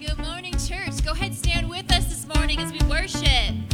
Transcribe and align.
good 0.00 0.18
morning, 0.18 0.52
church. 0.52 1.04
Go 1.04 1.12
ahead, 1.12 1.34
stand 1.34 1.68
with 1.68 1.92
us 1.92 2.06
this 2.06 2.26
morning 2.34 2.58
as 2.58 2.72
we 2.72 2.78
worship. 2.88 3.71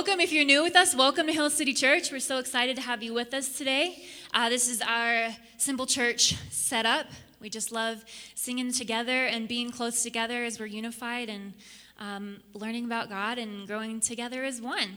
welcome. 0.00 0.18
If 0.18 0.32
you're 0.32 0.46
new 0.46 0.62
with 0.62 0.76
us, 0.76 0.94
welcome 0.94 1.26
to 1.26 1.32
Hill 1.34 1.50
City 1.50 1.74
Church. 1.74 2.10
We're 2.10 2.20
so 2.20 2.38
excited 2.38 2.74
to 2.76 2.80
have 2.80 3.02
you 3.02 3.12
with 3.12 3.34
us 3.34 3.58
today. 3.58 4.02
Uh, 4.32 4.48
this 4.48 4.66
is 4.66 4.80
our 4.80 5.28
simple 5.58 5.84
church 5.84 6.36
setup. 6.50 7.04
We 7.38 7.50
just 7.50 7.70
love 7.70 8.02
singing 8.34 8.72
together 8.72 9.26
and 9.26 9.46
being 9.46 9.70
close 9.70 10.02
together 10.02 10.42
as 10.42 10.58
we're 10.58 10.64
unified 10.64 11.28
and 11.28 11.52
um, 11.98 12.40
learning 12.54 12.86
about 12.86 13.10
God 13.10 13.36
and 13.36 13.66
growing 13.66 14.00
together 14.00 14.42
as 14.42 14.58
one. 14.58 14.88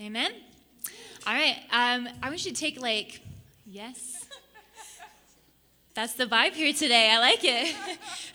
Amen. 0.00 0.32
All 1.24 1.34
right. 1.34 1.58
Um, 1.70 2.08
I 2.20 2.28
want 2.28 2.44
you 2.44 2.50
to 2.50 2.60
take 2.60 2.80
like 2.80 3.20
yes. 3.64 4.26
That's 5.94 6.14
the 6.14 6.26
vibe 6.26 6.54
here 6.54 6.72
today. 6.72 7.12
I 7.12 7.20
like 7.20 7.44
it. 7.44 7.76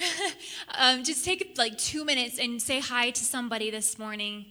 um, 0.78 1.04
just 1.04 1.26
take 1.26 1.56
like 1.58 1.78
two 1.78 2.06
minutes 2.06 2.40
and 2.40 2.62
say 2.62 2.80
hi 2.80 3.10
to 3.10 3.26
somebody 3.26 3.70
this 3.72 4.00
morning 4.00 4.46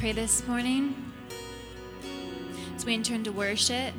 pray 0.00 0.12
this 0.12 0.48
morning 0.48 0.94
as 2.74 2.86
we 2.86 2.94
enter 2.94 3.12
into 3.12 3.30
worship. 3.30 3.92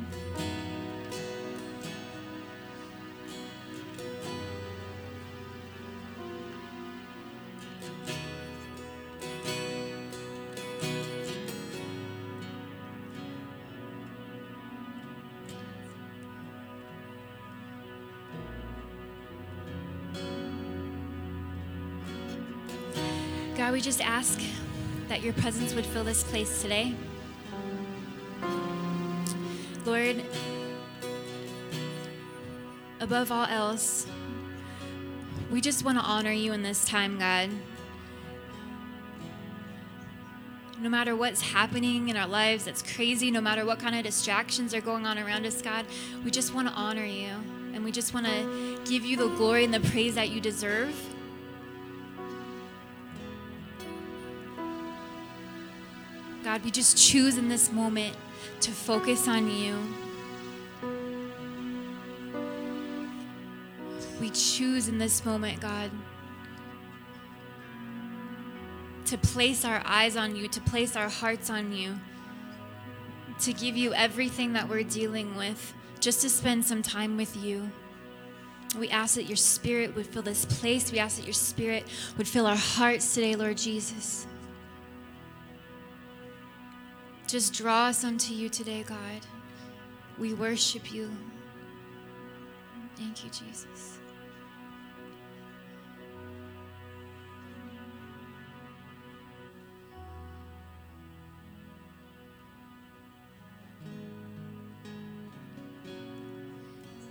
God, 23.56 23.72
we 23.72 23.80
just 23.80 24.00
ask 24.00 24.40
that 25.12 25.22
your 25.22 25.34
presence 25.34 25.74
would 25.74 25.84
fill 25.84 26.04
this 26.04 26.22
place 26.24 26.62
today. 26.62 26.94
Lord, 29.84 30.24
above 32.98 33.30
all 33.30 33.44
else, 33.44 34.06
we 35.50 35.60
just 35.60 35.84
want 35.84 35.98
to 35.98 36.02
honor 36.02 36.32
you 36.32 36.54
in 36.54 36.62
this 36.62 36.86
time, 36.86 37.18
God. 37.18 37.50
No 40.80 40.88
matter 40.88 41.14
what's 41.14 41.42
happening 41.42 42.08
in 42.08 42.16
our 42.16 42.26
lives 42.26 42.64
that's 42.64 42.80
crazy, 42.80 43.30
no 43.30 43.42
matter 43.42 43.66
what 43.66 43.78
kind 43.80 43.94
of 43.94 44.02
distractions 44.04 44.72
are 44.72 44.80
going 44.80 45.04
on 45.04 45.18
around 45.18 45.44
us, 45.44 45.60
God, 45.60 45.84
we 46.24 46.30
just 46.30 46.54
want 46.54 46.68
to 46.68 46.74
honor 46.74 47.04
you. 47.04 47.32
And 47.74 47.84
we 47.84 47.92
just 47.92 48.14
want 48.14 48.24
to 48.24 48.80
give 48.86 49.04
you 49.04 49.18
the 49.18 49.28
glory 49.36 49.66
and 49.66 49.74
the 49.74 49.80
praise 49.80 50.14
that 50.14 50.30
you 50.30 50.40
deserve. 50.40 50.94
God, 56.44 56.64
we 56.64 56.70
just 56.70 56.98
choose 56.98 57.38
in 57.38 57.48
this 57.48 57.70
moment 57.70 58.16
to 58.60 58.72
focus 58.72 59.28
on 59.28 59.48
you. 59.48 59.78
We 64.20 64.30
choose 64.30 64.88
in 64.88 64.98
this 64.98 65.24
moment, 65.24 65.60
God, 65.60 65.90
to 69.06 69.18
place 69.18 69.64
our 69.64 69.82
eyes 69.84 70.16
on 70.16 70.36
you, 70.36 70.48
to 70.48 70.60
place 70.60 70.96
our 70.96 71.08
hearts 71.08 71.50
on 71.50 71.72
you, 71.72 71.98
to 73.40 73.52
give 73.52 73.76
you 73.76 73.92
everything 73.94 74.52
that 74.54 74.68
we're 74.68 74.84
dealing 74.84 75.36
with, 75.36 75.74
just 76.00 76.22
to 76.22 76.30
spend 76.30 76.64
some 76.64 76.82
time 76.82 77.16
with 77.16 77.36
you. 77.36 77.70
We 78.78 78.88
ask 78.90 79.16
that 79.16 79.24
your 79.24 79.36
spirit 79.36 79.94
would 79.94 80.06
fill 80.06 80.22
this 80.22 80.44
place. 80.44 80.90
We 80.90 80.98
ask 80.98 81.18
that 81.18 81.26
your 81.26 81.34
spirit 81.34 81.84
would 82.16 82.26
fill 82.26 82.46
our 82.46 82.56
hearts 82.56 83.14
today, 83.14 83.36
Lord 83.36 83.58
Jesus. 83.58 84.26
Just 87.32 87.54
draw 87.54 87.86
us 87.86 88.04
unto 88.04 88.34
you 88.34 88.50
today, 88.50 88.84
God. 88.86 88.98
We 90.18 90.34
worship 90.34 90.92
you. 90.92 91.10
Thank 92.94 93.24
you, 93.24 93.30
Jesus. 93.30 93.98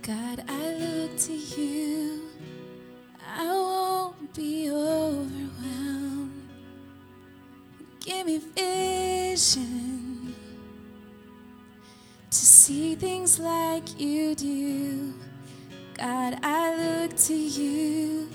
God, 0.02 0.44
I 0.46 0.74
look 0.74 1.16
to 1.16 1.32
you. 1.32 2.20
I 3.28 3.44
won't 3.44 4.32
be 4.32 4.70
overwhelmed. 4.70 6.48
Give 7.98 8.24
me 8.24 8.38
vision 8.38 9.91
see 12.62 12.94
things 12.94 13.40
like 13.40 13.98
you 13.98 14.36
do. 14.36 15.12
God, 15.98 16.38
I 16.44 16.76
look 16.76 17.16
to 17.26 17.34
you. 17.34 18.28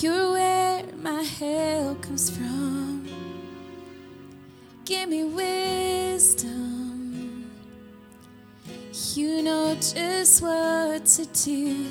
You're 0.00 0.32
where 0.32 0.82
my 0.96 1.22
help 1.22 2.02
comes 2.02 2.28
from. 2.28 3.06
Give 4.84 5.08
me 5.08 5.22
wisdom. 5.22 6.58
You 9.14 9.42
know 9.42 9.76
just 9.76 10.42
what 10.42 11.06
to 11.06 11.24
do, 11.26 11.86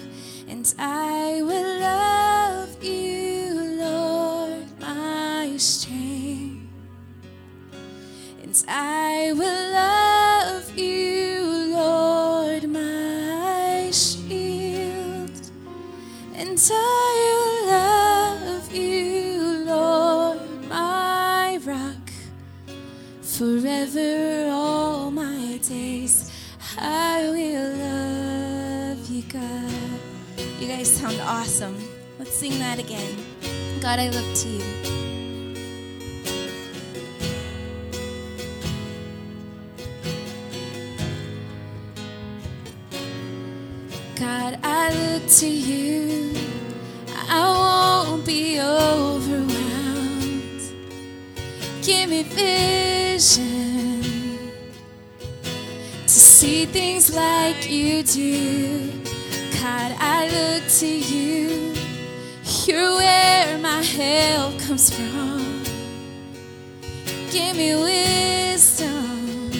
and 0.49 0.75
I 0.77 1.41
will 1.41 1.79
love 1.79 2.83
you, 2.83 3.77
Lord, 3.79 4.65
my 4.81 5.55
strength. 5.55 6.67
And 8.43 8.65
I 8.67 9.31
will 9.31 9.71
love 9.71 10.08
awesome. 31.29 31.77
Let's 32.17 32.33
sing 32.33 32.57
that 32.57 32.79
again. 32.79 33.15
God, 33.81 33.99
I 33.99 34.09
look 34.09 34.35
to 34.35 34.49
you. 34.49 34.63
God, 44.15 44.59
I 44.63 44.89
look 44.91 45.27
to 45.27 45.47
you. 45.47 46.33
I 47.15 48.05
won't 48.07 48.25
be 48.25 48.59
overwhelmed. 48.59 49.53
Give 51.83 52.09
me 52.09 52.23
vision 52.23 54.01
to 56.03 56.09
see 56.09 56.65
things 56.65 57.13
like 57.15 57.69
you 57.69 58.01
do. 58.01 59.08
God, 59.61 59.93
I 59.99 60.29
look 60.29 60.69
to 60.79 60.87
you. 60.87 61.73
You're 62.65 62.95
where 62.95 63.57
my 63.57 63.83
help 63.83 64.57
comes 64.59 64.89
from. 64.89 65.63
Give 67.29 67.57
me 67.57 67.75
wisdom. 67.75 69.51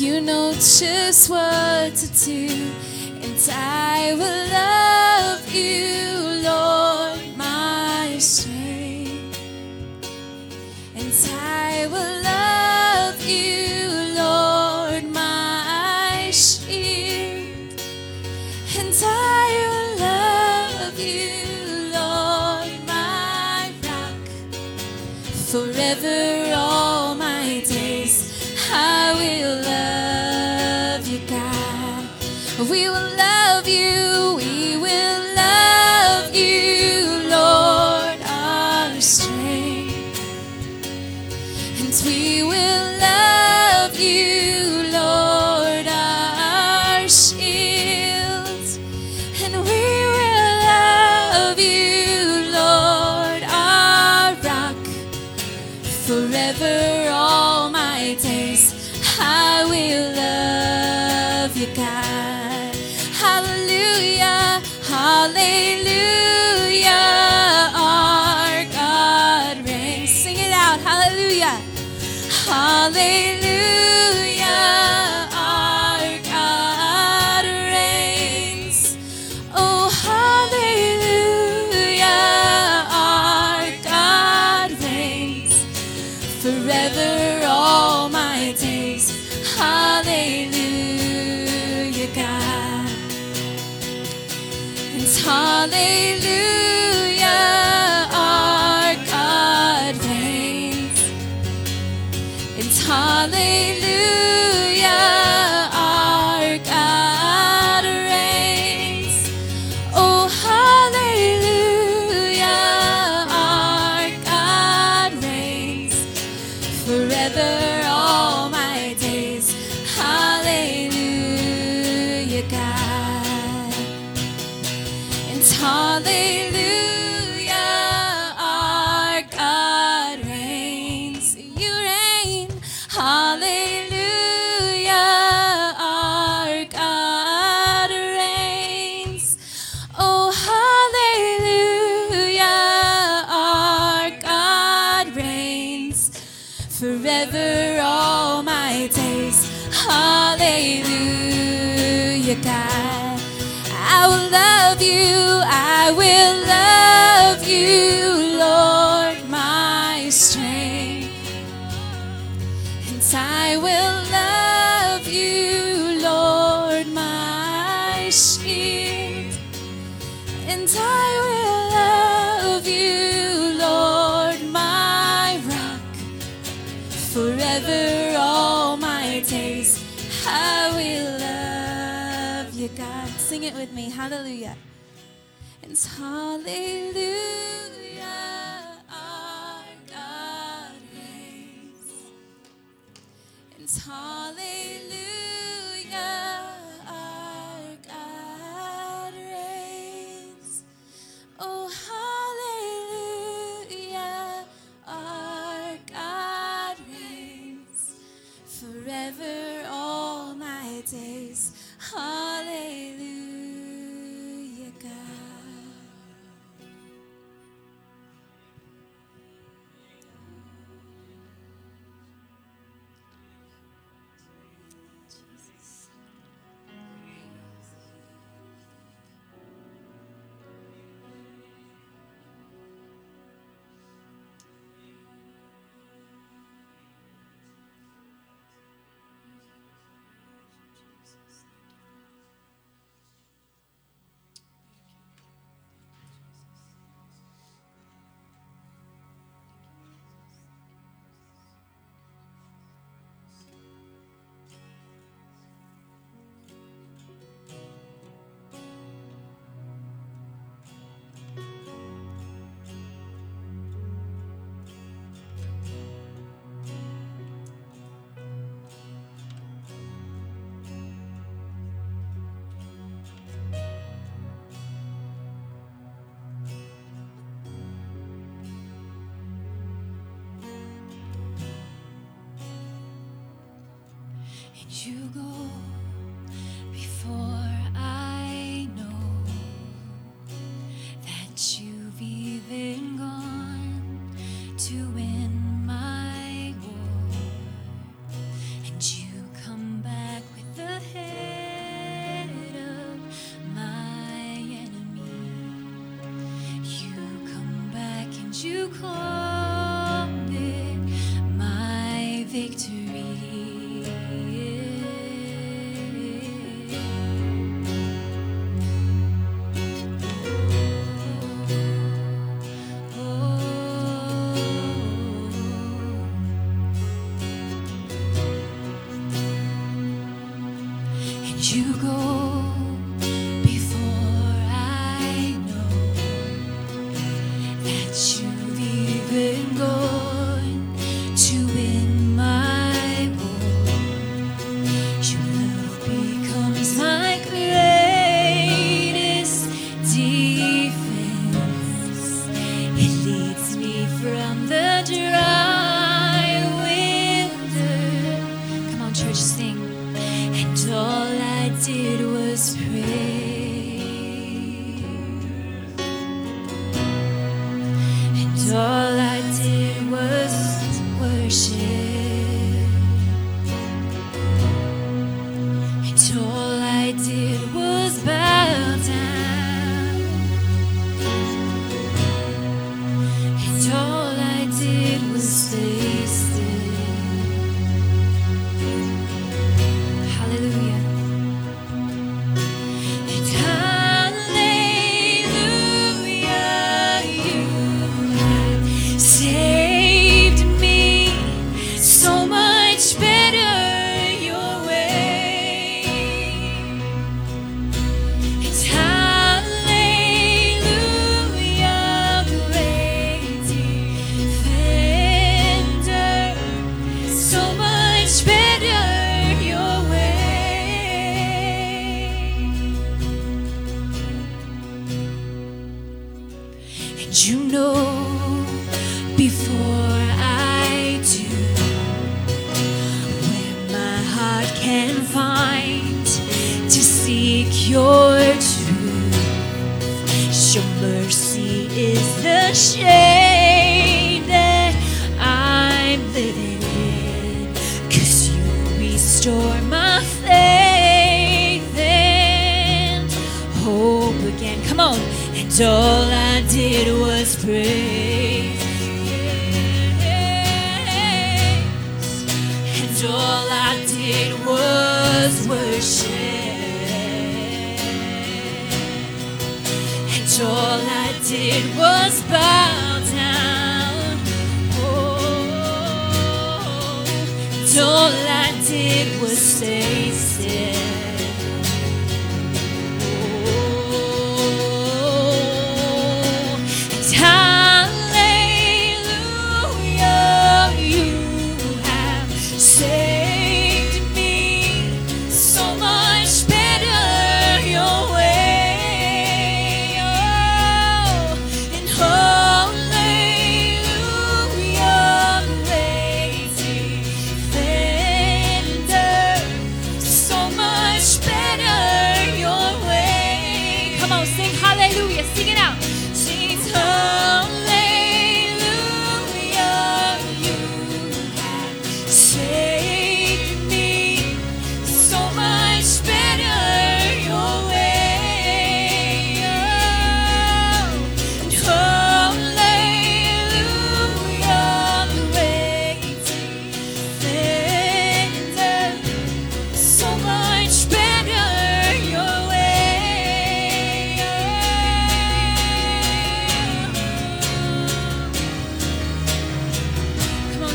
You 0.00 0.20
know 0.20 0.52
just 0.52 1.30
what 1.30 1.94
to 1.94 2.06
do, 2.24 2.48
and 3.22 3.50
I 3.52 4.14
will 4.14 4.42
love 4.52 5.54
you, 5.54 5.97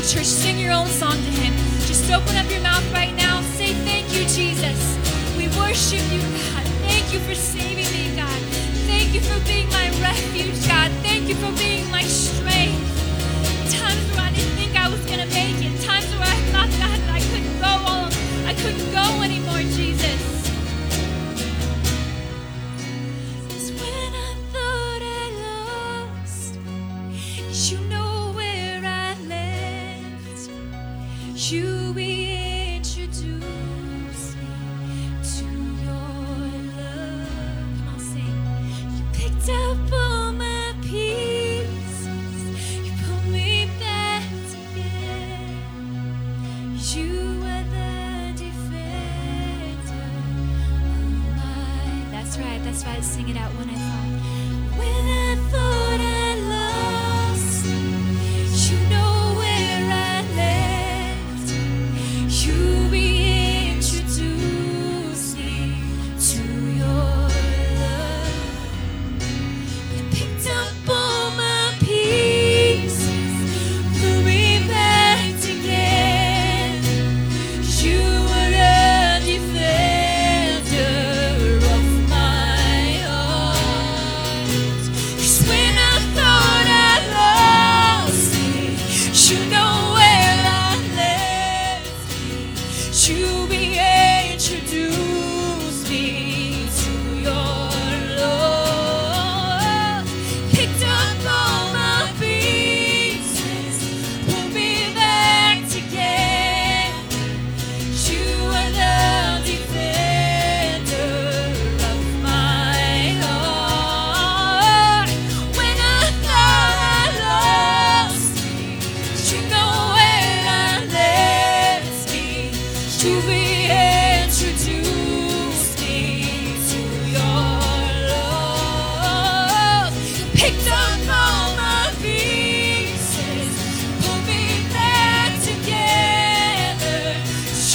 church, 0.08 0.26
sing 0.26 0.58
your 0.58 0.72
own 0.72 0.86
song 0.86 1.16
to 1.16 1.30
Him. 1.40 1.54
Just 1.86 2.10
open 2.10 2.36
up 2.36 2.50
your 2.50 2.60
mouth 2.60 2.84
right 2.92 3.14
now. 3.14 3.40
Say, 3.56 3.72
Thank 3.88 4.12
you, 4.14 4.24
Jesus. 4.28 4.98
We 5.36 5.48
worship 5.56 6.02
you, 6.12 6.20
God. 6.20 6.66
Thank 6.84 7.12
you 7.12 7.20
for 7.20 7.34
saving 7.34 7.90
me, 7.92 8.14
God. 8.14 8.40
Thank 8.86 9.14
you 9.14 9.20
for 9.20 9.40
being 9.46 9.68
my 9.70 9.88
refuge, 10.02 10.66
God. 10.68 10.90
Thank 11.02 11.28
you 11.28 11.36
for 11.36 11.50
being 11.56 11.90
my 11.90 12.02
strength. 12.02 12.53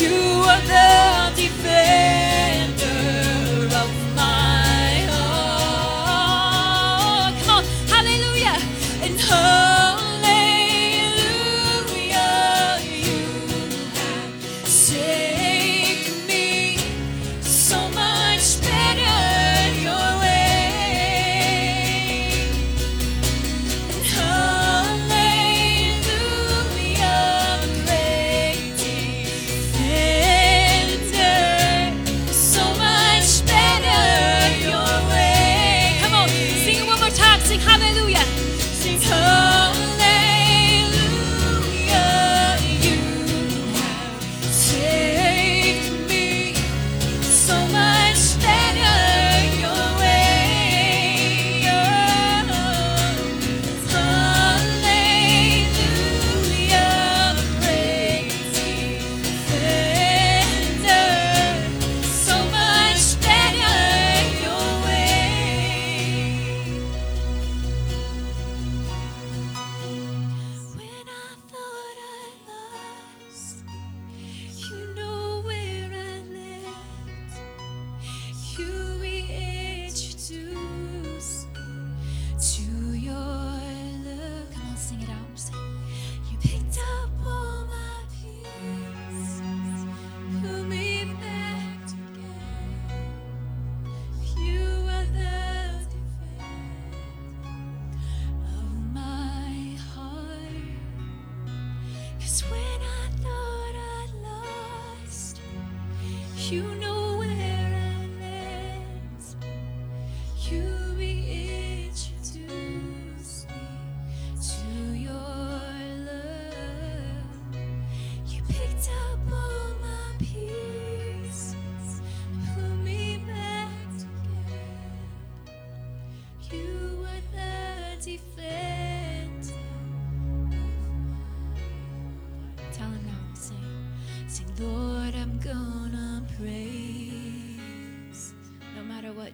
you 0.01 0.28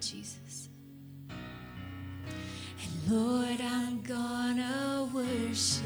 Jesus. 0.01 0.69
And 1.29 3.11
Lord, 3.11 3.59
I'm 3.61 4.01
gonna 4.01 5.09
worship. 5.13 5.83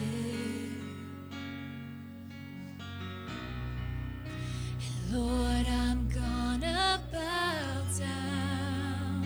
And 4.82 5.12
Lord, 5.12 5.68
I'm 5.68 6.08
gonna 6.10 7.02
bow 7.12 7.82
down. 7.98 9.26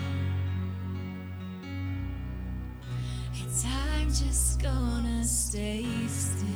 And 3.34 3.65
I'm 3.65 4.08
just 4.08 4.62
gonna 4.62 5.24
stay 5.24 5.86
still 6.08 6.48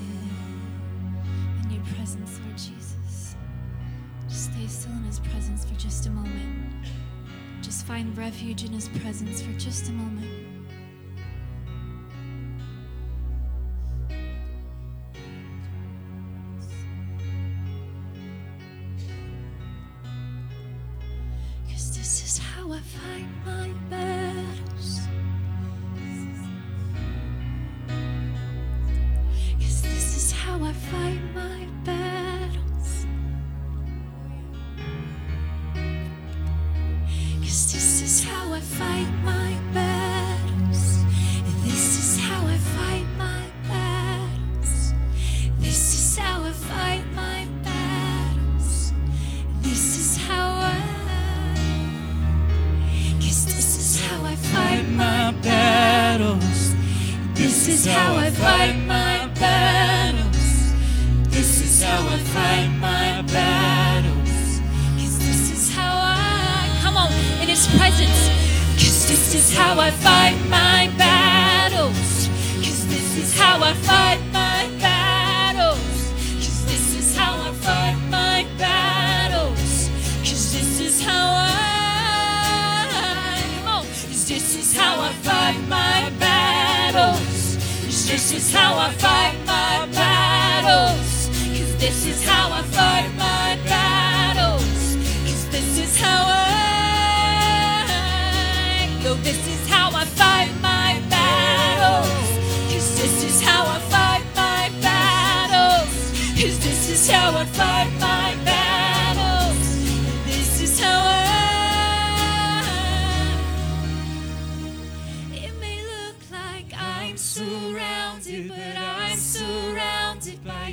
in 1.64 1.72
your 1.72 1.84
presence, 1.96 2.40
Lord 2.44 2.58
Jesus. 2.58 3.36
Just 4.28 4.52
stay 4.54 4.68
still 4.68 4.92
in 4.94 5.04
his 5.04 5.20
presence 5.20 5.66
for 5.66 5.76
just 5.76 6.06
a 6.08 6.10
moment 6.10 6.74
just 7.68 7.86
find 7.86 8.18
refuge 8.18 8.64
in 8.64 8.72
His 8.72 8.88
presence 8.88 9.42
for 9.42 9.52
just 9.60 9.90
a 9.90 9.92
moment. 9.92 10.57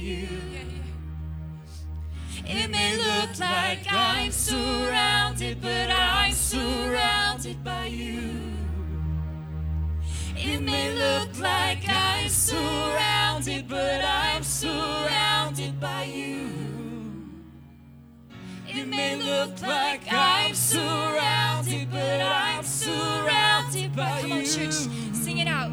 you. 0.04 0.28
It 2.46 2.70
may 2.70 2.96
look 2.96 3.38
like 3.38 3.86
I'm 3.88 4.30
surrounded, 4.30 5.62
but 5.62 5.90
I'm 5.90 6.32
surrounded 6.32 7.64
by 7.64 7.86
you. 7.86 8.30
It 10.36 10.60
may 10.60 10.94
look 10.94 11.40
like 11.40 11.88
I'm 11.88 12.28
surrounded, 12.28 13.66
but 13.66 14.04
I'm 14.04 14.42
surrounded 14.42 15.80
by 15.80 16.04
you. 16.04 16.50
It 18.68 18.86
may 18.86 19.16
look 19.16 19.62
like 19.62 20.02
I'm 20.12 20.54
surrounded, 20.54 21.90
but 21.90 22.20
I'm 22.20 22.62
surrounded 22.62 23.96
by 23.96 24.20
you. 24.20 24.28
Come 24.28 24.32
on, 24.32 24.44
church, 24.44 24.74
sing 25.14 25.38
it 25.38 25.48
out. 25.48 25.72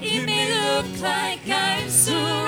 It 0.00 0.24
may 0.26 0.44
look 0.58 1.00
like 1.00 1.40
I'm 1.48 1.88
surrounded. 1.88 2.47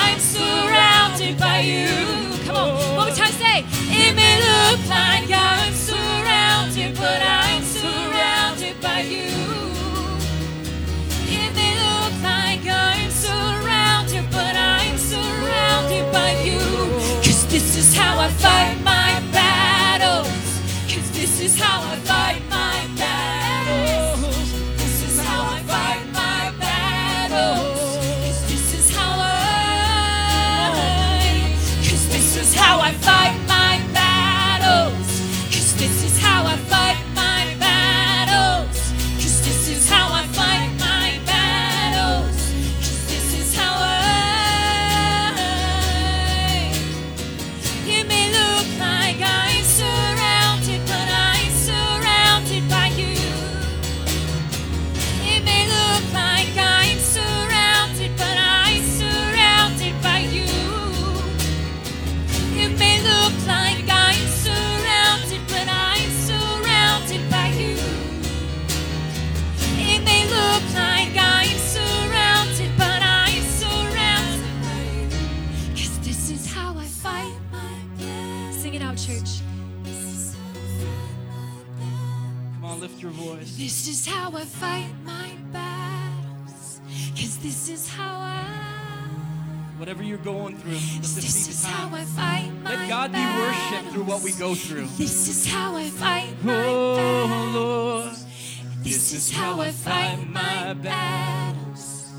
Whatever 89.91 90.07
you're 90.07 90.17
going 90.19 90.55
through, 90.55 90.71
let 90.71 91.01
this 91.01 91.15
This 91.15 91.49
is 91.49 91.65
how. 91.65 91.93
I 91.93 92.05
fight 92.05 92.49
my 92.63 92.75
Let 92.75 92.87
God 92.87 93.11
be 93.11 93.19
worshipped 93.19 93.91
through 93.93 94.03
what 94.05 94.23
we 94.23 94.31
go 94.31 94.55
through. 94.55 94.85
This 94.97 95.27
is 95.27 95.45
how 95.51 95.75
I 95.75 95.89
fight 95.89 96.33
my 96.45 96.63
Oh 96.65 96.95
battles. 96.95 97.53
Lord, 97.53 98.85
This 98.85 99.11
is 99.11 99.29
how 99.29 99.59
I 99.59 99.71
fight 99.71 100.29
my 100.29 100.73
battles. 100.75 102.09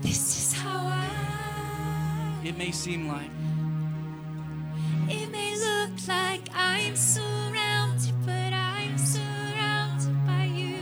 This 0.00 0.36
is 0.36 0.52
how 0.60 0.80
I. 0.84 2.40
it 2.44 2.58
may 2.58 2.72
seem 2.72 3.06
like 3.06 3.30
It 5.08 5.30
may 5.30 5.54
look 5.54 5.92
like 6.08 6.48
I'm 6.52 6.96
surrounded, 6.96 8.14
but 8.26 8.52
I'm 8.52 8.98
surrounded 8.98 10.26
by 10.26 10.46
you. 10.46 10.74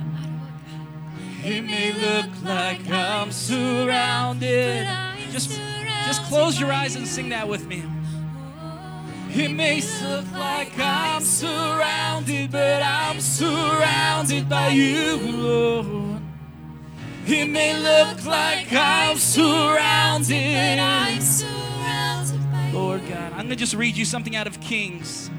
No 0.00 0.06
matter 0.14 0.38
what. 0.40 1.52
it 1.52 1.62
may 1.66 1.92
look 1.92 2.30
like 2.44 2.88
I'm 2.90 3.30
surrounded. 3.30 4.99
Just, 5.30 5.60
just 6.06 6.22
close 6.24 6.58
your 6.58 6.72
eyes 6.72 6.96
and 6.96 7.06
sing 7.06 7.28
that 7.28 7.48
with 7.48 7.66
me. 7.66 7.84
It 9.32 9.52
may 9.52 9.80
look 10.02 10.32
like 10.32 10.76
I'm 10.78 11.22
surrounded, 11.22 12.50
but 12.50 12.82
I'm 12.82 13.20
surrounded 13.20 14.48
by 14.48 14.68
you, 14.68 15.16
Lord. 15.16 16.20
It 17.26 17.46
may 17.46 17.78
look 17.78 18.24
like 18.24 18.72
I'm 18.72 19.16
surrounded. 19.18 20.78
I'm 20.80 21.20
surrounded 21.20 22.52
by 22.52 22.68
you. 22.72 22.78
Lord 22.78 23.08
God, 23.08 23.32
I'm 23.32 23.42
gonna 23.42 23.54
just 23.54 23.74
read 23.74 23.96
you 23.96 24.04
something 24.04 24.34
out 24.34 24.48
of 24.48 24.60
Kings. 24.60 25.30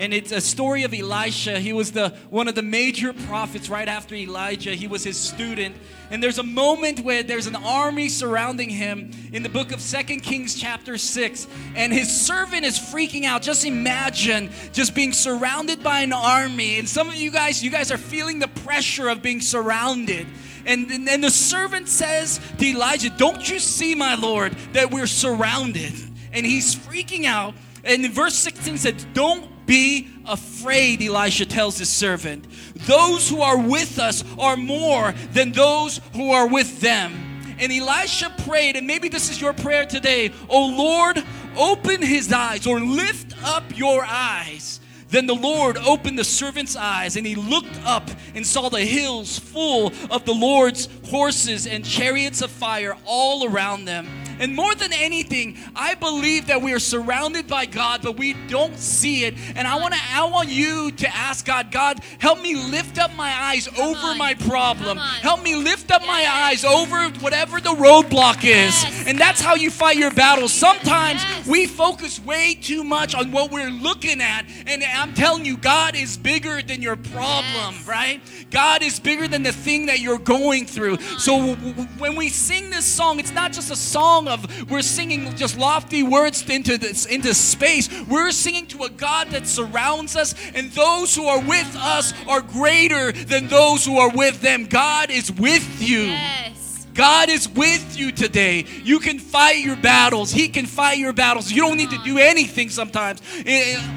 And 0.00 0.14
it's 0.14 0.32
a 0.32 0.40
story 0.40 0.84
of 0.84 0.94
Elisha. 0.94 1.60
He 1.60 1.74
was 1.74 1.92
the 1.92 2.14
one 2.30 2.48
of 2.48 2.54
the 2.54 2.62
major 2.62 3.12
prophets 3.12 3.68
right 3.68 3.86
after 3.86 4.14
Elijah. 4.14 4.70
He 4.70 4.86
was 4.86 5.04
his 5.04 5.18
student. 5.18 5.76
And 6.10 6.22
there's 6.22 6.38
a 6.38 6.42
moment 6.42 7.00
where 7.00 7.22
there's 7.22 7.46
an 7.46 7.54
army 7.54 8.08
surrounding 8.08 8.70
him 8.70 9.10
in 9.30 9.42
the 9.42 9.50
book 9.50 9.72
of 9.72 9.80
Second 9.82 10.20
Kings 10.20 10.54
chapter 10.54 10.96
6. 10.96 11.46
And 11.76 11.92
his 11.92 12.10
servant 12.10 12.64
is 12.64 12.78
freaking 12.78 13.24
out. 13.26 13.42
Just 13.42 13.66
imagine 13.66 14.48
just 14.72 14.94
being 14.94 15.12
surrounded 15.12 15.82
by 15.82 16.00
an 16.00 16.14
army. 16.14 16.78
And 16.78 16.88
some 16.88 17.10
of 17.10 17.16
you 17.16 17.30
guys, 17.30 17.62
you 17.62 17.70
guys 17.70 17.92
are 17.92 17.98
feeling 17.98 18.38
the 18.38 18.48
pressure 18.48 19.10
of 19.10 19.20
being 19.20 19.42
surrounded. 19.42 20.26
And, 20.64 20.90
and, 20.90 21.22
the 21.22 21.30
servant 21.30 21.90
says 21.90 22.40
to 22.56 22.66
Elijah, 22.66 23.10
Don't 23.10 23.46
you 23.50 23.58
see, 23.58 23.94
my 23.94 24.14
Lord, 24.14 24.52
that 24.72 24.90
we're 24.90 25.06
surrounded? 25.06 25.92
And 26.32 26.46
he's 26.46 26.74
freaking 26.74 27.26
out. 27.26 27.52
And 27.84 28.10
verse 28.10 28.34
16 28.36 28.78
said, 28.78 29.04
Don't 29.12 29.49
be 29.70 30.08
afraid, 30.26 31.00
Elisha 31.00 31.46
tells 31.46 31.78
his 31.78 31.88
servant. 31.88 32.44
Those 32.88 33.30
who 33.30 33.40
are 33.40 33.56
with 33.56 34.00
us 34.00 34.24
are 34.36 34.56
more 34.56 35.14
than 35.32 35.52
those 35.52 36.00
who 36.12 36.32
are 36.32 36.48
with 36.48 36.80
them. 36.80 37.54
And 37.60 37.70
Elisha 37.70 38.34
prayed, 38.38 38.74
and 38.74 38.84
maybe 38.84 39.08
this 39.08 39.30
is 39.30 39.40
your 39.40 39.52
prayer 39.52 39.86
today. 39.86 40.32
Oh 40.48 40.66
Lord, 40.66 41.22
open 41.56 42.02
his 42.02 42.32
eyes 42.32 42.66
or 42.66 42.80
lift 42.80 43.40
up 43.44 43.62
your 43.76 44.04
eyes. 44.04 44.80
Then 45.08 45.26
the 45.26 45.36
Lord 45.36 45.76
opened 45.76 46.18
the 46.18 46.24
servant's 46.24 46.74
eyes, 46.74 47.14
and 47.14 47.24
he 47.24 47.36
looked 47.36 47.78
up 47.84 48.10
and 48.34 48.44
saw 48.44 48.70
the 48.70 48.84
hills 48.84 49.38
full 49.38 49.92
of 50.10 50.24
the 50.24 50.34
Lord's 50.34 50.88
horses 51.10 51.68
and 51.68 51.84
chariots 51.84 52.42
of 52.42 52.50
fire 52.50 52.96
all 53.04 53.46
around 53.46 53.84
them. 53.84 54.08
And 54.40 54.56
more 54.56 54.74
than 54.74 54.92
anything, 54.92 55.56
I 55.76 55.94
believe 55.94 56.46
that 56.48 56.60
we 56.62 56.72
are 56.72 56.78
surrounded 56.80 57.46
by 57.46 57.66
God, 57.66 58.00
but 58.02 58.16
we 58.16 58.32
don't 58.48 58.76
see 58.76 59.24
it. 59.24 59.34
And 59.54 59.68
I 59.68 59.76
want 59.76 59.94
to 59.94 60.00
I 60.12 60.24
want 60.24 60.48
you 60.48 60.90
to 60.92 61.08
ask 61.14 61.44
God, 61.44 61.70
God, 61.70 62.00
help 62.18 62.40
me 62.40 62.56
lift 62.56 62.98
up 62.98 63.14
my 63.14 63.30
eyes 63.30 63.68
over 63.78 64.06
on. 64.08 64.18
my 64.18 64.34
problem. 64.34 64.98
Help 64.98 65.42
me 65.42 65.54
lift 65.54 65.90
up 65.92 66.02
my 66.06 66.26
eyes 66.28 66.64
over 66.64 67.08
whatever 67.20 67.60
the 67.60 67.70
roadblock 67.70 68.38
is. 68.38 68.82
Yes. 68.82 69.04
And 69.06 69.18
that's 69.18 69.40
how 69.40 69.54
you 69.54 69.70
fight 69.70 69.96
your 69.96 70.10
battles. 70.10 70.52
Sometimes 70.52 71.22
Yes. 71.22 71.46
we 71.46 71.66
focus 71.66 72.18
way 72.18 72.54
too 72.54 72.82
much 72.82 73.14
on 73.14 73.30
what 73.32 73.50
we're 73.50 73.70
looking 73.70 74.20
at. 74.22 74.46
And 74.66 74.82
I'm 74.82 75.12
telling 75.14 75.44
you, 75.44 75.56
God 75.58 75.94
is 75.94 76.16
bigger 76.16 76.62
than 76.62 76.80
your 76.82 76.96
problem, 76.96 77.74
Yes. 77.76 77.86
right? 77.86 78.20
God 78.50 78.82
is 78.82 78.98
bigger 78.98 79.28
than 79.28 79.42
the 79.42 79.52
thing 79.52 79.86
that 79.86 80.00
you're 80.00 80.18
going 80.18 80.66
through. 80.66 80.98
So 81.18 81.54
when 81.98 82.16
we 82.16 82.30
sing 82.30 82.70
this 82.70 82.86
song, 82.86 83.18
it's 83.20 83.32
not 83.32 83.52
just 83.52 83.70
a 83.70 83.76
song 83.76 84.28
of 84.30 84.70
we're 84.70 84.82
singing 84.82 85.34
just 85.36 85.58
lofty 85.58 86.02
words 86.02 86.48
into 86.48 86.78
this 86.78 87.06
into 87.06 87.34
space. 87.34 87.88
We're 88.08 88.30
singing 88.30 88.66
to 88.68 88.84
a 88.84 88.90
God 88.90 89.28
that 89.28 89.46
surrounds 89.46 90.16
us, 90.16 90.34
and 90.54 90.70
those 90.72 91.14
who 91.14 91.26
are 91.26 91.40
with 91.40 91.76
us 91.76 92.14
are 92.26 92.40
greater 92.40 93.12
than 93.12 93.48
those 93.48 93.84
who 93.84 93.98
are 93.98 94.10
with 94.10 94.40
them. 94.40 94.64
God 94.64 95.10
is 95.10 95.30
with 95.30 95.82
you. 95.82 96.02
Yes. 96.02 96.86
God 96.94 97.28
is 97.28 97.48
with 97.48 97.96
you 97.96 98.12
today. 98.12 98.66
You 98.82 98.98
can 98.98 99.18
fight 99.18 99.64
your 99.64 99.76
battles. 99.76 100.32
He 100.32 100.48
can 100.48 100.66
fight 100.66 100.98
your 100.98 101.12
battles. 101.12 101.50
You 101.50 101.62
don't 101.62 101.76
need 101.76 101.90
to 101.90 101.98
do 102.04 102.18
anything 102.18 102.68
sometimes. 102.68 103.22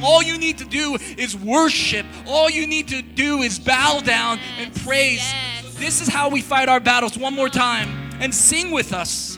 All 0.04 0.22
you 0.22 0.38
need 0.38 0.60
to 0.60 0.65
do 0.65 0.98
is 1.17 1.36
worship. 1.36 2.06
All 2.28 2.50
you 2.50 2.67
need 2.67 2.88
to 2.89 3.02
do 3.02 3.41
is 3.41 3.60
bow 3.60 4.00
down 4.02 4.39
and 4.60 4.74
praise. 4.84 5.19
yes. 5.19 5.76
This 5.76 6.02
is 6.02 6.08
how 6.08 6.30
we 6.30 6.41
fight 6.41 6.69
our 6.69 6.80
battles. 6.80 7.17
One 7.17 7.34
more 7.34 7.50
time. 7.50 7.89
And 8.22 8.34
sing 8.34 8.72
with 8.72 8.93
us. 8.93 9.38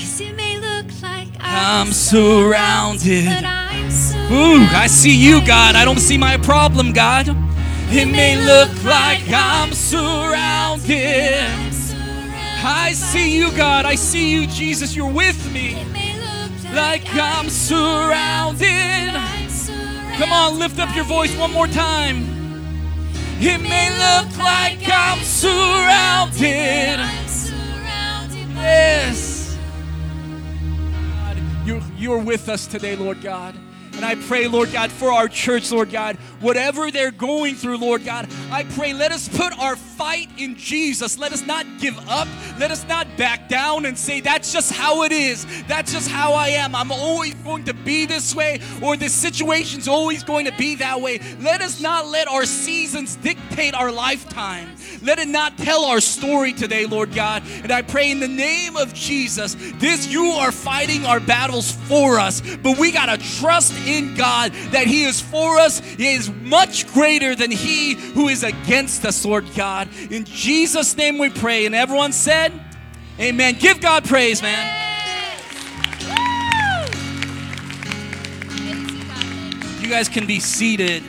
Cause 0.00 0.20
it 0.20 0.34
may 0.34 0.58
look 0.58 0.86
like 1.02 1.28
I'm 1.38 1.86
I'm 1.86 1.92
surrounded. 1.92 3.26
I'm 3.28 3.90
surrounded. 3.90 4.32
Ooh, 4.32 4.66
I 4.76 4.86
see 4.86 5.14
you, 5.14 5.44
God. 5.46 5.74
I 5.76 5.84
don't 5.84 6.00
see 6.00 6.16
my 6.16 6.36
problem, 6.38 6.92
God. 6.92 7.28
It 7.92 8.06
may 8.06 8.36
look 8.36 8.72
like 8.84 9.22
I'm 9.28 9.72
surrounded. 9.72 11.36
I'm 11.36 11.72
surrounded 11.72 12.64
I 12.64 12.92
see 12.92 13.36
you, 13.36 13.50
God. 13.56 13.84
I 13.84 13.94
see 13.94 14.30
you, 14.30 14.46
Jesus. 14.46 14.96
You're 14.96 15.12
with 15.12 15.52
me. 15.52 15.74
It 15.74 16.74
like 16.74 17.04
I'm 17.14 17.48
surrounded. 17.50 19.12
Come 20.18 20.32
on, 20.32 20.58
lift 20.58 20.78
up 20.78 20.94
your 20.94 21.04
voice 21.04 21.36
one 21.36 21.52
more 21.52 21.66
time. 21.66 22.24
It 23.40 23.60
may 23.60 23.90
look 23.90 24.38
like 24.38 24.80
I'm 24.86 25.22
surrounded. 25.22 27.00
I'm 27.00 27.28
surrounded 27.28 28.54
by 28.54 28.62
Yes. 28.62 29.29
You're, 31.70 31.82
you're 31.96 32.18
with 32.18 32.48
us 32.48 32.66
today, 32.66 32.96
Lord 32.96 33.22
God. 33.22 33.54
And 33.94 34.04
I 34.04 34.14
pray, 34.14 34.48
Lord 34.48 34.72
God, 34.72 34.90
for 34.90 35.12
our 35.12 35.28
church, 35.28 35.70
Lord 35.70 35.90
God, 35.90 36.16
whatever 36.40 36.90
they're 36.90 37.10
going 37.10 37.54
through, 37.54 37.78
Lord 37.78 38.04
God, 38.04 38.28
I 38.50 38.64
pray, 38.64 38.94
let 38.94 39.12
us 39.12 39.28
put 39.28 39.58
our 39.58 39.76
fight 39.76 40.30
in 40.38 40.56
Jesus. 40.56 41.18
Let 41.18 41.32
us 41.32 41.46
not 41.46 41.66
give 41.78 41.98
up. 42.08 42.26
Let 42.58 42.70
us 42.70 42.86
not 42.88 43.06
back 43.18 43.48
down 43.48 43.84
and 43.84 43.98
say, 43.98 44.20
that's 44.20 44.52
just 44.52 44.72
how 44.72 45.02
it 45.02 45.12
is. 45.12 45.46
That's 45.64 45.92
just 45.92 46.08
how 46.08 46.32
I 46.32 46.48
am. 46.48 46.74
I'm 46.74 46.90
always 46.90 47.34
going 47.34 47.64
to 47.64 47.74
be 47.74 48.06
this 48.06 48.34
way, 48.34 48.60
or 48.82 48.96
this 48.96 49.12
situation's 49.12 49.88
always 49.88 50.24
going 50.24 50.46
to 50.46 50.56
be 50.56 50.76
that 50.76 51.00
way. 51.00 51.20
Let 51.40 51.60
us 51.60 51.80
not 51.80 52.06
let 52.06 52.28
our 52.28 52.46
seasons 52.46 53.16
dictate 53.16 53.74
our 53.74 53.92
lifetime. 53.92 54.76
Let 55.02 55.18
it 55.18 55.28
not 55.28 55.58
tell 55.58 55.84
our 55.84 56.00
story 56.00 56.52
today, 56.52 56.86
Lord 56.86 57.14
God. 57.14 57.42
And 57.62 57.72
I 57.72 57.82
pray 57.82 58.10
in 58.10 58.20
the 58.20 58.28
name 58.28 58.76
of 58.76 58.94
Jesus, 58.94 59.56
this 59.74 60.06
you 60.06 60.26
are 60.26 60.52
fighting 60.52 61.04
our 61.04 61.20
battles 61.20 61.72
for 61.72 62.18
us, 62.18 62.40
but 62.56 62.78
we 62.78 62.92
got 62.92 63.06
to 63.06 63.36
trust 63.38 63.72
in 63.86 64.14
God 64.14 64.52
that 64.72 64.86
He 64.86 65.04
is 65.04 65.20
for 65.20 65.58
us. 65.58 65.80
Is 65.98 66.30
much 66.30 66.86
greater 66.92 67.34
than 67.34 67.50
He 67.50 67.94
who 67.94 68.28
is 68.28 68.42
against 68.42 69.04
us, 69.04 69.24
Lord 69.24 69.46
God. 69.54 69.88
In 70.10 70.24
Jesus' 70.24 70.96
name 70.96 71.18
we 71.18 71.30
pray. 71.30 71.66
And 71.66 71.74
everyone 71.74 72.12
said, 72.12 72.52
Amen. 73.18 73.56
Give 73.58 73.80
God 73.80 74.04
praise, 74.04 74.40
man. 74.40 74.76
You 79.80 79.88
guys 79.88 80.08
can 80.08 80.26
be 80.26 80.40
seated. 80.40 81.02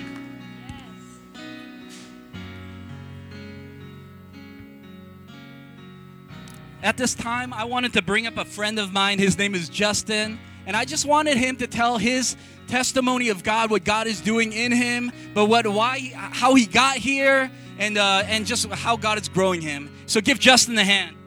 At 6.84 6.98
this 6.98 7.14
time, 7.14 7.54
I 7.54 7.66
wanted 7.66 7.94
to 7.94 8.02
bring 8.02 8.26
up 8.26 8.38
a 8.38 8.46
friend 8.46 8.80
of 8.80 8.92
mine. 8.92 9.20
His 9.20 9.38
name 9.38 9.54
is 9.54 9.70
Justin. 9.70 10.40
And 10.66 10.76
I 10.76 10.84
just 10.86 11.06
wanted 11.06 11.38
him 11.38 11.58
to 11.58 11.68
tell 11.68 11.98
his 11.98 12.36
testimony 12.72 13.28
of 13.28 13.44
God, 13.44 13.70
what 13.70 13.84
God 13.84 14.08
is 14.08 14.22
doing 14.22 14.54
in 14.54 14.72
him, 14.72 15.12
but 15.34 15.48
what, 15.48 15.68
why, 15.68 16.12
how 16.16 16.56
he 16.56 16.66
got 16.66 16.96
here, 16.96 17.52
and 17.78 17.98
uh, 17.98 18.24
and 18.26 18.46
just 18.46 18.68
how 18.70 18.96
God 18.96 19.20
is 19.20 19.28
growing 19.28 19.62
him. 19.62 19.92
So 20.06 20.22
give 20.22 20.40
Justin 20.40 20.76
the 20.76 20.86
hand. 20.86 21.18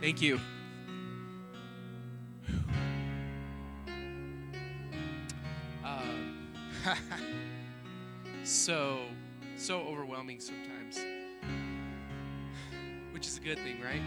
Thank 0.00 0.20
you. 0.20 0.40
Um, 5.84 6.48
so 8.44 9.02
so 9.56 9.80
overwhelming 9.82 10.40
sometimes 10.40 11.00
which 13.12 13.26
is 13.26 13.38
a 13.38 13.40
good 13.40 13.58
thing 13.58 13.80
right 13.80 14.02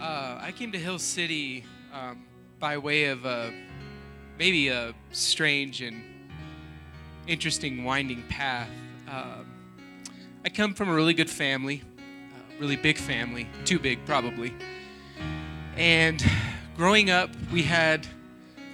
uh, 0.00 0.38
i 0.40 0.52
came 0.52 0.72
to 0.72 0.78
hill 0.78 0.98
city 0.98 1.64
um, 1.92 2.24
by 2.58 2.76
way 2.78 3.06
of 3.06 3.24
a 3.24 3.52
maybe 4.38 4.68
a 4.68 4.94
strange 5.12 5.82
and 5.82 6.02
interesting 7.26 7.84
winding 7.84 8.22
path 8.28 8.70
um, 9.08 9.46
I 10.46 10.48
come 10.48 10.74
from 10.74 10.88
a 10.88 10.94
really 10.94 11.12
good 11.12 11.28
family, 11.28 11.82
a 12.56 12.60
really 12.60 12.76
big 12.76 12.98
family, 12.98 13.48
too 13.64 13.80
big 13.80 14.04
probably. 14.06 14.54
And 15.76 16.24
growing 16.76 17.10
up, 17.10 17.30
we 17.52 17.64
had, 17.64 18.06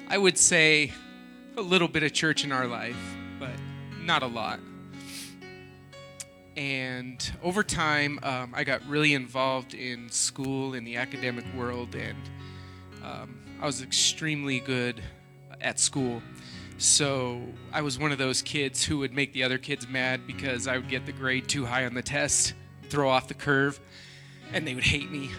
I 0.06 0.18
would 0.18 0.36
say, 0.36 0.92
a 1.56 1.62
little 1.62 1.88
bit 1.88 2.02
of 2.02 2.12
church 2.12 2.44
in 2.44 2.52
our 2.52 2.66
life, 2.66 3.16
but 3.40 3.52
not 4.02 4.22
a 4.22 4.26
lot. 4.26 4.60
And 6.56 7.32
over 7.42 7.62
time, 7.62 8.18
um, 8.22 8.52
I 8.54 8.64
got 8.64 8.86
really 8.86 9.14
involved 9.14 9.74
in 9.74 10.10
school, 10.10 10.74
in 10.74 10.84
the 10.84 10.96
academic 10.96 11.44
world, 11.56 11.94
and 11.94 12.18
um, 13.02 13.40
I 13.60 13.66
was 13.66 13.82
extremely 13.82 14.60
good 14.60 15.00
at 15.60 15.80
school. 15.80 16.22
So 16.76 17.40
I 17.72 17.80
was 17.80 17.98
one 17.98 18.12
of 18.12 18.18
those 18.18 18.42
kids 18.42 18.84
who 18.84 18.98
would 18.98 19.14
make 19.14 19.32
the 19.32 19.44
other 19.44 19.56
kids 19.56 19.88
mad 19.88 20.26
because 20.26 20.66
I 20.66 20.76
would 20.76 20.88
get 20.88 21.06
the 21.06 21.12
grade 21.12 21.48
too 21.48 21.64
high 21.64 21.86
on 21.86 21.94
the 21.94 22.02
test, 22.02 22.54
throw 22.90 23.08
off 23.08 23.28
the 23.28 23.34
curve, 23.34 23.80
and 24.52 24.66
they 24.66 24.74
would 24.74 24.84
hate 24.84 25.10
me. 25.10 25.30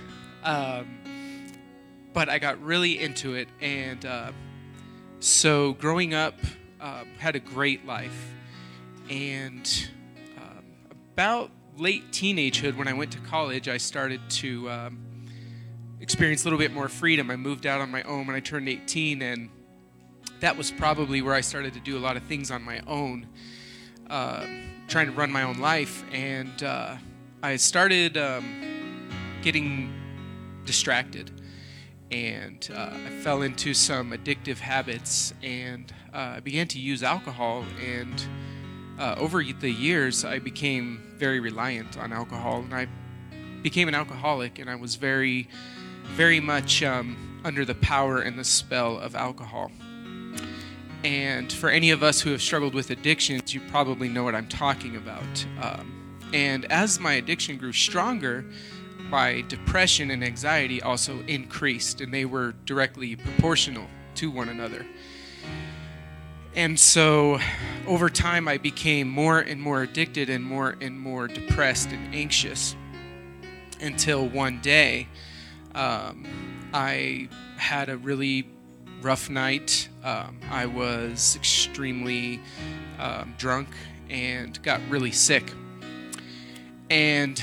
Um, 0.44 1.00
but 2.14 2.30
I 2.30 2.40
got 2.40 2.62
really 2.62 3.00
into 3.00 3.36
it, 3.36 3.50
and 3.62 4.06
uh, 4.06 4.32
so 5.20 5.74
growing 5.74 6.14
up, 6.14 6.36
um, 6.80 7.08
had 7.18 7.36
a 7.36 7.40
great 7.40 7.86
life, 7.86 8.32
and 9.10 9.90
about 11.14 11.52
late 11.78 12.10
teenagehood, 12.12 12.76
when 12.76 12.88
I 12.88 12.94
went 12.94 13.12
to 13.12 13.20
college, 13.20 13.70
I 13.70 13.78
started 13.78 14.20
to 14.42 14.68
um, 14.72 15.28
experience 16.00 16.42
a 16.42 16.46
little 16.46 16.58
bit 16.58 16.74
more 16.74 16.90
freedom. 16.90 17.30
I 17.30 17.36
moved 17.36 17.68
out 17.68 17.82
on 17.82 17.92
my 17.92 18.02
own 18.04 18.26
when 18.26 18.36
I 18.36 18.40
turned 18.40 18.68
18, 18.68 19.22
and 19.22 19.52
that 20.40 20.58
was 20.58 20.72
probably 20.72 21.22
where 21.22 21.36
I 21.36 21.42
started 21.42 21.74
to 21.76 21.80
do 21.80 22.00
a 22.00 22.02
lot 22.02 22.18
of 22.18 22.24
things 22.24 22.50
on 22.50 22.64
my 22.64 22.82
own, 22.88 23.28
uh, 24.10 24.48
trying 24.88 25.06
to 25.06 25.12
run 25.12 25.32
my 25.32 25.44
own 25.44 25.60
life. 25.60 26.04
And 26.12 26.64
uh, 26.64 26.96
I 27.44 27.58
started 27.58 28.18
um, 28.18 29.08
getting 29.44 29.94
distracted. 30.66 31.30
And 32.10 32.68
uh, 32.76 32.90
I 32.92 33.10
fell 33.22 33.44
into 33.44 33.76
some 33.76 34.12
addictive 34.14 34.58
habits 34.58 35.34
and 35.42 35.92
uh, 36.14 36.34
I 36.38 36.40
began 36.40 36.68
to 36.70 36.80
use 36.80 37.04
alcohol. 37.04 37.66
And 37.84 38.24
uh, 39.00 39.16
over 39.18 39.44
the 39.44 39.72
years, 39.72 40.24
I 40.24 40.40
became 40.40 41.02
very 41.18 41.40
reliant 41.40 41.98
on 41.98 42.14
alcohol. 42.14 42.60
And 42.60 42.74
I 42.74 42.88
became 43.62 43.88
an 43.88 43.96
alcoholic, 43.96 44.60
and 44.60 44.70
I 44.70 44.76
was 44.76 44.96
very, 44.96 45.48
very 46.16 46.40
much 46.40 46.84
um, 46.84 47.42
under 47.44 47.66
the 47.66 47.76
power 47.76 48.20
and 48.20 48.38
the 48.38 48.44
spell 48.44 49.00
of 49.00 49.16
alcohol. 49.16 49.72
And 51.04 51.52
for 51.52 51.70
any 51.70 51.92
of 51.92 52.02
us 52.02 52.22
who 52.22 52.32
have 52.32 52.42
struggled 52.42 52.74
with 52.74 52.90
addictions, 52.90 53.54
you 53.54 53.62
probably 53.70 54.08
know 54.08 54.24
what 54.24 54.36
I'm 54.36 54.48
talking 54.48 54.96
about. 54.96 55.46
Um, 55.62 56.20
and 56.34 56.66
as 56.72 57.00
my 57.00 57.14
addiction 57.14 57.58
grew 57.58 57.74
stronger, 57.74 58.46
my 59.10 59.42
depression 59.48 60.12
and 60.12 60.24
anxiety 60.24 60.82
also 60.82 61.20
increased, 61.28 62.00
and 62.02 62.14
they 62.14 62.26
were 62.26 62.54
directly 62.66 63.16
proportional 63.16 63.86
to 64.16 64.32
one 64.32 64.50
another. 64.50 64.86
And 66.56 66.80
so 66.80 67.40
over 67.88 68.10
time, 68.10 68.48
I 68.48 68.58
became 68.58 69.10
more 69.10 69.40
and 69.40 69.62
more 69.62 69.82
addicted 69.82 70.30
and 70.30 70.44
more 70.44 70.76
and 70.82 71.00
more 71.00 71.28
depressed 71.28 71.92
and 71.92 72.14
anxious 72.14 72.76
until 73.82 74.28
one 74.28 74.62
day 74.62 75.08
um, 75.76 76.26
I 76.74 77.28
had 77.58 77.90
a 77.90 77.98
really 77.98 78.48
rough 79.02 79.30
night. 79.30 79.90
Um, 80.04 80.40
I 80.50 80.66
was 80.66 81.36
extremely 81.36 82.40
um, 83.00 83.34
drunk 83.38 83.70
and 84.10 84.62
got 84.64 84.80
really 84.90 85.12
sick. 85.12 85.52
And 86.90 87.42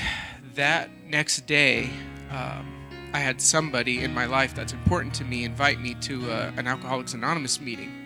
that 0.55 0.89
next 1.07 1.45
day, 1.45 1.89
um, 2.31 2.67
I 3.13 3.19
had 3.19 3.41
somebody 3.41 4.03
in 4.03 4.13
my 4.13 4.25
life 4.25 4.55
that's 4.55 4.71
important 4.71 5.13
to 5.15 5.25
me 5.25 5.43
invite 5.43 5.81
me 5.81 5.95
to 5.95 6.31
uh, 6.31 6.51
an 6.55 6.67
Alcoholics 6.67 7.13
Anonymous 7.13 7.59
meeting. 7.59 8.00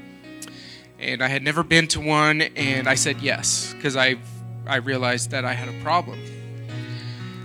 And 1.00 1.24
I 1.24 1.28
had 1.28 1.44
never 1.44 1.64
been 1.64 1.88
to 1.90 2.00
one, 2.00 2.42
and 2.42 2.88
I 2.88 2.96
said 2.96 3.22
yes 3.22 3.74
because 3.74 3.96
I, 3.96 4.16
I 4.66 4.78
realized 4.78 5.32
that 5.32 5.46
I 5.46 5.54
had 5.54 5.68
a 5.68 5.84
problem. 5.84 6.20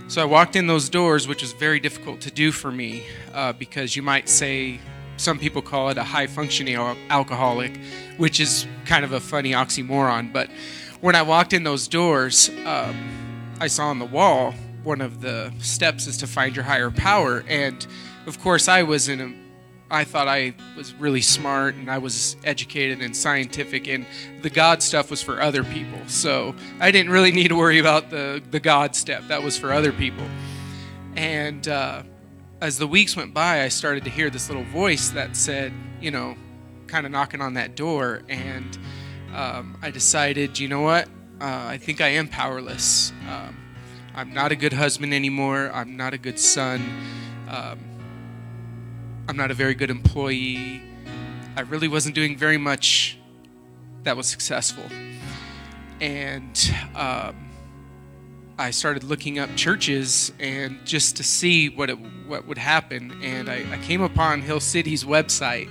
So 0.07 0.21
I 0.21 0.25
walked 0.25 0.55
in 0.55 0.67
those 0.67 0.89
doors, 0.89 1.27
which 1.27 1.41
was 1.41 1.53
very 1.53 1.79
difficult 1.79 2.21
to 2.21 2.31
do 2.31 2.51
for 2.51 2.71
me 2.71 3.03
uh, 3.33 3.53
because 3.53 3.95
you 3.95 4.01
might 4.01 4.27
say 4.27 4.79
some 5.17 5.39
people 5.39 5.61
call 5.61 5.89
it 5.89 5.97
a 5.97 6.03
high 6.03 6.27
functioning 6.27 6.75
al- 6.75 6.97
alcoholic, 7.09 7.79
which 8.17 8.39
is 8.39 8.67
kind 8.85 9.05
of 9.05 9.13
a 9.13 9.19
funny 9.19 9.51
oxymoron. 9.51 10.33
But 10.33 10.49
when 10.99 11.15
I 11.15 11.21
walked 11.21 11.53
in 11.53 11.63
those 11.63 11.87
doors, 11.87 12.49
um, 12.65 12.95
I 13.59 13.67
saw 13.67 13.87
on 13.87 13.99
the 13.99 14.05
wall 14.05 14.53
one 14.83 14.99
of 15.01 15.21
the 15.21 15.53
steps 15.59 16.07
is 16.07 16.17
to 16.17 16.27
find 16.27 16.55
your 16.55 16.65
higher 16.65 16.91
power. 16.91 17.43
And 17.47 17.85
of 18.25 18.39
course, 18.41 18.67
I 18.67 18.83
was 18.83 19.07
in 19.07 19.21
a 19.21 19.33
I 19.91 20.05
thought 20.05 20.29
I 20.29 20.53
was 20.77 20.93
really 20.93 21.21
smart 21.21 21.75
and 21.75 21.91
I 21.91 21.97
was 21.97 22.37
educated 22.45 23.01
and 23.01 23.15
scientific, 23.15 23.87
and 23.89 24.05
the 24.41 24.49
God 24.49 24.81
stuff 24.81 25.11
was 25.11 25.21
for 25.21 25.41
other 25.41 25.63
people. 25.65 25.99
So 26.07 26.55
I 26.79 26.91
didn't 26.91 27.11
really 27.11 27.31
need 27.31 27.49
to 27.49 27.57
worry 27.57 27.77
about 27.77 28.09
the, 28.09 28.41
the 28.51 28.59
God 28.61 28.95
step, 28.95 29.27
that 29.27 29.43
was 29.43 29.57
for 29.57 29.73
other 29.73 29.91
people. 29.91 30.25
And 31.15 31.67
uh, 31.67 32.03
as 32.61 32.77
the 32.77 32.87
weeks 32.87 33.17
went 33.17 33.33
by, 33.33 33.63
I 33.63 33.67
started 33.67 34.05
to 34.05 34.09
hear 34.09 34.29
this 34.29 34.47
little 34.47 34.63
voice 34.63 35.09
that 35.09 35.35
said, 35.35 35.73
you 35.99 36.09
know, 36.09 36.37
kind 36.87 37.05
of 37.05 37.11
knocking 37.11 37.41
on 37.41 37.55
that 37.55 37.75
door. 37.75 38.21
And 38.29 38.77
um, 39.35 39.77
I 39.81 39.91
decided, 39.91 40.57
you 40.57 40.69
know 40.69 40.81
what? 40.81 41.07
Uh, 41.41 41.65
I 41.67 41.77
think 41.77 41.99
I 41.99 42.09
am 42.09 42.29
powerless. 42.29 43.11
Um, 43.29 43.57
I'm 44.15 44.33
not 44.33 44.51
a 44.51 44.55
good 44.55 44.73
husband 44.73 45.13
anymore. 45.13 45.69
I'm 45.73 45.97
not 45.97 46.13
a 46.13 46.17
good 46.17 46.39
son. 46.39 46.81
Um, 47.49 47.79
I'm 49.27 49.37
not 49.37 49.51
a 49.51 49.53
very 49.53 49.73
good 49.73 49.89
employee. 49.89 50.83
I 51.55 51.61
really 51.61 51.87
wasn't 51.87 52.15
doing 52.15 52.37
very 52.37 52.57
much 52.57 53.17
that 54.03 54.17
was 54.17 54.27
successful. 54.27 54.83
And 55.99 56.73
um, 56.95 57.35
I 58.57 58.71
started 58.71 59.03
looking 59.03 59.39
up 59.39 59.49
churches 59.55 60.31
and 60.39 60.79
just 60.85 61.17
to 61.17 61.23
see 61.23 61.69
what 61.69 61.89
it, 61.89 61.97
what 62.27 62.47
would 62.47 62.57
happen. 62.57 63.19
And 63.21 63.49
I, 63.49 63.65
I 63.71 63.77
came 63.83 64.01
upon 64.01 64.41
Hill 64.41 64.59
City's 64.59 65.03
website. 65.03 65.69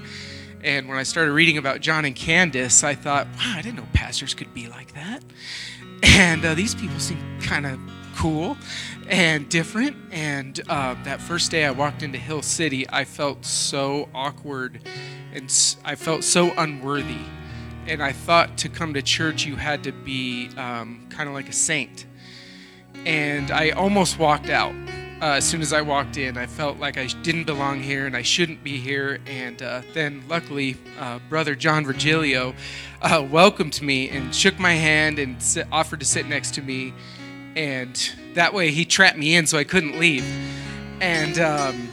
And 0.63 0.89
when 0.89 0.99
I 0.99 1.03
started 1.03 1.33
reading 1.33 1.59
about 1.59 1.81
John 1.81 2.05
and 2.05 2.15
Candace, 2.15 2.85
I 2.85 2.95
thought, 2.95 3.27
wow, 3.37 3.55
I 3.57 3.63
didn't 3.63 3.77
know 3.77 3.87
pastors 3.93 4.35
could 4.35 4.53
be 4.55 4.69
like 4.69 4.95
that. 4.95 5.25
And 6.03 6.45
uh, 6.45 6.55
these 6.55 6.75
people 6.75 6.99
seem 6.99 7.19
kind 7.41 7.67
of 7.67 7.79
cool 8.21 8.55
and 9.09 9.49
different. 9.49 9.97
And 10.12 10.61
uh, 10.68 10.95
that 11.05 11.23
first 11.23 11.51
day 11.51 11.64
I 11.64 11.71
walked 11.71 12.03
into 12.03 12.18
Hill 12.18 12.43
City, 12.43 12.85
I 12.91 13.05
felt 13.05 13.47
so 13.47 14.11
awkward 14.14 14.83
and 15.33 15.51
I 15.87 15.95
felt 15.95 16.23
so 16.23 16.53
unworthy. 16.59 17.25
And 17.87 18.03
I 18.03 18.12
thought 18.12 18.59
to 18.59 18.68
come 18.68 18.93
to 18.93 19.01
church, 19.01 19.47
you 19.47 19.57
had 19.57 19.85
to 19.85 19.93
be 19.93 20.51
um, 20.59 21.07
kind 21.09 21.31
of 21.31 21.35
like 21.35 21.49
a 21.49 21.55
saint. 21.55 22.05
And 23.07 23.51
I 23.51 23.71
almost 23.71 24.18
walked 24.18 24.51
out. 24.51 24.75
Uh, 25.23 25.37
as 25.37 25.49
soon 25.49 25.62
as 25.62 25.73
I 25.73 25.81
walked 25.81 26.18
in, 26.18 26.37
I 26.37 26.47
felt 26.47 26.79
like 26.79 26.99
I 26.99 27.07
didn't 27.23 27.45
belong 27.45 27.83
here 27.83 28.07
and 28.07 28.14
I 28.14 28.23
shouldn't 28.23 28.62
be 28.62 28.77
here. 28.77 29.18
And 29.27 29.62
uh, 29.62 29.81
then, 29.95 30.25
luckily, 30.29 30.77
uh, 30.99 31.21
Brother 31.31 31.55
John 31.55 31.87
Virgilio 31.87 32.55
uh, 33.01 33.27
welcomed 33.31 33.81
me 33.81 34.11
and 34.11 34.35
shook 34.35 34.59
my 34.59 34.73
hand 34.73 35.18
and 35.18 35.37
offered 35.73 36.01
to 36.01 36.07
sit 36.07 36.27
next 36.27 36.55
to 36.55 36.62
me 36.62 36.93
and 37.57 38.13
that 38.35 38.55
way 38.55 38.71
he 38.71 38.85
trapped 38.85 39.19
me 39.19 39.35
in 39.35 39.47
so 39.47 39.59
I 39.59 39.65
couldn't 39.65 39.99
leave. 39.99 40.25
And 41.01 41.39
um, 41.39 41.89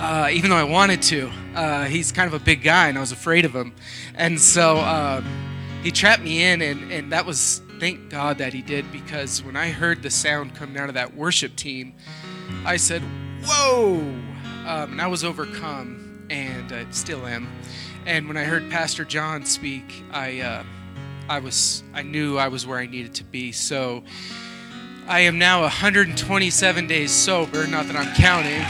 uh, 0.00 0.28
even 0.32 0.50
though 0.50 0.56
I 0.56 0.64
wanted 0.64 1.02
to, 1.02 1.30
uh, 1.54 1.84
he's 1.84 2.12
kind 2.12 2.26
of 2.26 2.40
a 2.40 2.44
big 2.44 2.62
guy, 2.62 2.88
and 2.88 2.98
I 2.98 3.00
was 3.00 3.12
afraid 3.12 3.44
of 3.44 3.54
him. 3.54 3.74
And 4.14 4.40
so 4.40 4.78
um, 4.78 5.24
he 5.82 5.90
trapped 5.90 6.22
me 6.22 6.42
in, 6.42 6.62
and, 6.62 6.90
and 6.92 7.12
that 7.12 7.26
was 7.26 7.62
thank 7.78 8.08
God 8.08 8.38
that 8.38 8.54
he 8.54 8.62
did 8.62 8.90
because 8.90 9.42
when 9.42 9.56
I 9.56 9.70
heard 9.70 10.02
the 10.02 10.10
sound 10.10 10.54
coming 10.54 10.78
out 10.78 10.88
of 10.88 10.94
that 10.94 11.14
worship 11.14 11.56
team, 11.56 11.94
I 12.64 12.76
said, 12.76 13.02
"Whoa!" 13.44 13.98
Um, 14.66 14.92
and 14.92 15.02
I 15.02 15.06
was 15.06 15.24
overcome, 15.24 16.26
and 16.30 16.72
I 16.72 16.86
still 16.90 17.26
am. 17.26 17.48
And 18.06 18.28
when 18.28 18.36
I 18.36 18.44
heard 18.44 18.70
Pastor 18.70 19.04
John 19.04 19.44
speak, 19.44 20.04
I. 20.12 20.64
I 21.28 21.40
was 21.40 21.82
I 21.92 22.02
knew 22.02 22.38
I 22.38 22.48
was 22.48 22.66
where 22.66 22.78
I 22.78 22.86
needed 22.86 23.14
to 23.14 23.24
be. 23.24 23.50
So 23.52 24.04
I 25.08 25.20
am 25.20 25.38
now 25.38 25.62
127 25.62 26.86
days 26.86 27.10
sober, 27.10 27.66
not 27.66 27.86
that 27.86 27.96
I'm 27.96 28.14
counting. 28.14 28.62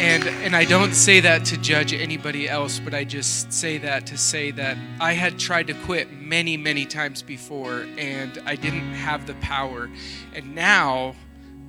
And 0.00 0.26
and 0.44 0.54
I 0.56 0.64
don't 0.64 0.94
say 0.94 1.20
that 1.20 1.44
to 1.46 1.56
judge 1.56 1.94
anybody 1.94 2.48
else, 2.48 2.78
but 2.78 2.92
I 2.92 3.04
just 3.04 3.52
say 3.52 3.78
that 3.78 4.06
to 4.08 4.18
say 4.18 4.50
that 4.52 4.76
I 5.00 5.12
had 5.12 5.38
tried 5.38 5.66
to 5.68 5.74
quit 5.74 6.12
many, 6.12 6.56
many 6.58 6.84
times 6.84 7.22
before 7.22 7.86
and 7.96 8.38
I 8.44 8.56
didn't 8.56 8.92
have 8.92 9.26
the 9.26 9.34
power. 9.34 9.90
And 10.34 10.54
now 10.54 11.14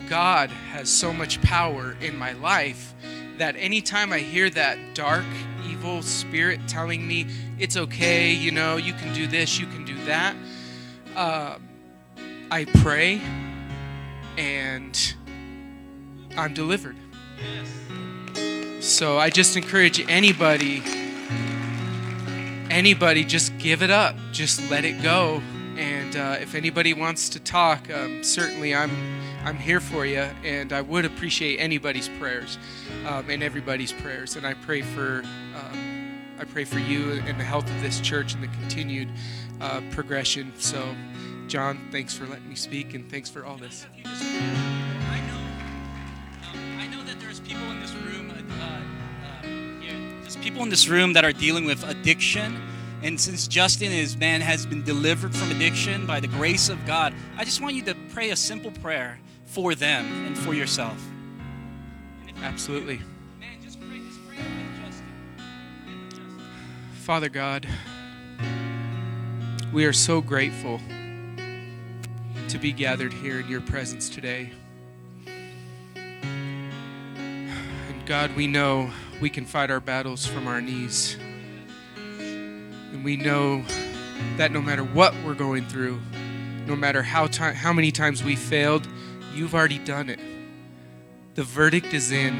God 0.10 0.50
has 0.50 0.90
so 0.90 1.14
much 1.14 1.42
power 1.42 1.96
in 2.02 2.18
my 2.18 2.34
life 2.34 2.94
that 3.42 3.56
anytime 3.58 4.14
I 4.14 4.20
hear 4.20 4.52
that 4.52 4.78
dark, 4.94 5.26
evil 5.68 6.04
spirit 6.04 6.60
telling 6.68 7.08
me 7.08 7.26
it's 7.58 7.76
okay, 7.76 8.32
you 8.32 8.52
know, 8.52 8.78
you 8.78 8.94
can 8.94 9.12
do 9.16 9.26
this, 9.26 9.60
you 9.60 9.66
can 9.66 9.84
do 9.84 9.96
that, 10.06 10.36
uh, 11.16 11.58
I 12.52 12.66
pray 12.66 13.20
and 14.38 15.16
I'm 16.38 16.54
delivered. 16.54 16.96
So 18.80 19.18
I 19.18 19.32
just 19.32 19.58
encourage 19.58 20.00
anybody, 20.08 20.84
anybody, 22.70 23.24
just 23.26 23.58
give 23.58 23.82
it 23.82 23.90
up, 23.90 24.16
just 24.32 24.70
let 24.70 24.86
it 24.86 25.02
go. 25.02 25.42
And 25.78 26.16
uh, 26.16 26.38
if 26.40 26.54
anybody 26.54 26.94
wants 26.94 27.28
to 27.30 27.40
talk, 27.40 27.90
um, 27.90 28.24
certainly 28.24 28.76
I'm 28.76 28.92
I'm 29.44 29.58
here 29.58 29.80
for 29.80 30.06
you, 30.06 30.20
and 30.44 30.72
I 30.72 30.82
would 30.82 31.04
appreciate 31.04 31.58
anybody's 31.58 32.08
prayers 32.08 32.60
um, 33.08 33.28
and 33.30 33.42
everybody's 33.42 33.92
prayers. 33.92 34.36
And 34.36 34.46
I 34.46 34.54
pray 34.54 34.82
for 34.82 35.24
um, 35.56 36.22
I 36.40 36.44
pray 36.44 36.64
for 36.64 36.80
you 36.80 37.12
and 37.12 37.40
the 37.40 37.44
health 37.44 37.70
of 37.70 37.82
this 37.82 38.00
church 38.00 38.34
and 38.34 38.44
the 38.44 38.48
continued 38.48 39.10
uh, 39.60 39.82
progression. 39.92 40.52
So, 40.58 40.96
John, 41.48 41.88
thanks 41.92 42.16
for 42.16 42.26
letting 42.26 42.50
me 42.50 42.56
speak, 42.56 42.94
and 42.94 43.10
thanks 43.10 43.30
for 43.30 43.46
all 43.46 43.58
this. 43.58 43.86
I 44.06 45.20
know, 45.28 45.38
um, 46.50 46.80
I 46.80 46.88
know 46.88 47.04
that 47.04 47.20
there's 47.20 47.40
people 47.40 47.64
in 47.70 47.80
this 47.80 47.94
room, 47.94 48.32
uh, 48.32 48.64
uh, 48.64 49.44
here, 49.82 50.24
just 50.24 50.42
people 50.42 50.64
in 50.64 50.70
this 50.70 50.88
room 50.88 51.14
that 51.14 51.26
are 51.26 51.34
dealing 51.34 51.66
with 51.66 51.84
addiction. 51.84 52.60
And 53.04 53.20
since 53.20 53.48
Justin 53.48 53.92
is 53.92 54.18
man 54.18 54.42
has 54.42 54.66
been 54.66 54.84
delivered 54.84 55.36
from 55.36 55.52
addiction 55.52 56.06
by 56.06 56.20
the 56.20 56.28
grace 56.28 56.70
of 56.70 56.84
God, 56.86 57.14
I 57.38 57.44
just 57.44 57.62
want 57.62 57.76
you 57.76 57.84
to 57.84 57.96
pray 58.14 58.30
a 58.30 58.36
simple 58.36 58.72
prayer 58.72 59.20
for 59.52 59.76
them 59.76 60.06
and 60.28 60.38
for 60.38 60.54
yourself. 60.54 60.98
Absolutely. 62.42 63.02
Father 66.94 67.28
God, 67.28 67.68
we 69.74 69.84
are 69.84 69.92
so 69.92 70.22
grateful 70.22 70.80
to 72.48 72.58
be 72.58 72.72
gathered 72.72 73.12
here 73.12 73.42
in 73.42 73.50
your 73.50 73.60
presence 73.60 74.08
today. 74.08 74.54
And 75.26 76.72
God, 78.06 78.34
we 78.38 78.48
know 78.48 78.90
we 79.20 79.30
can 79.30 79.46
fight 79.46 79.70
our 79.70 79.82
battles 79.82 80.26
from 80.26 80.48
our 80.48 80.62
knees. 80.62 81.18
And 81.98 83.04
we 83.04 83.18
know 83.18 83.66
that 84.38 84.54
no 84.54 84.62
matter 84.62 84.84
what 84.84 85.14
we're 85.26 85.34
going 85.34 85.68
through, 85.68 86.00
no 86.68 86.78
matter 86.78 87.04
how, 87.04 87.28
ti- 87.28 87.54
how 87.54 87.74
many 87.74 87.92
times 87.92 88.24
we 88.24 88.38
failed, 88.38 88.88
you've 89.34 89.56
already 89.56 89.80
done 89.80 90.10
it. 90.10 90.20
The 91.36 91.44
verdict 91.44 91.94
is 91.94 92.12
in. 92.12 92.40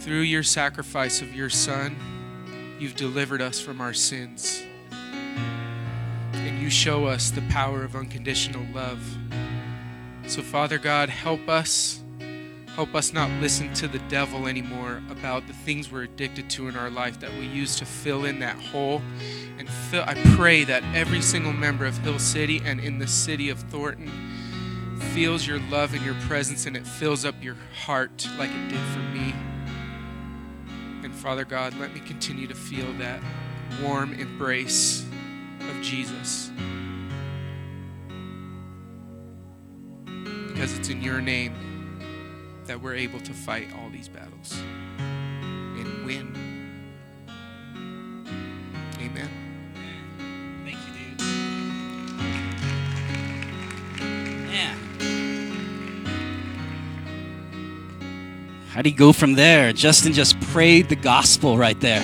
Through 0.00 0.20
your 0.20 0.42
sacrifice 0.42 1.20
of 1.20 1.34
your 1.34 1.50
Son, 1.50 2.76
you've 2.78 2.96
delivered 2.96 3.42
us 3.42 3.60
from 3.60 3.80
our 3.80 3.92
sins. 3.92 4.62
And 4.90 6.60
you 6.60 6.70
show 6.70 7.06
us 7.06 7.30
the 7.30 7.42
power 7.42 7.84
of 7.84 7.94
unconditional 7.94 8.66
love. 8.74 9.00
So, 10.26 10.42
Father 10.42 10.78
God, 10.78 11.08
help 11.08 11.48
us. 11.48 12.00
Help 12.74 12.94
us 12.94 13.12
not 13.12 13.30
listen 13.42 13.72
to 13.74 13.86
the 13.86 13.98
devil 14.08 14.46
anymore 14.46 15.02
about 15.10 15.46
the 15.46 15.52
things 15.52 15.92
we're 15.92 16.04
addicted 16.04 16.48
to 16.50 16.68
in 16.68 16.76
our 16.76 16.88
life 16.88 17.20
that 17.20 17.30
we 17.34 17.46
use 17.46 17.76
to 17.76 17.84
fill 17.84 18.24
in 18.24 18.38
that 18.38 18.56
hole. 18.56 19.02
And 19.58 19.68
fill, 19.68 20.04
I 20.06 20.14
pray 20.34 20.64
that 20.64 20.82
every 20.94 21.20
single 21.20 21.52
member 21.52 21.84
of 21.84 21.98
Hill 21.98 22.18
City 22.18 22.62
and 22.64 22.80
in 22.80 22.98
the 22.98 23.06
city 23.06 23.50
of 23.50 23.58
Thornton 23.58 24.31
feels 25.12 25.46
your 25.46 25.60
love 25.68 25.92
and 25.92 26.02
your 26.06 26.14
presence 26.22 26.64
and 26.64 26.74
it 26.74 26.86
fills 26.86 27.26
up 27.26 27.34
your 27.42 27.56
heart 27.84 28.26
like 28.38 28.50
it 28.50 28.68
did 28.68 28.80
for 28.94 29.00
me. 29.00 29.34
And 31.04 31.14
Father 31.14 31.44
God, 31.44 31.78
let 31.78 31.92
me 31.92 32.00
continue 32.00 32.46
to 32.46 32.54
feel 32.54 32.90
that 32.94 33.20
warm 33.82 34.14
embrace 34.14 35.04
of 35.60 35.82
Jesus. 35.82 36.50
Because 40.48 40.78
it's 40.78 40.88
in 40.88 41.02
your 41.02 41.20
name 41.20 41.98
that 42.64 42.80
we're 42.80 42.94
able 42.94 43.20
to 43.20 43.34
fight 43.34 43.68
all 43.74 43.90
these 43.90 44.08
battles 44.08 44.58
and 44.98 46.06
win. 46.06 46.41
How 58.82 58.84
do 58.84 58.90
you 58.90 58.96
go 58.96 59.12
from 59.12 59.34
there? 59.34 59.72
Justin 59.72 60.12
just 60.12 60.40
prayed 60.40 60.88
the 60.88 60.96
gospel 60.96 61.56
right 61.56 61.78
there 61.78 62.02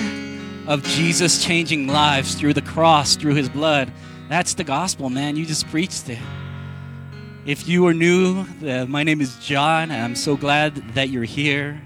of 0.65 0.81
Jesus 0.81 1.43
changing 1.43 1.87
lives 1.87 2.35
through 2.35 2.53
the 2.53 2.61
cross, 2.61 3.17
through 3.17 3.33
his 3.33 3.49
blood. 3.49 3.91
That's 4.29 4.53
the 4.53 4.63
gospel, 4.63 5.09
man. 5.09 5.35
You 5.35 5.45
just 5.45 5.67
preached 5.67 6.07
it. 6.07 6.19
If 7.45 7.67
you 7.67 7.85
are 7.87 7.93
new, 7.93 8.45
uh, 8.65 8.85
my 8.85 9.03
name 9.03 9.19
is 9.19 9.35
John, 9.39 9.91
I'm 9.91 10.15
so 10.15 10.37
glad 10.37 10.75
that 10.93 11.09
you're 11.09 11.25
here. 11.25 11.81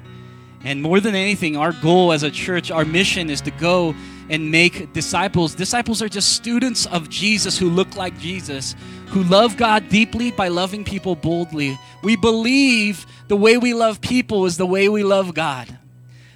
And 0.64 0.84
more 0.84 1.00
than 1.00 1.16
anything, 1.16 1.58
our 1.58 1.72
goal 1.72 2.12
as 2.12 2.22
a 2.22 2.30
church, 2.30 2.70
our 2.70 2.86
mission 2.86 3.32
is 3.32 3.42
to 3.42 3.50
go 3.50 3.96
and 4.30 4.52
make 4.52 4.94
disciples. 4.94 5.56
Disciples 5.56 6.02
are 6.02 6.10
just 6.10 6.34
students 6.34 6.86
of 6.86 7.10
Jesus 7.10 7.58
who 7.58 7.70
look 7.70 7.96
like 7.96 8.18
Jesus, 8.18 8.76
who 9.08 9.24
love 9.24 9.58
God 9.58 9.90
deeply 9.90 10.32
by 10.32 10.48
loving 10.48 10.84
people 10.84 11.16
boldly. 11.16 11.78
We 12.04 12.16
believe 12.16 13.06
the 13.28 13.36
way 13.36 13.58
we 13.58 13.74
love 13.74 14.02
people 14.02 14.46
is 14.46 14.58
the 14.58 14.66
way 14.66 14.90
we 14.90 15.04
love 15.04 15.34
God. 15.34 15.78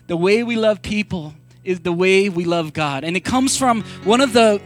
The 0.07 0.17
way 0.17 0.43
we 0.43 0.55
love 0.55 0.81
people 0.81 1.33
is 1.63 1.81
the 1.81 1.91
way 1.91 2.29
we 2.29 2.45
love 2.45 2.71
God. 2.71 3.03
And 3.03 3.17
it 3.17 3.25
comes 3.25 3.57
from 3.57 3.83
one 4.05 4.21
of 4.21 4.31
the 4.31 4.61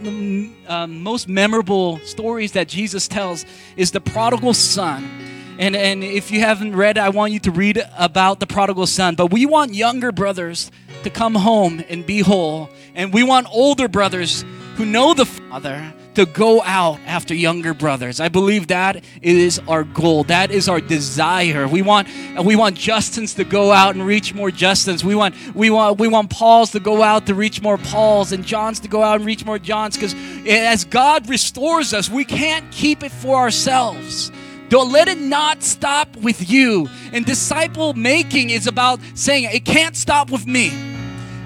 um, 0.68 1.02
most 1.02 1.28
memorable 1.28 1.98
stories 2.00 2.52
that 2.52 2.68
Jesus 2.68 3.08
tells 3.08 3.44
is 3.76 3.90
the 3.90 4.00
prodigal 4.00 4.54
son. 4.54 5.56
And, 5.58 5.76
and 5.76 6.02
if 6.02 6.30
you 6.30 6.40
haven't 6.40 6.74
read, 6.76 6.98
I 6.98 7.08
want 7.08 7.32
you 7.32 7.40
to 7.40 7.50
read 7.50 7.84
about 7.98 8.40
the 8.40 8.46
prodigal 8.46 8.86
son. 8.86 9.16
But 9.16 9.32
we 9.32 9.46
want 9.46 9.74
younger 9.74 10.12
brothers 10.12 10.70
to 11.04 11.10
come 11.10 11.34
home 11.34 11.82
and 11.88 12.04
be 12.04 12.20
whole. 12.20 12.70
And 12.94 13.12
we 13.12 13.22
want 13.22 13.46
older 13.50 13.88
brothers 13.88 14.44
who 14.76 14.84
know 14.84 15.14
the 15.14 15.26
Father 15.26 15.92
to 16.14 16.26
go 16.26 16.62
out 16.62 16.98
after 17.06 17.34
younger 17.34 17.72
brothers. 17.74 18.20
I 18.20 18.28
believe 18.28 18.68
that 18.68 19.02
is 19.22 19.60
our 19.66 19.84
goal. 19.84 20.24
That 20.24 20.50
is 20.50 20.68
our 20.68 20.80
desire. 20.80 21.66
We 21.66 21.82
want 21.82 22.08
we 22.44 22.56
want 22.56 22.76
Justins 22.76 23.36
to 23.36 23.44
go 23.44 23.72
out 23.72 23.94
and 23.94 24.06
reach 24.06 24.34
more 24.34 24.50
Justins. 24.50 25.04
We 25.04 25.14
want 25.14 25.34
we 25.54 25.70
want 25.70 25.98
we 25.98 26.08
want 26.08 26.30
Pauls 26.30 26.72
to 26.72 26.80
go 26.80 27.02
out 27.02 27.26
to 27.26 27.34
reach 27.34 27.62
more 27.62 27.78
Pauls 27.78 28.32
and 28.32 28.44
Johns 28.44 28.80
to 28.80 28.88
go 28.88 29.02
out 29.02 29.16
and 29.16 29.26
reach 29.26 29.44
more 29.44 29.58
Johns 29.58 29.96
because 29.96 30.14
as 30.46 30.84
God 30.84 31.28
restores 31.28 31.94
us, 31.94 32.10
we 32.10 32.24
can't 32.24 32.70
keep 32.72 33.02
it 33.02 33.12
for 33.12 33.36
ourselves. 33.36 34.30
Don't 34.68 34.90
let 34.90 35.08
it 35.08 35.18
not 35.18 35.62
stop 35.62 36.16
with 36.16 36.50
you. 36.50 36.88
And 37.12 37.26
disciple 37.26 37.92
making 37.92 38.48
is 38.48 38.66
about 38.66 39.00
saying 39.14 39.44
it 39.44 39.66
can't 39.66 39.96
stop 39.96 40.30
with 40.30 40.46
me. 40.46 40.91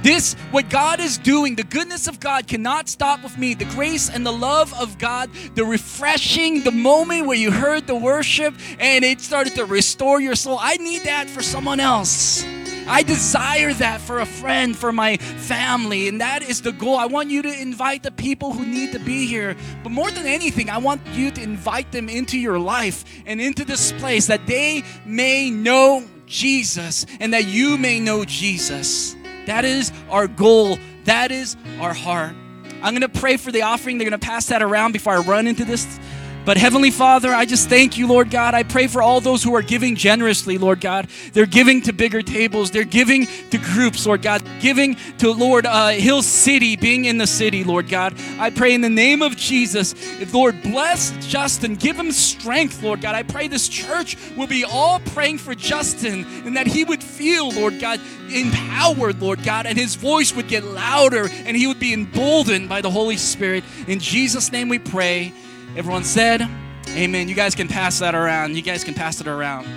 This, 0.07 0.35
what 0.53 0.71
God 0.71 1.01
is 1.01 1.19
doing, 1.19 1.57
the 1.57 1.65
goodness 1.65 2.07
of 2.07 2.21
God 2.21 2.47
cannot 2.47 2.89
stop 2.89 3.25
with 3.25 3.37
me. 3.37 3.55
The 3.55 3.65
grace 3.65 4.09
and 4.09 4.25
the 4.25 4.31
love 4.31 4.73
of 4.75 4.99
God, 4.99 5.29
the 5.57 5.65
refreshing, 5.65 6.63
the 6.63 6.71
moment 6.71 7.27
where 7.27 7.37
you 7.37 7.51
heard 7.51 7.89
the 7.89 7.97
worship 7.97 8.55
and 8.79 9.05
it 9.05 9.21
started 9.21 9.57
to 9.57 9.65
restore 9.65 10.21
your 10.21 10.37
soul. 10.37 10.59
I 10.61 10.77
need 10.77 11.03
that 11.03 11.29
for 11.29 11.43
someone 11.43 11.81
else. 11.81 12.45
I 12.87 13.03
desire 13.03 13.73
that 13.73 14.01
for 14.01 14.21
a 14.21 14.27
friend, 14.27 14.77
for 14.77 14.93
my 14.93 15.17
family, 15.17 16.07
and 16.07 16.21
that 16.21 16.45
is 16.45 16.63
the 16.63 16.71
goal. 16.71 16.95
I 16.95 17.07
want 17.07 17.31
you 17.31 17.43
to 17.43 17.61
invite 17.61 18.05
the 18.05 18.13
people 18.13 18.53
who 18.53 18.65
need 18.65 18.93
to 18.93 19.01
be 19.01 19.27
here. 19.27 19.57
But 19.83 19.91
more 19.91 20.13
than 20.13 20.25
anything, 20.25 20.71
I 20.71 20.79
want 20.79 21.05
you 21.15 21.33
to 21.33 21.43
invite 21.43 21.91
them 21.91 22.09
into 22.09 22.39
your 22.39 22.61
life 22.61 23.05
and 23.27 23.41
into 23.41 23.65
this 23.65 23.91
place 23.91 24.29
that 24.29 24.47
they 24.47 24.85
may 25.05 25.51
know 25.51 26.05
Jesus 26.27 27.07
and 27.19 27.33
that 27.33 27.47
you 27.47 27.77
may 27.77 27.99
know 27.99 28.25
Jesus. 28.25 29.16
That 29.47 29.65
is 29.65 29.93
our 30.11 30.27
goal. 30.29 30.79
That 31.05 31.31
is 31.33 31.57
our 31.81 31.95
heart. 31.95 32.35
I'm 32.83 32.93
to 33.01 33.09
pray 33.09 33.37
for 33.37 33.51
the 33.51 33.63
offering. 33.63 33.99
They're 33.99 34.09
to 34.19 34.27
pass 34.27 34.47
that 34.47 34.63
around 34.63 34.93
before 34.93 35.15
I 35.15 35.19
run 35.19 35.47
into 35.47 35.65
this. 35.65 35.99
But 36.47 36.59
Heavenly 36.59 36.93
Father, 36.93 37.35
I 37.35 37.45
just 37.45 37.69
thank 37.69 37.99
you, 37.99 38.07
Lord 38.07 38.31
God. 38.31 38.55
I 38.55 38.63
pray 38.63 38.87
for 38.87 39.03
all 39.03 39.21
those 39.21 39.43
who 39.43 39.57
are 39.57 39.63
giving 39.63 39.97
generously, 39.97 40.59
Lord 40.59 40.81
God. 40.81 41.09
They're 41.33 41.45
giving 41.45 41.83
to 41.83 41.93
bigger 41.93 42.23
tables. 42.23 42.71
They're 42.71 42.85
giving 42.85 43.27
to 43.51 43.59
groups, 43.59 44.07
Lord 44.07 44.23
God. 44.23 44.45
Giving 44.61 44.95
to 45.19 45.33
Lord 45.33 45.67
uh, 45.67 45.89
Hill 45.89 46.23
City, 46.23 46.77
being 46.77 47.07
in 47.07 47.19
the 47.19 47.27
city, 47.27 47.65
Lord 47.65 47.89
God. 47.89 48.15
I 48.39 48.51
pray 48.51 48.75
in 48.75 48.81
the 48.81 48.89
name 48.89 49.23
of 49.23 49.37
Jesus, 49.37 49.97
Lord 50.33 50.63
bless 50.63 51.11
Justin, 51.27 51.75
give 51.75 51.99
him 51.99 52.13
strength, 52.13 52.81
Lord 52.81 53.01
God. 53.01 53.17
I 53.17 53.25
pray 53.25 53.49
this 53.49 53.69
church 53.69 54.17
will 54.37 54.47
be 54.47 54.65
all 54.65 55.01
praying 55.01 55.39
for 55.39 55.57
Justin 55.57 56.25
and 56.45 56.57
that 56.57 56.69
he 56.69 56.85
would 56.85 57.03
feel, 57.03 57.51
Lord 57.51 57.81
God, 57.81 58.01
empowered, 58.33 59.21
Lord 59.21 59.43
God, 59.43 59.67
and 59.67 59.77
his 59.77 59.97
voice 59.97 60.33
would 60.33 60.47
get 60.47 60.63
louder 60.63 61.29
and 61.29 61.57
he 61.57 61.67
would 61.67 61.81
be 61.81 61.93
emboldened 61.93 62.69
by 62.69 62.83
the 62.83 62.91
Holy 62.91 63.17
Spirit. 63.17 63.65
In 63.89 63.99
Jesus' 63.99 64.53
name 64.53 64.69
we 64.69 64.79
pray. 64.79 65.33
Everyone 65.77 66.05
said, 66.05 66.41
Amen. 66.89 67.29
You 67.29 67.35
guys 67.35 67.55
can 67.55 67.69
pass 67.69 67.99
that 67.99 68.15
around. 68.15 68.57
You 68.57 68.63
guys 68.63 68.83
can 68.83 68.95
pass 68.95 69.21
it 69.21 69.27
around. 69.27 69.69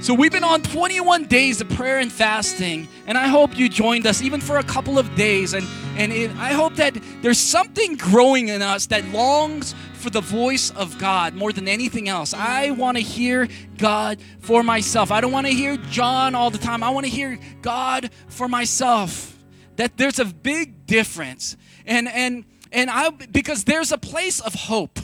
So 0.00 0.14
we've 0.14 0.30
been 0.30 0.44
on 0.44 0.62
21 0.62 1.24
days 1.24 1.60
of 1.60 1.68
prayer 1.70 1.98
and 1.98 2.12
fasting, 2.12 2.86
and 3.08 3.18
I 3.18 3.26
hope 3.26 3.58
you 3.58 3.68
joined 3.68 4.06
us 4.06 4.22
even 4.22 4.40
for 4.40 4.58
a 4.58 4.62
couple 4.62 5.00
of 5.00 5.12
days. 5.16 5.54
And 5.54 5.66
and 5.96 6.12
it, 6.12 6.30
I 6.36 6.52
hope 6.52 6.76
that 6.76 6.96
there's 7.22 7.40
something 7.40 7.96
growing 7.96 8.46
in 8.48 8.62
us 8.62 8.86
that 8.86 9.04
longs 9.06 9.74
for 9.94 10.10
the 10.10 10.20
voice 10.20 10.70
of 10.70 10.96
God 10.98 11.34
more 11.34 11.52
than 11.52 11.66
anything 11.66 12.08
else. 12.08 12.32
I 12.32 12.70
want 12.70 12.96
to 12.96 13.02
hear 13.02 13.48
God 13.76 14.20
for 14.38 14.62
myself. 14.62 15.10
I 15.10 15.20
don't 15.20 15.32
want 15.32 15.48
to 15.48 15.52
hear 15.52 15.76
John 15.76 16.36
all 16.36 16.50
the 16.50 16.58
time. 16.58 16.84
I 16.84 16.90
want 16.90 17.06
to 17.06 17.10
hear 17.10 17.36
God 17.62 18.10
for 18.28 18.46
myself. 18.46 19.36
That 19.74 19.96
there's 19.96 20.20
a 20.20 20.26
big 20.26 20.86
difference, 20.86 21.56
and 21.84 22.06
and 22.06 22.44
and 22.70 22.88
I 22.88 23.10
because 23.10 23.64
there's 23.64 23.90
a 23.90 23.98
place 23.98 24.38
of 24.38 24.54
hope. 24.54 25.00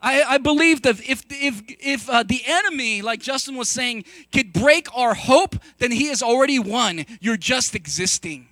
I, 0.00 0.22
I 0.22 0.38
believe 0.38 0.82
that 0.82 1.00
if 1.00 1.24
if 1.30 1.62
if 1.68 2.08
uh, 2.08 2.22
the 2.22 2.42
enemy, 2.46 3.02
like 3.02 3.20
Justin 3.20 3.56
was 3.56 3.68
saying, 3.68 4.04
could 4.32 4.52
break 4.52 4.94
our 4.94 5.14
hope, 5.14 5.56
then 5.78 5.90
he 5.90 6.08
has 6.08 6.22
already 6.22 6.58
won. 6.58 7.04
You're 7.20 7.36
just 7.36 7.74
existing. 7.74 8.48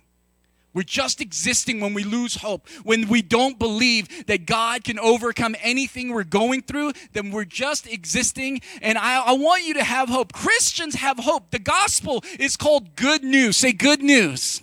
We're 0.73 0.83
just 0.83 1.21
existing 1.21 1.79
when 1.79 1.93
we 1.93 2.03
lose 2.03 2.35
hope. 2.35 2.67
When 2.83 3.07
we 3.07 3.21
don't 3.21 3.57
believe 3.57 4.25
that 4.27 4.45
God 4.45 4.83
can 4.83 4.99
overcome 4.99 5.55
anything 5.61 6.09
we're 6.09 6.25
going 6.25 6.63
through, 6.63 6.91
then 7.13 7.31
we're 7.31 7.45
just 7.45 7.87
existing. 7.87 8.59
And 8.81 8.97
I, 8.97 9.23
I 9.23 9.31
want 9.31 9.63
you 9.63 9.73
to 9.75 9.83
have 9.85 10.09
hope. 10.09 10.33
Christians 10.33 10.95
have 10.95 11.17
hope. 11.17 11.51
The 11.51 11.59
gospel 11.59 12.25
is 12.37 12.57
called 12.57 12.97
good 12.97 13.23
news. 13.23 13.55
Say 13.55 13.71
good 13.71 14.03
news 14.03 14.61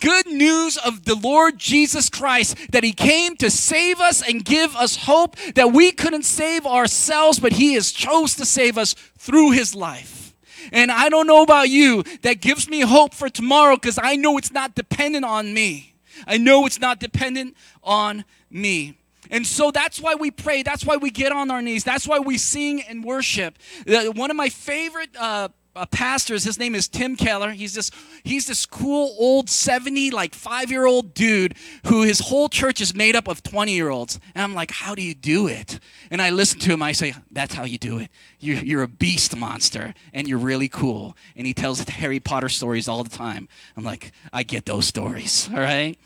good 0.00 0.26
news 0.26 0.76
of 0.76 1.04
the 1.04 1.14
Lord 1.14 1.58
Jesus 1.58 2.08
Christ 2.08 2.56
that 2.72 2.84
He 2.84 2.92
came 2.92 3.36
to 3.36 3.50
save 3.50 4.00
us 4.00 4.26
and 4.26 4.44
give 4.44 4.74
us 4.76 4.96
hope 4.96 5.36
that 5.54 5.72
we 5.72 5.92
couldn't 5.92 6.24
save 6.24 6.66
ourselves, 6.66 7.38
but 7.38 7.52
He 7.52 7.74
has 7.74 7.92
chose 7.92 8.34
to 8.36 8.44
save 8.44 8.78
us 8.78 8.94
through 9.18 9.52
His 9.52 9.74
life. 9.74 10.34
And 10.72 10.90
I 10.90 11.08
don't 11.08 11.26
know 11.26 11.42
about 11.42 11.68
you, 11.68 12.02
that 12.22 12.40
gives 12.40 12.68
me 12.68 12.80
hope 12.80 13.14
for 13.14 13.28
tomorrow 13.28 13.76
because 13.76 13.98
I 14.02 14.16
know 14.16 14.36
it's 14.38 14.52
not 14.52 14.74
dependent 14.74 15.24
on 15.24 15.54
me. 15.54 15.94
I 16.26 16.38
know 16.38 16.66
it's 16.66 16.80
not 16.80 16.98
dependent 16.98 17.56
on 17.82 18.24
me. 18.50 18.98
And 19.30 19.46
so 19.46 19.70
that's 19.70 20.00
why 20.00 20.14
we 20.14 20.30
pray. 20.30 20.62
That's 20.62 20.84
why 20.84 20.96
we 20.96 21.10
get 21.10 21.32
on 21.32 21.50
our 21.50 21.60
knees. 21.60 21.84
That's 21.84 22.06
why 22.06 22.18
we 22.20 22.38
sing 22.38 22.82
and 22.82 23.04
worship. 23.04 23.58
One 23.86 24.30
of 24.30 24.36
my 24.36 24.48
favorite 24.48 25.10
uh, 25.18 25.48
uh, 25.76 25.86
pastors. 25.86 26.44
His 26.44 26.58
name 26.58 26.74
is 26.74 26.88
Tim 26.88 27.16
Keller. 27.16 27.50
He's 27.50 27.74
this 27.74 27.90
he's 28.24 28.46
this 28.46 28.66
cool 28.66 29.14
old 29.18 29.48
70 29.48 30.10
like 30.10 30.32
5-year-old 30.32 31.14
dude 31.14 31.54
who 31.86 32.02
his 32.02 32.20
whole 32.20 32.48
church 32.48 32.80
is 32.80 32.94
made 32.94 33.14
up 33.14 33.28
of 33.28 33.42
20-year-olds. 33.42 34.18
And 34.34 34.42
I'm 34.42 34.54
like, 34.54 34.70
"How 34.70 34.94
do 34.94 35.02
you 35.02 35.14
do 35.14 35.46
it?" 35.46 35.78
And 36.10 36.20
I 36.22 36.30
listen 36.30 36.58
to 36.60 36.72
him. 36.72 36.82
I 36.82 36.92
say, 36.92 37.14
"That's 37.30 37.54
how 37.54 37.64
you 37.64 37.78
do 37.78 37.98
it. 37.98 38.10
You're, 38.40 38.58
you're 38.58 38.82
a 38.82 38.88
beast 38.88 39.36
monster 39.36 39.94
and 40.12 40.26
you're 40.26 40.38
really 40.38 40.68
cool." 40.68 41.16
And 41.36 41.46
he 41.46 41.54
tells 41.54 41.84
the 41.84 41.92
Harry 41.92 42.20
Potter 42.20 42.48
stories 42.48 42.88
all 42.88 43.04
the 43.04 43.10
time. 43.10 43.48
I'm 43.76 43.84
like, 43.84 44.12
"I 44.32 44.42
get 44.42 44.66
those 44.66 44.86
stories." 44.86 45.48
All 45.52 45.60
right? 45.60 45.98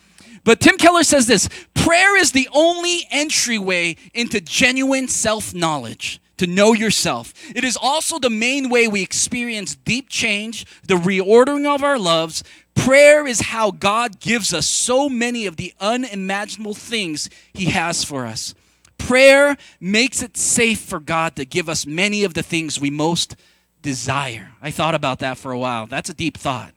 But 0.44 0.60
Tim 0.60 0.76
Keller 0.78 1.04
says 1.04 1.26
this 1.26 1.48
prayer 1.74 2.16
is 2.16 2.32
the 2.32 2.48
only 2.52 3.06
entryway 3.10 3.96
into 4.14 4.40
genuine 4.40 5.08
self 5.08 5.54
knowledge 5.54 6.20
to 6.40 6.46
know 6.46 6.72
yourself. 6.72 7.34
It 7.54 7.64
is 7.64 7.76
also 7.76 8.18
the 8.18 8.30
main 8.30 8.70
way 8.70 8.88
we 8.88 9.02
experience 9.02 9.74
deep 9.74 10.08
change, 10.08 10.64
the 10.82 10.94
reordering 10.94 11.66
of 11.66 11.84
our 11.84 11.98
loves. 11.98 12.42
Prayer 12.74 13.26
is 13.26 13.40
how 13.40 13.70
God 13.70 14.20
gives 14.20 14.54
us 14.54 14.64
so 14.64 15.10
many 15.10 15.44
of 15.44 15.56
the 15.56 15.74
unimaginable 15.80 16.72
things 16.72 17.28
He 17.52 17.66
has 17.66 18.04
for 18.04 18.24
us. 18.24 18.54
Prayer 18.96 19.58
makes 19.80 20.22
it 20.22 20.38
safe 20.38 20.80
for 20.80 20.98
God 20.98 21.36
to 21.36 21.44
give 21.44 21.68
us 21.68 21.84
many 21.84 22.24
of 22.24 22.32
the 22.32 22.42
things 22.42 22.80
we 22.80 22.88
most 22.88 23.36
desire. 23.82 24.52
I 24.62 24.70
thought 24.70 24.94
about 24.94 25.18
that 25.18 25.36
for 25.36 25.52
a 25.52 25.58
while. 25.58 25.86
That's 25.86 26.08
a 26.08 26.14
deep 26.14 26.38
thought. 26.38 26.72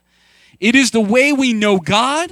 It 0.60 0.76
is 0.76 0.92
the 0.92 1.00
way 1.00 1.32
we 1.32 1.54
know 1.54 1.80
God 1.80 2.30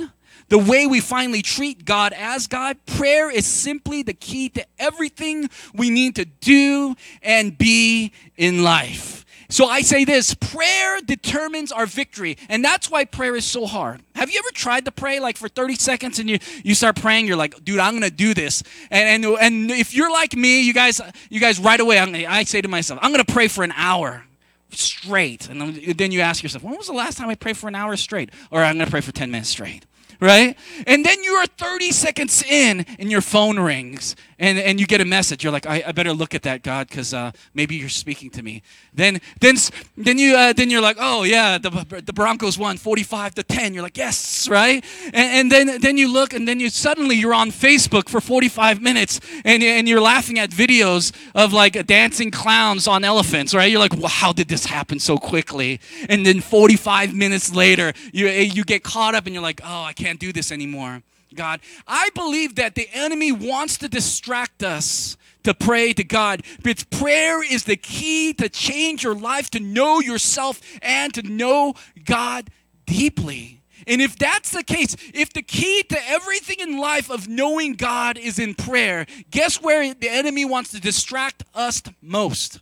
the 0.51 0.57
way 0.57 0.85
we 0.85 0.99
finally 0.99 1.41
treat 1.41 1.85
God 1.85 2.11
as 2.11 2.45
God, 2.45 2.77
prayer 2.85 3.31
is 3.31 3.47
simply 3.47 4.03
the 4.03 4.13
key 4.13 4.49
to 4.49 4.65
everything 4.77 5.49
we 5.73 5.89
need 5.89 6.17
to 6.17 6.25
do 6.25 6.93
and 7.23 7.57
be 7.57 8.11
in 8.35 8.61
life. 8.61 9.25
So 9.47 9.67
I 9.67 9.79
say 9.79 10.03
this 10.03 10.33
prayer 10.33 10.99
determines 10.99 11.71
our 11.71 11.85
victory. 11.85 12.37
And 12.49 12.65
that's 12.65 12.91
why 12.91 13.05
prayer 13.05 13.37
is 13.37 13.45
so 13.45 13.65
hard. 13.65 14.01
Have 14.13 14.29
you 14.29 14.39
ever 14.39 14.51
tried 14.53 14.83
to 14.85 14.91
pray 14.91 15.21
like 15.21 15.37
for 15.37 15.47
30 15.47 15.75
seconds 15.75 16.19
and 16.19 16.29
you, 16.29 16.39
you 16.65 16.75
start 16.75 16.97
praying? 16.97 17.27
You're 17.27 17.37
like, 17.37 17.63
dude, 17.63 17.79
I'm 17.79 18.01
to 18.01 18.11
do 18.11 18.33
this. 18.33 18.61
And, 18.89 19.25
and, 19.25 19.37
and 19.39 19.71
if 19.71 19.93
you're 19.93 20.11
like 20.11 20.35
me, 20.35 20.63
you 20.63 20.73
guys, 20.73 20.99
you 21.29 21.39
guys 21.39 21.59
right 21.59 21.79
away, 21.79 21.97
I'm, 21.97 22.13
I 22.13 22.43
say 22.43 22.59
to 22.59 22.67
myself, 22.67 22.99
I'm 23.01 23.13
to 23.13 23.23
pray 23.23 23.47
for 23.47 23.63
an 23.63 23.71
hour 23.77 24.25
straight. 24.71 25.47
And 25.47 25.75
then 25.97 26.11
you 26.11 26.19
ask 26.19 26.43
yourself, 26.43 26.61
when 26.61 26.75
was 26.75 26.87
the 26.87 26.93
last 26.93 27.17
time 27.17 27.29
I 27.29 27.35
prayed 27.35 27.55
for 27.55 27.69
an 27.69 27.75
hour 27.75 27.95
straight? 27.95 28.31
Or 28.51 28.61
I'm 28.61 28.79
to 28.79 28.87
pray 28.87 28.99
for 28.99 29.13
10 29.13 29.31
minutes 29.31 29.49
straight 29.49 29.85
right? 30.21 30.55
And 30.85 31.05
then 31.05 31.23
you 31.23 31.33
are 31.33 31.47
30 31.47 31.91
seconds 31.91 32.43
in 32.43 32.85
and 32.99 33.11
your 33.11 33.21
phone 33.21 33.59
rings 33.59 34.15
and, 34.41 34.59
and 34.59 34.79
you 34.79 34.85
get 34.85 35.01
a 35.01 35.05
message. 35.05 35.43
You're 35.43 35.53
like, 35.53 35.65
I, 35.65 35.83
I 35.87 35.91
better 35.93 36.13
look 36.13 36.35
at 36.35 36.43
that, 36.43 36.63
God, 36.63 36.89
because 36.89 37.13
uh, 37.13 37.31
maybe 37.53 37.75
you're 37.75 37.89
speaking 37.89 38.29
to 38.31 38.43
me. 38.43 38.61
Then 38.93 39.19
then 39.39 39.55
then 39.97 40.17
you 40.17 40.35
uh, 40.35 40.53
then 40.53 40.69
you're 40.69 40.81
like, 40.81 40.97
oh 40.99 41.23
yeah, 41.23 41.57
the, 41.57 42.03
the 42.05 42.13
Broncos 42.13 42.57
won 42.57 42.77
45 42.77 43.35
to 43.35 43.43
10. 43.43 43.73
You're 43.73 43.83
like, 43.83 43.97
yes, 43.97 44.47
right? 44.47 44.85
And, 45.05 45.15
and 45.15 45.51
then 45.51 45.81
then 45.81 45.97
you 45.97 46.11
look 46.11 46.33
and 46.33 46.47
then 46.47 46.59
you 46.59 46.69
suddenly 46.69 47.15
you're 47.15 47.33
on 47.33 47.49
Facebook 47.49 48.09
for 48.09 48.21
45 48.21 48.81
minutes 48.81 49.19
and, 49.43 49.63
and 49.63 49.87
you're 49.87 50.01
laughing 50.01 50.37
at 50.37 50.51
videos 50.51 51.11
of 51.33 51.53
like 51.53 51.85
dancing 51.87 52.29
clowns 52.29 52.87
on 52.87 53.03
elephants, 53.03 53.55
right? 53.55 53.71
You're 53.71 53.79
like, 53.79 53.95
well, 53.95 54.07
how 54.07 54.33
did 54.33 54.49
this 54.49 54.65
happen 54.65 54.99
so 54.99 55.17
quickly? 55.17 55.79
And 56.09 56.25
then 56.25 56.41
45 56.41 57.15
minutes 57.15 57.55
later, 57.55 57.93
you 58.13 58.27
you 58.27 58.63
get 58.63 58.83
caught 58.83 59.15
up 59.15 59.25
and 59.25 59.33
you're 59.33 59.43
like, 59.43 59.61
oh, 59.63 59.83
I 59.83 59.93
can't 59.93 60.11
can't 60.11 60.19
do 60.19 60.33
this 60.33 60.51
anymore. 60.51 61.03
God, 61.35 61.61
I 61.87 62.09
believe 62.13 62.55
that 62.55 62.75
the 62.75 62.89
enemy 62.93 63.31
wants 63.31 63.77
to 63.79 63.87
distract 63.87 64.63
us 64.63 65.17
to 65.43 65.53
pray 65.53 65.93
to 65.93 66.03
God. 66.03 66.43
But 66.63 66.89
prayer 66.89 67.43
is 67.43 67.63
the 67.63 67.75
key 67.75 68.33
to 68.33 68.49
change 68.49 69.03
your 69.03 69.15
life, 69.15 69.49
to 69.51 69.59
know 69.59 69.99
yourself, 69.99 70.61
and 70.81 71.13
to 71.13 71.23
know 71.23 71.73
God 72.03 72.49
deeply. 72.85 73.61
And 73.87 74.01
if 74.01 74.15
that's 74.15 74.51
the 74.51 74.63
case, 74.63 74.95
if 75.13 75.33
the 75.33 75.41
key 75.41 75.83
to 75.89 75.97
everything 76.07 76.57
in 76.59 76.77
life 76.77 77.09
of 77.09 77.27
knowing 77.27 77.73
God 77.73 78.17
is 78.17 78.37
in 78.37 78.53
prayer, 78.53 79.07
guess 79.31 79.61
where 79.61 79.93
the 79.93 80.09
enemy 80.09 80.45
wants 80.45 80.71
to 80.71 80.79
distract 80.79 81.43
us 81.55 81.81
most? 82.01 82.59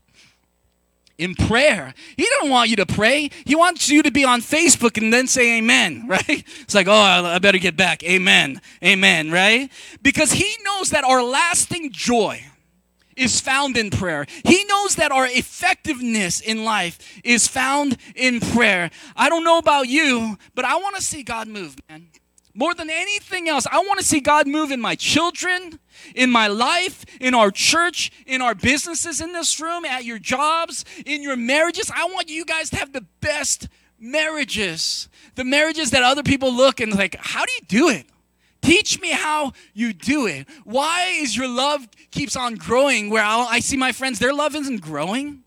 In 1.19 1.35
prayer. 1.35 1.93
He 2.17 2.25
doesn't 2.37 2.49
want 2.49 2.69
you 2.69 2.77
to 2.77 2.85
pray. 2.85 3.29
He 3.45 3.55
wants 3.55 3.89
you 3.89 4.01
to 4.03 4.11
be 4.11 4.23
on 4.23 4.41
Facebook 4.41 4.97
and 4.97 5.13
then 5.13 5.27
say 5.27 5.59
amen, 5.59 6.05
right? 6.07 6.43
It's 6.61 6.73
like, 6.73 6.87
oh, 6.87 6.93
I 6.93 7.37
better 7.39 7.59
get 7.59 7.77
back. 7.77 8.03
Amen. 8.03 8.61
Amen, 8.83 9.29
right? 9.29 9.69
Because 10.01 10.31
he 10.31 10.55
knows 10.63 10.89
that 10.89 11.03
our 11.03 11.21
lasting 11.21 11.91
joy 11.91 12.43
is 13.15 13.41
found 13.41 13.77
in 13.77 13.89
prayer. 13.89 14.25
He 14.45 14.63
knows 14.63 14.95
that 14.95 15.11
our 15.11 15.27
effectiveness 15.27 16.39
in 16.39 16.63
life 16.63 17.19
is 17.23 17.47
found 17.47 17.97
in 18.15 18.39
prayer. 18.39 18.89
I 19.15 19.27
don't 19.27 19.43
know 19.43 19.57
about 19.57 19.87
you, 19.87 20.37
but 20.55 20.63
I 20.63 20.77
want 20.77 20.95
to 20.95 21.01
see 21.01 21.23
God 21.23 21.47
move, 21.49 21.75
man. 21.89 22.07
More 22.59 22.73
than 22.73 22.89
anything 22.89 23.47
else, 23.47 23.65
I 23.71 23.79
want 23.79 24.01
to 24.01 24.05
see 24.05 24.19
God 24.19 24.45
move 24.45 24.69
in 24.69 24.81
my 24.81 24.93
children, 24.93 25.79
in 26.13 26.29
my 26.29 26.47
life, 26.47 27.05
in 27.21 27.33
our 27.33 27.51
church, 27.51 28.11
in 28.25 28.41
our 28.41 28.53
businesses 28.53 29.21
in 29.21 29.31
this 29.31 29.61
room, 29.61 29.85
at 29.85 30.03
your 30.03 30.19
jobs, 30.19 30.83
in 31.05 31.23
your 31.23 31.37
marriages. 31.37 31.89
I 31.89 32.03
want 32.07 32.27
you 32.27 32.43
guys 32.43 32.69
to 32.71 32.75
have 32.75 32.91
the 32.91 33.05
best 33.21 33.69
marriages. 33.97 35.07
The 35.35 35.45
marriages 35.45 35.91
that 35.91 36.03
other 36.03 36.21
people 36.21 36.53
look 36.53 36.81
and 36.81 36.93
like, 36.93 37.15
how 37.17 37.45
do 37.45 37.51
you 37.53 37.61
do 37.65 37.87
it? 37.87 38.07
Teach 38.61 38.99
me 38.99 39.11
how 39.11 39.53
you 39.73 39.93
do 39.93 40.27
it. 40.27 40.45
Why 40.65 41.13
is 41.15 41.37
your 41.37 41.47
love 41.47 41.87
keeps 42.11 42.35
on 42.35 42.55
growing 42.55 43.09
where 43.09 43.23
I 43.23 43.61
see 43.61 43.77
my 43.77 43.93
friends, 43.93 44.19
their 44.19 44.33
love 44.33 44.53
isn't 44.53 44.81
growing? 44.81 45.45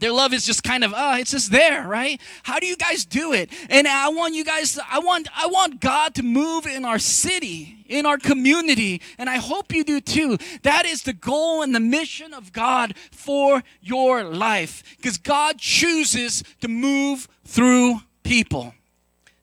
Their 0.00 0.12
love 0.12 0.32
is 0.32 0.46
just 0.46 0.64
kind 0.64 0.82
of, 0.82 0.94
oh, 0.96 1.16
it's 1.16 1.30
just 1.30 1.52
there, 1.52 1.86
right? 1.86 2.20
How 2.42 2.58
do 2.58 2.66
you 2.66 2.76
guys 2.76 3.04
do 3.04 3.34
it? 3.34 3.50
And 3.68 3.86
I 3.86 4.08
want 4.08 4.34
you 4.34 4.44
guys, 4.44 4.74
to, 4.74 4.82
I 4.90 4.98
want, 4.98 5.28
I 5.36 5.46
want 5.46 5.80
God 5.80 6.14
to 6.14 6.22
move 6.22 6.66
in 6.66 6.86
our 6.86 6.98
city, 6.98 7.84
in 7.86 8.06
our 8.06 8.16
community, 8.16 9.02
and 9.18 9.28
I 9.28 9.36
hope 9.36 9.74
you 9.74 9.84
do 9.84 10.00
too. 10.00 10.38
That 10.62 10.86
is 10.86 11.02
the 11.02 11.12
goal 11.12 11.62
and 11.62 11.74
the 11.74 11.80
mission 11.80 12.32
of 12.32 12.52
God 12.52 12.94
for 13.12 13.62
your 13.82 14.24
life, 14.24 14.82
because 14.96 15.18
God 15.18 15.58
chooses 15.58 16.42
to 16.62 16.68
move 16.68 17.28
through 17.44 18.00
people. 18.22 18.72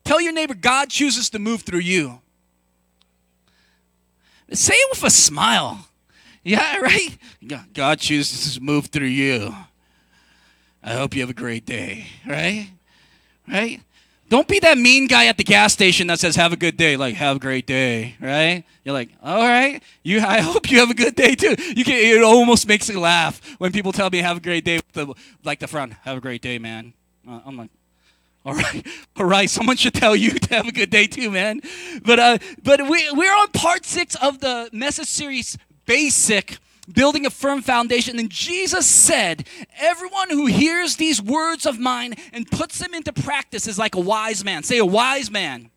Tell 0.03 0.19
your 0.19 0.33
neighbor, 0.33 0.55
God 0.55 0.89
chooses 0.89 1.29
to 1.31 1.39
move 1.39 1.61
through 1.61 1.79
you. 1.79 2.19
Say 4.51 4.73
it 4.73 4.89
with 4.89 5.03
a 5.03 5.11
smile. 5.11 5.87
Yeah, 6.43 6.77
right? 6.81 7.15
God 7.73 7.99
chooses 7.99 8.55
to 8.55 8.61
move 8.61 8.87
through 8.87 9.07
you. 9.07 9.53
I 10.87 10.93
hope 10.93 11.15
you 11.15 11.21
have 11.21 11.29
a 11.29 11.33
great 11.33 11.65
day, 11.65 12.07
right? 12.25 12.69
Right? 13.45 13.81
Don't 14.29 14.47
be 14.47 14.59
that 14.59 14.77
mean 14.77 15.07
guy 15.07 15.25
at 15.25 15.35
the 15.37 15.43
gas 15.43 15.73
station 15.73 16.07
that 16.07 16.17
says 16.17 16.37
"Have 16.37 16.53
a 16.53 16.55
good 16.55 16.77
day," 16.77 16.95
like 16.95 17.15
"Have 17.15 17.35
a 17.35 17.39
great 17.39 17.67
day," 17.67 18.15
right? 18.21 18.63
You're 18.85 18.93
like, 18.93 19.09
"All 19.21 19.37
right, 19.37 19.83
you. 20.03 20.19
I 20.25 20.39
hope 20.39 20.71
you 20.71 20.79
have 20.79 20.89
a 20.89 20.93
good 20.93 21.15
day 21.15 21.35
too." 21.35 21.55
You 21.75 21.83
can. 21.83 21.95
It 21.95 22.23
almost 22.23 22.69
makes 22.69 22.87
me 22.87 22.95
laugh 22.95 23.41
when 23.57 23.73
people 23.73 23.91
tell 23.91 24.09
me 24.09 24.19
"Have 24.19 24.37
a 24.37 24.39
great 24.39 24.63
day," 24.63 24.77
with 24.77 24.93
the, 24.93 25.13
like 25.43 25.59
the 25.59 25.67
front. 25.67 25.91
"Have 26.03 26.17
a 26.17 26.21
great 26.21 26.41
day, 26.41 26.57
man." 26.57 26.93
Uh, 27.29 27.41
I'm 27.45 27.57
like, 27.57 27.69
all 28.45 28.53
right, 28.53 28.87
all 29.17 29.25
right. 29.25 29.49
Someone 29.49 29.75
should 29.75 29.93
tell 29.93 30.15
you 30.15 30.31
to 30.39 30.55
have 30.55 30.67
a 30.69 30.71
good 30.71 30.89
day 30.89 31.07
too, 31.07 31.29
man. 31.29 31.59
But 32.05 32.17
uh, 32.17 32.37
but 32.63 32.89
we 32.89 33.11
we're 33.11 33.35
on 33.35 33.49
part 33.49 33.85
six 33.85 34.15
of 34.15 34.39
the 34.39 34.69
message 34.71 35.07
series, 35.07 35.57
basic 35.85 36.59
building 36.91 37.25
a 37.25 37.29
firm 37.29 37.61
foundation. 37.61 38.19
And 38.19 38.29
Jesus 38.29 38.85
said, 38.85 39.47
Everyone 39.77 40.29
who 40.29 40.45
hears 40.45 40.95
these 40.95 41.21
words 41.21 41.65
of 41.65 41.79
mine 41.79 42.15
and 42.33 42.49
puts 42.49 42.79
them 42.79 42.93
into 42.93 43.13
practice 43.13 43.67
is 43.67 43.77
like 43.77 43.95
a 43.95 43.99
wise 43.99 44.43
man. 44.43 44.63
Say, 44.63 44.77
a 44.77 44.85
wise 44.85 45.29
man. 45.29 45.69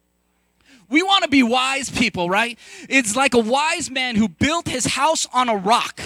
We 0.88 1.02
want 1.04 1.22
to 1.22 1.30
be 1.30 1.44
wise 1.44 1.88
people, 1.88 2.28
right? 2.28 2.58
It's 2.88 3.14
like 3.14 3.34
a 3.34 3.38
wise 3.38 3.90
man 3.90 4.16
who 4.16 4.28
built 4.28 4.68
his 4.68 4.86
house 4.86 5.26
on 5.32 5.48
a 5.48 5.56
rock. 5.56 6.00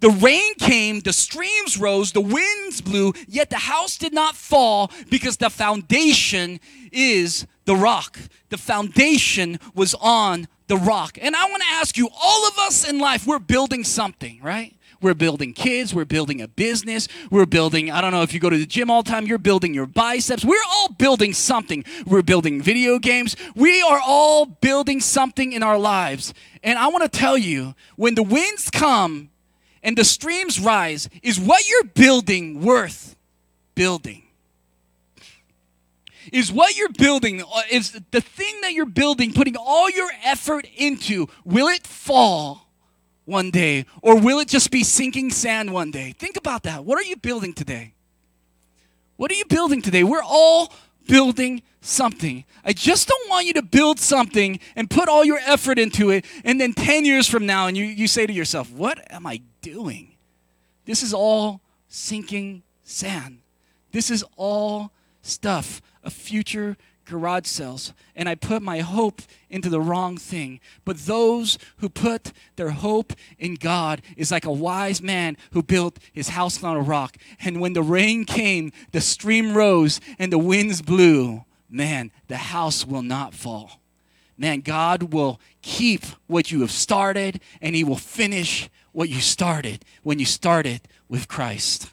The 0.00 0.10
rain 0.10 0.54
came, 0.54 1.00
the 1.00 1.12
streams 1.12 1.76
rose, 1.76 2.12
the 2.12 2.20
winds 2.20 2.80
blew, 2.80 3.12
yet 3.26 3.50
the 3.50 3.56
house 3.56 3.98
did 3.98 4.14
not 4.14 4.36
fall 4.36 4.92
because 5.10 5.36
the 5.36 5.50
foundation 5.50 6.60
is 6.92 7.46
the 7.64 7.74
rock. 7.74 8.18
The 8.48 8.58
foundation 8.58 9.58
was 9.74 9.94
on 9.94 10.46
the 10.68 10.76
rock. 10.76 11.18
And 11.20 11.34
I 11.34 11.44
want 11.46 11.62
to 11.62 11.68
ask 11.72 11.96
you, 11.96 12.08
all 12.22 12.46
of 12.46 12.58
us 12.58 12.88
in 12.88 12.98
life, 12.98 13.26
we're 13.26 13.38
building 13.38 13.84
something, 13.84 14.40
right? 14.42 14.74
We're 15.00 15.14
building 15.14 15.52
kids, 15.52 15.94
we're 15.94 16.04
building 16.04 16.40
a 16.40 16.48
business, 16.48 17.06
we're 17.30 17.46
building, 17.46 17.88
I 17.88 18.00
don't 18.00 18.10
know 18.10 18.22
if 18.22 18.34
you 18.34 18.40
go 18.40 18.50
to 18.50 18.58
the 18.58 18.66
gym 18.66 18.90
all 18.90 19.04
the 19.04 19.10
time, 19.10 19.26
you're 19.26 19.38
building 19.38 19.72
your 19.72 19.86
biceps. 19.86 20.44
We're 20.44 20.56
all 20.72 20.88
building 20.88 21.32
something. 21.32 21.84
We're 22.04 22.22
building 22.22 22.60
video 22.60 22.98
games. 22.98 23.36
We 23.54 23.80
are 23.82 24.00
all 24.04 24.44
building 24.44 25.00
something 25.00 25.52
in 25.52 25.62
our 25.62 25.78
lives. 25.78 26.34
And 26.64 26.78
I 26.78 26.88
want 26.88 27.10
to 27.10 27.18
tell 27.18 27.38
you, 27.38 27.74
when 27.94 28.16
the 28.16 28.24
winds 28.24 28.70
come 28.70 29.30
and 29.84 29.96
the 29.96 30.04
streams 30.04 30.58
rise, 30.58 31.08
is 31.22 31.38
what 31.38 31.68
you're 31.68 31.84
building 31.84 32.60
worth 32.60 33.16
building? 33.76 34.27
Is 36.32 36.52
what 36.52 36.76
you're 36.76 36.92
building, 36.92 37.42
uh, 37.42 37.62
is 37.70 37.92
the 38.10 38.20
thing 38.20 38.60
that 38.62 38.72
you're 38.72 38.86
building, 38.86 39.32
putting 39.32 39.56
all 39.56 39.90
your 39.90 40.10
effort 40.24 40.66
into, 40.76 41.26
will 41.44 41.68
it 41.68 41.86
fall 41.86 42.68
one 43.24 43.50
day 43.50 43.84
or 44.02 44.18
will 44.18 44.38
it 44.40 44.48
just 44.48 44.70
be 44.70 44.82
sinking 44.82 45.30
sand 45.30 45.72
one 45.72 45.90
day? 45.90 46.14
Think 46.18 46.36
about 46.36 46.62
that. 46.64 46.84
What 46.84 46.98
are 46.98 47.04
you 47.04 47.16
building 47.16 47.52
today? 47.52 47.94
What 49.16 49.30
are 49.30 49.34
you 49.34 49.44
building 49.46 49.82
today? 49.82 50.04
We're 50.04 50.22
all 50.22 50.72
building 51.06 51.62
something. 51.80 52.44
I 52.64 52.72
just 52.72 53.08
don't 53.08 53.30
want 53.30 53.46
you 53.46 53.52
to 53.54 53.62
build 53.62 53.98
something 53.98 54.60
and 54.76 54.88
put 54.88 55.08
all 55.08 55.24
your 55.24 55.38
effort 55.44 55.78
into 55.78 56.10
it, 56.10 56.24
and 56.44 56.60
then 56.60 56.72
10 56.72 57.04
years 57.04 57.28
from 57.28 57.46
now, 57.46 57.66
and 57.66 57.76
you, 57.76 57.84
you 57.84 58.06
say 58.06 58.26
to 58.26 58.32
yourself, 58.32 58.70
What 58.70 59.00
am 59.10 59.26
I 59.26 59.40
doing? 59.62 60.14
This 60.84 61.02
is 61.02 61.12
all 61.12 61.60
sinking 61.88 62.62
sand. 62.84 63.40
This 63.92 64.10
is 64.10 64.24
all 64.36 64.92
stuff 65.22 65.80
of 66.02 66.12
future 66.12 66.76
garage 67.08 67.46
sales 67.46 67.92
and 68.14 68.28
I 68.28 68.34
put 68.34 68.62
my 68.62 68.80
hope 68.80 69.22
into 69.50 69.68
the 69.68 69.80
wrong 69.80 70.16
thing. 70.16 70.60
But 70.84 70.98
those 70.98 71.58
who 71.78 71.88
put 71.88 72.32
their 72.56 72.70
hope 72.70 73.12
in 73.38 73.54
God 73.54 74.02
is 74.16 74.30
like 74.30 74.44
a 74.44 74.52
wise 74.52 75.02
man 75.02 75.36
who 75.52 75.62
built 75.62 75.98
his 76.12 76.30
house 76.30 76.62
on 76.62 76.76
a 76.76 76.80
rock. 76.80 77.16
And 77.40 77.60
when 77.60 77.72
the 77.72 77.82
rain 77.82 78.24
came, 78.24 78.72
the 78.92 79.00
stream 79.00 79.56
rose 79.56 80.00
and 80.18 80.32
the 80.32 80.38
winds 80.38 80.82
blew, 80.82 81.44
man, 81.68 82.10
the 82.28 82.36
house 82.36 82.86
will 82.86 83.02
not 83.02 83.34
fall. 83.34 83.80
Man, 84.36 84.60
God 84.60 85.12
will 85.12 85.40
keep 85.62 86.04
what 86.28 86.52
you 86.52 86.60
have 86.60 86.70
started 86.70 87.40
and 87.60 87.74
he 87.74 87.82
will 87.82 87.96
finish 87.96 88.68
what 88.92 89.08
you 89.08 89.20
started 89.20 89.84
when 90.02 90.18
you 90.18 90.26
started 90.26 90.82
with 91.08 91.26
Christ. 91.26 91.90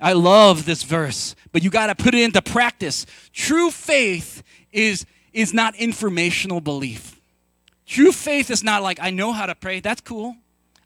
I 0.00 0.12
love 0.12 0.66
this 0.66 0.82
verse, 0.82 1.34
but 1.52 1.62
you 1.62 1.70
got 1.70 1.86
to 1.86 1.94
put 1.94 2.14
it 2.14 2.22
into 2.22 2.42
practice. 2.42 3.06
True 3.32 3.70
faith 3.70 4.42
is, 4.72 5.06
is 5.32 5.54
not 5.54 5.74
informational 5.76 6.60
belief. 6.60 7.18
True 7.86 8.12
faith 8.12 8.50
is 8.50 8.62
not 8.62 8.82
like, 8.82 8.98
I 9.00 9.10
know 9.10 9.32
how 9.32 9.46
to 9.46 9.54
pray. 9.54 9.80
That's 9.80 10.00
cool. 10.00 10.36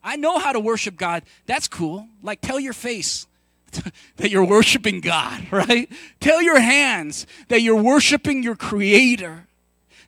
I 0.03 0.17
know 0.17 0.39
how 0.39 0.53
to 0.53 0.61
worship 0.61 0.97
God. 0.97 1.25
That's 1.47 1.67
cool. 1.67 2.07
Like, 2.23 2.41
tell 2.41 2.61
your 2.61 2.73
face 2.73 3.27
that 4.17 4.31
you're 4.31 4.45
worshiping 4.45 5.01
God, 5.01 5.47
right? 5.53 5.91
Tell 6.21 6.41
your 6.41 6.61
hands 6.61 7.27
that 7.49 7.63
you're 7.63 7.83
worshiping 7.83 8.43
your 8.43 8.57
Creator 8.57 9.47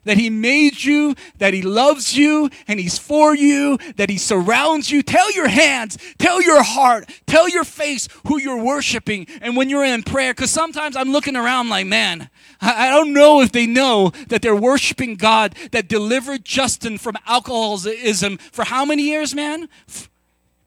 that 0.05 0.17
He 0.17 0.29
made 0.29 0.83
you, 0.83 1.15
that 1.37 1.53
He 1.53 1.61
loves 1.61 2.15
you, 2.17 2.49
and 2.67 2.79
He's 2.79 2.97
for 2.97 3.35
you, 3.35 3.77
that 3.95 4.09
He 4.09 4.17
surrounds 4.17 4.91
you. 4.91 5.03
Tell 5.03 5.31
your 5.31 5.47
hands, 5.47 5.97
tell 6.17 6.41
your 6.41 6.63
heart, 6.63 7.09
tell 7.27 7.49
your 7.49 7.63
face 7.63 8.07
who 8.27 8.39
you're 8.39 8.61
worshiping. 8.61 9.27
And 9.41 9.55
when 9.55 9.69
you're 9.69 9.85
in 9.85 10.03
prayer, 10.03 10.33
because 10.33 10.51
sometimes 10.51 10.95
I'm 10.95 11.11
looking 11.11 11.35
around 11.35 11.69
like, 11.69 11.87
man, 11.87 12.29
I, 12.61 12.89
don't 12.89 13.13
know 13.13 13.41
if 13.41 13.51
they 13.51 13.65
know 13.65 14.11
that 14.27 14.41
they're 14.41 14.55
worshiping 14.55 15.15
God 15.15 15.55
that 15.71 15.87
delivered 15.87 16.45
Justin 16.45 16.97
from 16.97 17.17
alcoholism 17.27 18.37
for 18.37 18.65
how 18.65 18.85
many 18.85 19.03
years, 19.03 19.35
man? 19.35 19.67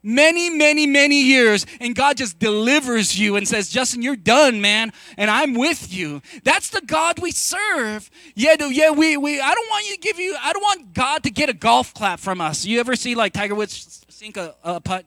Many, 0.06 0.48
many, 0.48 0.86
many 0.86 1.20
years, 1.20 1.66
and 1.80 1.94
God 1.94 2.16
just 2.16 2.38
delivers 2.38 3.18
you 3.18 3.34
and 3.36 3.46
says, 3.46 3.68
Justin, 3.68 4.02
you're 4.02 4.16
done, 4.16 4.60
man, 4.60 4.92
and 5.18 5.30
I'm 5.30 5.54
with 5.54 5.92
you. 5.92 6.22
That's 6.44 6.70
the 6.70 6.80
God 6.80 7.18
we 7.18 7.32
serve. 7.32 8.08
Yeah, 8.34 8.54
yeah, 8.70 8.92
we, 8.92 9.16
we 9.16 9.40
I 9.40 9.52
don't 9.52 9.68
want 9.68 9.86
you 9.88 9.96
to 9.96 10.00
give 10.00 10.18
you, 10.20 10.36
I 10.40 10.52
don't 10.52 10.62
want 10.62 10.94
God 10.94 11.24
to 11.24 11.30
get 11.30 11.48
a 11.48 11.52
golf 11.52 11.92
clap 11.92 12.20
from 12.20 12.40
us. 12.40 12.64
You 12.64 12.78
ever 12.78 12.94
see 12.94 13.14
like 13.16 13.32
Tiger 13.32 13.56
Woods 13.56 14.04
sink 14.08 14.36
a, 14.36 14.54
a 14.62 14.80
putt? 14.80 15.04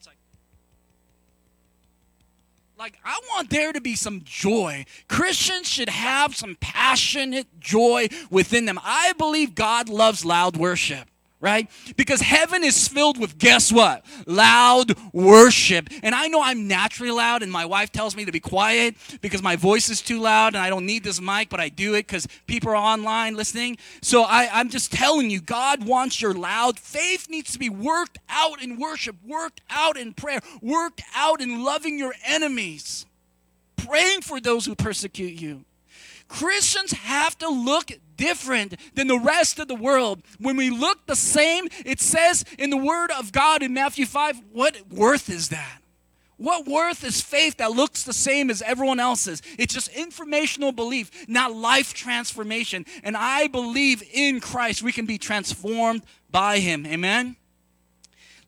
Like, 2.77 2.97
I 3.03 3.19
want 3.33 3.49
there 3.49 3.73
to 3.73 3.81
be 3.81 3.95
some 3.95 4.21
joy. 4.23 4.85
Christians 5.09 5.67
should 5.67 5.89
have 5.89 6.33
some 6.33 6.55
passionate 6.61 7.59
joy 7.59 8.07
within 8.29 8.65
them. 8.65 8.79
I 8.81 9.13
believe 9.17 9.53
God 9.53 9.89
loves 9.89 10.23
loud 10.23 10.55
worship 10.55 11.09
right? 11.41 11.69
Because 11.95 12.21
heaven 12.21 12.63
is 12.63 12.87
filled 12.87 13.17
with, 13.17 13.37
guess 13.37 13.71
what? 13.71 14.05
Loud 14.25 14.93
worship. 15.13 15.87
And 16.03 16.13
I 16.13 16.27
know 16.27 16.41
I'm 16.43 16.67
naturally 16.67 17.11
loud, 17.11 17.43
and 17.43 17.51
my 17.51 17.65
wife 17.65 17.91
tells 17.91 18.15
me 18.15 18.25
to 18.25 18.31
be 18.31 18.39
quiet 18.39 18.95
because 19.21 19.41
my 19.41 19.55
voice 19.55 19.89
is 19.89 20.01
too 20.01 20.19
loud 20.19 20.53
and 20.53 20.61
I 20.61 20.69
don't 20.69 20.85
need 20.85 21.03
this 21.03 21.21
mic, 21.21 21.49
but 21.49 21.59
I 21.59 21.69
do 21.69 21.93
it 21.95 22.07
because 22.07 22.27
people 22.47 22.71
are 22.71 22.75
online 22.75 23.35
listening. 23.35 23.77
So 24.01 24.23
I, 24.23 24.49
I'm 24.51 24.69
just 24.69 24.91
telling 24.91 25.29
you, 25.29 25.39
God 25.39 25.85
wants 25.85 26.21
your 26.21 26.33
loud. 26.33 26.79
Faith 26.79 27.29
needs 27.29 27.53
to 27.53 27.59
be 27.59 27.69
worked 27.69 28.17
out 28.27 28.61
in 28.61 28.77
worship, 28.77 29.15
worked 29.25 29.61
out 29.69 29.97
in 29.97 30.13
prayer, 30.13 30.41
worked 30.61 31.01
out 31.15 31.41
in 31.41 31.63
loving 31.63 31.97
your 31.97 32.13
enemies, 32.25 33.05
praying 33.77 34.21
for 34.21 34.41
those 34.41 34.65
who 34.65 34.75
persecute 34.75 35.39
you. 35.39 35.63
Christians 36.27 36.91
have 36.91 37.37
to 37.39 37.49
look 37.49 37.91
different 38.19 38.75
than 38.95 39.07
the 39.07 39.17
rest 39.17 39.57
of 39.57 39.67
the 39.67 39.75
world. 39.75 40.21
When 40.39 40.57
we 40.57 40.69
look 40.69 41.07
the 41.07 41.15
same, 41.15 41.67
it 41.85 42.01
says 42.01 42.43
in 42.59 42.69
the 42.69 42.77
Word 42.77 43.09
of 43.17 43.31
God 43.31 43.63
in 43.63 43.73
Matthew 43.73 44.05
5, 44.05 44.41
what 44.51 44.75
worth 44.91 45.29
is 45.29 45.49
that? 45.49 45.77
What 46.35 46.67
worth 46.67 47.03
is 47.03 47.21
faith 47.21 47.57
that 47.57 47.71
looks 47.71 48.03
the 48.03 48.13
same 48.13 48.49
as 48.49 48.61
everyone 48.61 48.99
else's? 48.99 49.41
It's 49.57 49.73
just 49.73 49.89
informational 49.89 50.71
belief, 50.71 51.27
not 51.27 51.53
life 51.53 51.93
transformation. 51.93 52.85
And 53.03 53.17
I 53.17 53.47
believe 53.47 54.03
in 54.13 54.39
Christ 54.39 54.83
we 54.83 54.91
can 54.91 55.05
be 55.05 55.17
transformed 55.17 56.03
by 56.29 56.59
Him. 56.59 56.85
Amen? 56.85 57.35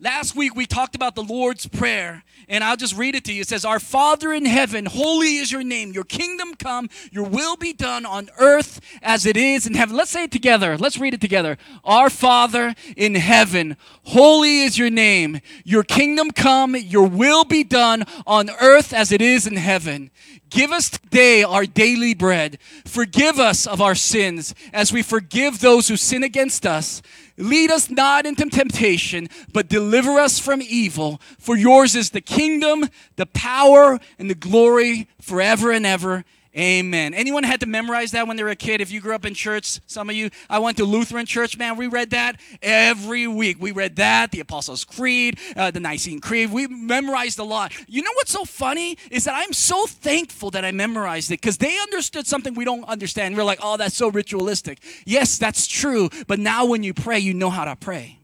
Last 0.03 0.35
week 0.35 0.55
we 0.55 0.65
talked 0.65 0.95
about 0.95 1.13
the 1.13 1.21
Lord's 1.21 1.67
Prayer, 1.67 2.23
and 2.49 2.63
I'll 2.63 2.75
just 2.75 2.97
read 2.97 3.13
it 3.13 3.23
to 3.25 3.33
you. 3.33 3.41
It 3.41 3.47
says, 3.47 3.63
Our 3.63 3.79
Father 3.79 4.33
in 4.33 4.45
heaven, 4.45 4.87
holy 4.87 5.35
is 5.35 5.51
your 5.51 5.63
name. 5.63 5.91
Your 5.91 6.05
kingdom 6.05 6.55
come, 6.55 6.89
your 7.11 7.25
will 7.25 7.55
be 7.55 7.71
done 7.71 8.03
on 8.07 8.31
earth 8.39 8.81
as 9.03 9.27
it 9.27 9.37
is 9.37 9.67
in 9.67 9.75
heaven. 9.75 9.95
Let's 9.95 10.09
say 10.09 10.23
it 10.23 10.31
together. 10.31 10.75
Let's 10.75 10.97
read 10.97 11.13
it 11.13 11.21
together. 11.21 11.55
Our 11.83 12.09
Father 12.09 12.73
in 12.97 13.13
heaven, 13.13 13.77
holy 14.05 14.61
is 14.61 14.75
your 14.75 14.89
name. 14.89 15.39
Your 15.63 15.83
kingdom 15.83 16.31
come, 16.31 16.75
your 16.75 17.07
will 17.07 17.43
be 17.43 17.63
done 17.63 18.03
on 18.25 18.49
earth 18.59 18.93
as 18.93 19.11
it 19.11 19.21
is 19.21 19.45
in 19.45 19.55
heaven. 19.55 20.09
Give 20.49 20.71
us 20.71 20.89
today 20.89 21.43
our 21.43 21.67
daily 21.67 22.15
bread. 22.15 22.57
Forgive 22.85 23.39
us 23.39 23.67
of 23.67 23.79
our 23.79 23.95
sins 23.95 24.55
as 24.73 24.91
we 24.91 25.03
forgive 25.03 25.59
those 25.59 25.87
who 25.87 25.95
sin 25.95 26.23
against 26.23 26.65
us. 26.65 27.03
Lead 27.41 27.71
us 27.71 27.89
not 27.89 28.25
into 28.25 28.45
temptation, 28.45 29.27
but 29.51 29.67
deliver 29.67 30.19
us 30.19 30.39
from 30.39 30.61
evil. 30.61 31.19
For 31.39 31.57
yours 31.57 31.95
is 31.95 32.11
the 32.11 32.21
kingdom, 32.21 32.87
the 33.15 33.25
power, 33.25 33.99
and 34.19 34.29
the 34.29 34.35
glory 34.35 35.07
forever 35.19 35.71
and 35.71 35.85
ever. 35.85 36.23
Amen. 36.57 37.13
Anyone 37.13 37.43
had 37.43 37.61
to 37.61 37.65
memorize 37.65 38.11
that 38.11 38.27
when 38.27 38.35
they 38.35 38.43
were 38.43 38.49
a 38.49 38.57
kid? 38.57 38.81
If 38.81 38.91
you 38.91 38.99
grew 38.99 39.15
up 39.15 39.25
in 39.25 39.33
church, 39.33 39.79
some 39.87 40.09
of 40.09 40.15
you, 40.17 40.29
I 40.49 40.59
went 40.59 40.75
to 40.77 40.83
Lutheran 40.83 41.25
church, 41.25 41.57
man. 41.57 41.77
We 41.77 41.87
read 41.87 42.09
that 42.09 42.41
every 42.61 43.25
week. 43.25 43.55
We 43.61 43.71
read 43.71 43.95
that, 43.95 44.31
the 44.31 44.41
Apostles' 44.41 44.83
Creed, 44.83 45.39
uh, 45.55 45.71
the 45.71 45.79
Nicene 45.79 46.19
Creed. 46.19 46.51
We 46.51 46.67
memorized 46.67 47.39
a 47.39 47.45
lot. 47.45 47.71
You 47.87 48.01
know 48.01 48.11
what's 48.15 48.33
so 48.33 48.43
funny 48.43 48.97
is 49.09 49.23
that 49.23 49.35
I'm 49.35 49.53
so 49.53 49.85
thankful 49.87 50.51
that 50.51 50.65
I 50.65 50.71
memorized 50.73 51.31
it 51.31 51.39
because 51.39 51.57
they 51.57 51.79
understood 51.79 52.27
something 52.27 52.53
we 52.53 52.65
don't 52.65 52.83
understand. 52.83 53.37
We're 53.37 53.45
like, 53.45 53.59
oh, 53.63 53.77
that's 53.77 53.95
so 53.95 54.09
ritualistic. 54.09 54.79
Yes, 55.05 55.37
that's 55.37 55.67
true. 55.67 56.09
But 56.27 56.39
now 56.39 56.65
when 56.65 56.83
you 56.83 56.93
pray, 56.93 57.19
you 57.19 57.33
know 57.33 57.49
how 57.49 57.63
to 57.63 57.77
pray. 57.77 58.20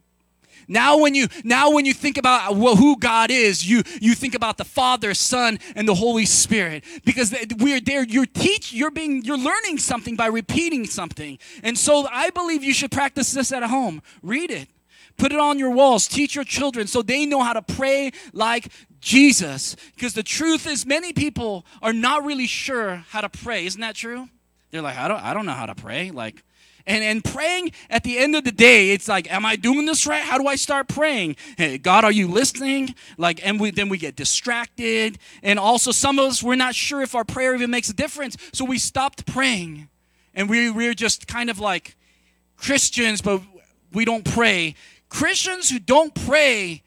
Now 0.68 0.98
when 0.98 1.16
you 1.16 1.28
now 1.44 1.72
when 1.72 1.86
you 1.86 1.94
think 1.94 2.18
about 2.18 2.54
who 2.54 2.98
God 2.98 3.32
is, 3.32 3.68
you 3.68 3.84
you 4.02 4.16
think 4.16 4.36
about 4.36 4.58
the 4.58 4.66
Father, 4.66 5.14
Son, 5.14 5.60
and 5.76 5.88
the 5.88 5.96
Holy 5.96 6.26
Spirit 6.26 6.84
because 7.06 7.34
we're 7.60 7.80
there. 7.80 8.04
You're 8.04 8.26
teach. 8.26 8.74
You're 8.74 8.92
being. 8.92 9.24
You're 9.24 9.38
learning 9.38 9.78
something 9.78 10.16
by 10.16 10.28
repeating 10.28 10.86
something. 10.86 11.40
And 11.64 11.78
so 11.78 12.08
I 12.12 12.30
believe 12.32 12.64
you 12.64 12.74
should 12.74 12.92
practice 12.92 13.32
this 13.32 13.52
at 13.52 13.64
home. 13.64 14.02
Read 14.22 14.52
it. 14.52 14.70
Put 15.18 15.32
it 15.32 15.40
on 15.40 15.58
your 15.58 15.72
walls. 15.72 16.08
Teach 16.08 16.36
your 16.36 16.44
children 16.44 16.86
so 16.86 17.02
they 17.02 17.26
know 17.26 17.42
how 17.42 17.54
to 17.54 17.62
pray 17.62 18.12
like 18.34 18.72
Jesus. 19.02 19.76
Because 19.96 20.14
the 20.14 20.24
truth 20.24 20.68
is, 20.68 20.86
many 20.86 21.12
people 21.12 21.66
are 21.82 21.94
not 21.94 22.24
really 22.24 22.46
sure 22.46 23.04
how 23.10 23.22
to 23.22 23.30
pray. 23.30 23.66
Isn't 23.66 23.82
that 23.82 23.96
true? 23.96 24.30
They're 24.70 24.82
like, 24.84 24.98
I 24.98 25.08
don't, 25.08 25.24
I 25.24 25.34
don't 25.34 25.46
know 25.46 25.54
how 25.54 25.66
to 25.66 25.76
pray. 25.76 26.12
Like, 26.12 26.44
and, 26.88 27.04
and 27.04 27.24
praying 27.24 27.74
at 27.90 28.04
the 28.04 28.18
end 28.18 28.36
of 28.36 28.46
the 28.46 28.52
day, 28.52 28.92
it's 28.92 29.10
like, 29.10 29.32
am 29.32 29.46
I 29.46 29.58
doing 29.58 29.86
this 29.86 30.08
right? 30.08 30.24
How 30.24 30.38
do 30.38 30.48
I 30.48 30.56
start 30.56 30.88
praying? 30.88 31.36
Hey, 31.58 31.78
God, 31.78 32.06
are 32.06 32.12
you 32.12 32.30
listening? 32.30 32.96
Like, 33.18 33.46
and 33.46 33.60
we, 33.60 33.72
then 33.72 33.90
we 33.90 33.98
get 33.98 34.16
distracted. 34.16 35.20
And 35.44 35.60
also, 35.60 35.92
some 35.92 36.18
of 36.18 36.26
us, 36.26 36.42
we're 36.42 36.56
not 36.56 36.76
sure 36.76 37.02
if 37.02 37.14
our 37.14 37.26
prayer 37.26 37.54
even 37.54 37.70
makes 37.70 37.90
a 37.90 37.94
difference. 37.94 38.38
So 38.54 38.64
we 38.64 38.78
stopped 38.78 39.26
praying. 39.26 39.90
And 40.34 40.50
we, 40.50 40.72
we're 40.72 40.94
just 40.94 41.28
kind 41.28 41.50
of 41.50 41.60
like 41.60 41.98
Christians, 42.56 43.22
but 43.22 43.42
we 43.92 44.06
don't 44.06 44.24
pray. 44.24 44.74
Christians 45.10 45.70
who 45.70 45.80
don't 45.80 46.16
pray 46.16 46.84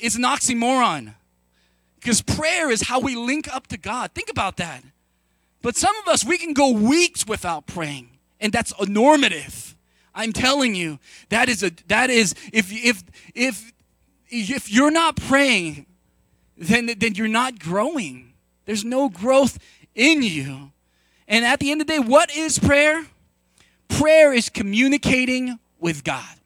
is 0.00 0.14
an 0.14 0.22
oxymoron. 0.22 1.14
Because 1.96 2.22
prayer 2.22 2.70
is 2.70 2.82
how 2.82 3.00
we 3.00 3.16
link 3.16 3.52
up 3.52 3.66
to 3.66 3.76
God. 3.76 4.12
Think 4.12 4.30
about 4.30 4.58
that. 4.58 4.84
But 5.60 5.76
some 5.76 5.94
of 5.96 6.08
us, 6.08 6.24
we 6.24 6.38
can 6.38 6.54
go 6.54 6.70
weeks 6.70 7.26
without 7.26 7.66
praying 7.66 8.09
and 8.40 8.52
that's 8.52 8.72
a 8.80 8.86
normative. 8.86 9.76
I'm 10.14 10.32
telling 10.32 10.74
you, 10.74 10.98
that 11.28 11.48
is 11.48 11.62
a 11.62 11.70
that 11.88 12.10
is 12.10 12.34
if 12.52 12.72
if 12.72 13.02
if 13.34 13.72
if 14.28 14.72
you're 14.72 14.90
not 14.90 15.16
praying, 15.16 15.86
then 16.56 16.90
then 16.98 17.14
you're 17.14 17.28
not 17.28 17.58
growing. 17.58 18.32
There's 18.64 18.84
no 18.84 19.08
growth 19.08 19.58
in 19.94 20.22
you. 20.22 20.72
And 21.28 21.44
at 21.44 21.60
the 21.60 21.70
end 21.70 21.80
of 21.80 21.86
the 21.86 21.92
day, 21.92 21.98
what 22.00 22.34
is 22.34 22.58
prayer? 22.58 23.06
Prayer 23.88 24.32
is 24.32 24.48
communicating 24.48 25.58
with 25.78 26.02
God. 26.02 26.36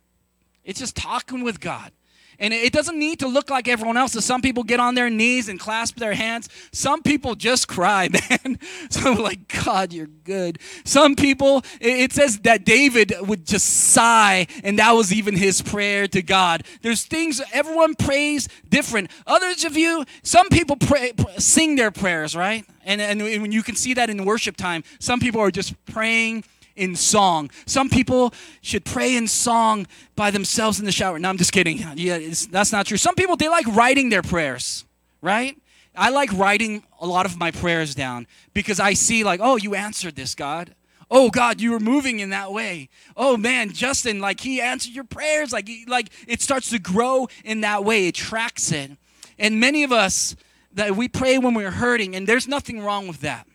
It's 0.65 0.79
just 0.79 0.97
talking 0.97 1.43
with 1.43 1.61
God. 1.61 1.93
And 2.39 2.53
it 2.53 2.73
doesn't 2.73 2.99
need 2.99 3.21
to 3.21 3.29
look 3.29 3.51
like 3.51 3.69
everyone 3.69 3.97
else's. 3.97 4.25
Some 4.25 4.43
people 4.43 4.63
get 4.63 4.81
on 4.81 4.95
their 4.95 5.11
knees 5.11 5.49
and 5.49 5.59
clasp 5.59 5.97
their 5.97 6.15
hands. 6.15 6.49
Some 6.73 7.03
people 7.03 7.35
just 7.35 7.69
cry, 7.69 8.09
man. 8.31 8.59
So, 8.91 9.13
like, 9.13 9.49
God, 9.65 9.93
you're 9.93 10.07
good. 10.07 10.59
Some 10.85 11.17
people, 11.17 11.63
it 11.81 12.13
says 12.13 12.39
that 12.41 12.65
David 12.65 13.15
would 13.21 13.47
just 13.47 13.67
sigh, 13.67 14.47
and 14.63 14.79
that 14.79 14.93
was 14.93 15.13
even 15.13 15.37
his 15.37 15.63
prayer 15.63 16.07
to 16.09 16.23
God. 16.23 16.65
There's 16.83 17.05
things, 17.05 17.41
everyone 17.53 17.95
prays 17.95 18.49
different. 18.69 19.11
Others 19.27 19.65
of 19.65 19.77
you, 19.77 20.05
some 20.23 20.49
people 20.49 20.77
pray, 20.77 21.13
sing 21.39 21.77
their 21.77 21.91
prayers, 21.91 22.35
right? 22.35 22.65
And, 22.85 23.01
and 23.01 23.53
you 23.53 23.63
can 23.63 23.77
see 23.77 23.95
that 23.95 24.11
in 24.11 24.25
worship 24.25 24.57
time, 24.57 24.85
some 24.99 25.21
people 25.21 25.41
are 25.41 25.51
just 25.51 25.75
praying 25.87 26.45
in 26.77 26.97
song. 26.97 27.51
Some 27.67 27.89
people 27.89 28.33
should 28.61 28.85
pray 28.85 29.17
in 29.17 29.29
song 29.29 29.87
by 30.17 30.31
themselves 30.31 30.79
in 30.79 30.85
the 30.85 30.93
shower. 30.93 31.19
No, 31.19 31.29
I'm 31.29 31.39
just 31.39 31.53
kidding. 31.53 31.83
Yeah, 31.95 32.19
that's 32.51 32.73
not 32.73 32.87
true. 32.87 32.97
Some 32.97 33.15
people, 33.15 33.37
they 33.37 33.49
like 33.49 33.67
writing 33.69 34.09
their 34.09 34.23
prayers, 34.23 34.85
right? 35.23 35.57
I 35.97 36.11
like 36.11 36.33
writing 36.33 36.83
a 37.01 37.07
lot 37.07 37.25
of 37.25 37.39
my 37.39 37.51
prayers 37.51 37.95
down 37.95 38.27
because 38.53 38.81
I 38.81 38.95
see, 38.95 39.23
like, 39.23 39.41
oh, 39.43 39.57
you 39.57 39.75
answered 39.75 40.17
this, 40.17 40.35
God. 40.35 40.75
Oh 41.11 41.31
God, 41.31 41.61
you 41.61 41.71
were 41.71 41.81
moving 41.81 42.19
in 42.19 42.31
that 42.31 42.53
way. 42.53 42.89
Oh 43.17 43.37
man, 43.37 43.71
Justin, 43.71 44.19
like 44.21 44.41
he 44.41 44.61
answered 44.61 44.95
your 44.95 45.05
prayers. 45.05 45.53
Like, 45.53 45.69
like 45.87 46.09
it 46.27 46.43
starts 46.43 46.71
to 46.71 46.79
grow 46.79 47.29
in 47.45 47.61
that 47.61 47.85
way. 47.85 48.09
It 48.09 48.15
tracks 48.15 48.73
it. 48.73 48.93
And 49.39 49.61
many 49.61 49.85
of 49.85 49.93
us 49.93 50.35
that 50.73 50.97
we 50.97 51.07
pray 51.07 51.39
when 51.39 51.55
we're 51.55 51.71
hurting, 51.71 52.17
and 52.17 52.27
there's 52.27 52.49
nothing 52.49 52.81
wrong 52.81 53.07
with 53.07 53.21
that 53.21 53.47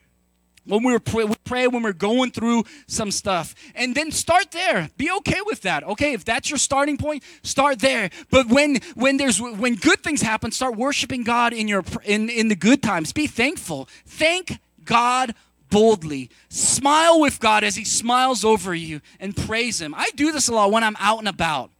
when 0.70 0.84
we 0.84 0.97
pray, 0.99 1.26
we 1.26 1.36
pray 1.43 1.67
when 1.67 1.84
we're 1.84 1.93
going 1.93 2.32
through 2.32 2.63
some 2.88 3.11
stuff. 3.11 3.55
And 3.76 3.95
then 3.95 4.11
start 4.11 4.51
there. 4.51 4.89
Be 4.97 5.11
okay 5.11 5.41
with 5.45 5.61
that 5.61 5.84
okay? 5.84 6.13
If 6.13 6.26
that's 6.26 6.49
your 6.49 6.59
starting 6.59 6.97
point 6.97 7.24
start 7.43 7.80
there. 7.80 8.09
But 8.30 8.47
when 8.47 8.78
when 8.95 9.17
there's 9.17 9.41
when 9.41 9.76
good 9.76 10.01
things 10.01 10.22
happen 10.22 10.51
start 10.51 10.76
worshiping 10.76 11.24
god 11.24 11.53
in 11.53 11.67
your 11.67 11.84
in 12.03 12.30
in 12.30 12.47
the 12.47 12.55
good 12.55 12.82
times. 12.82 13.13
Be 13.13 13.28
thankful. 13.28 13.89
Thank 14.05 14.59
god 14.84 15.36
boldly. 15.70 16.30
Smile 16.49 17.20
with 17.20 17.39
god 17.39 17.63
as 17.63 17.76
he 17.76 17.86
smiles 17.86 18.45
over 18.45 18.74
you 18.74 19.01
and 19.20 19.36
praise 19.36 19.82
him. 19.82 19.93
I 19.95 20.09
do 20.15 20.32
this 20.32 20.47
a 20.47 20.53
lot 20.53 20.72
when 20.72 20.84
i'm 20.84 20.95
out 20.99 21.20
and 21.20 21.28
about 21.28 21.72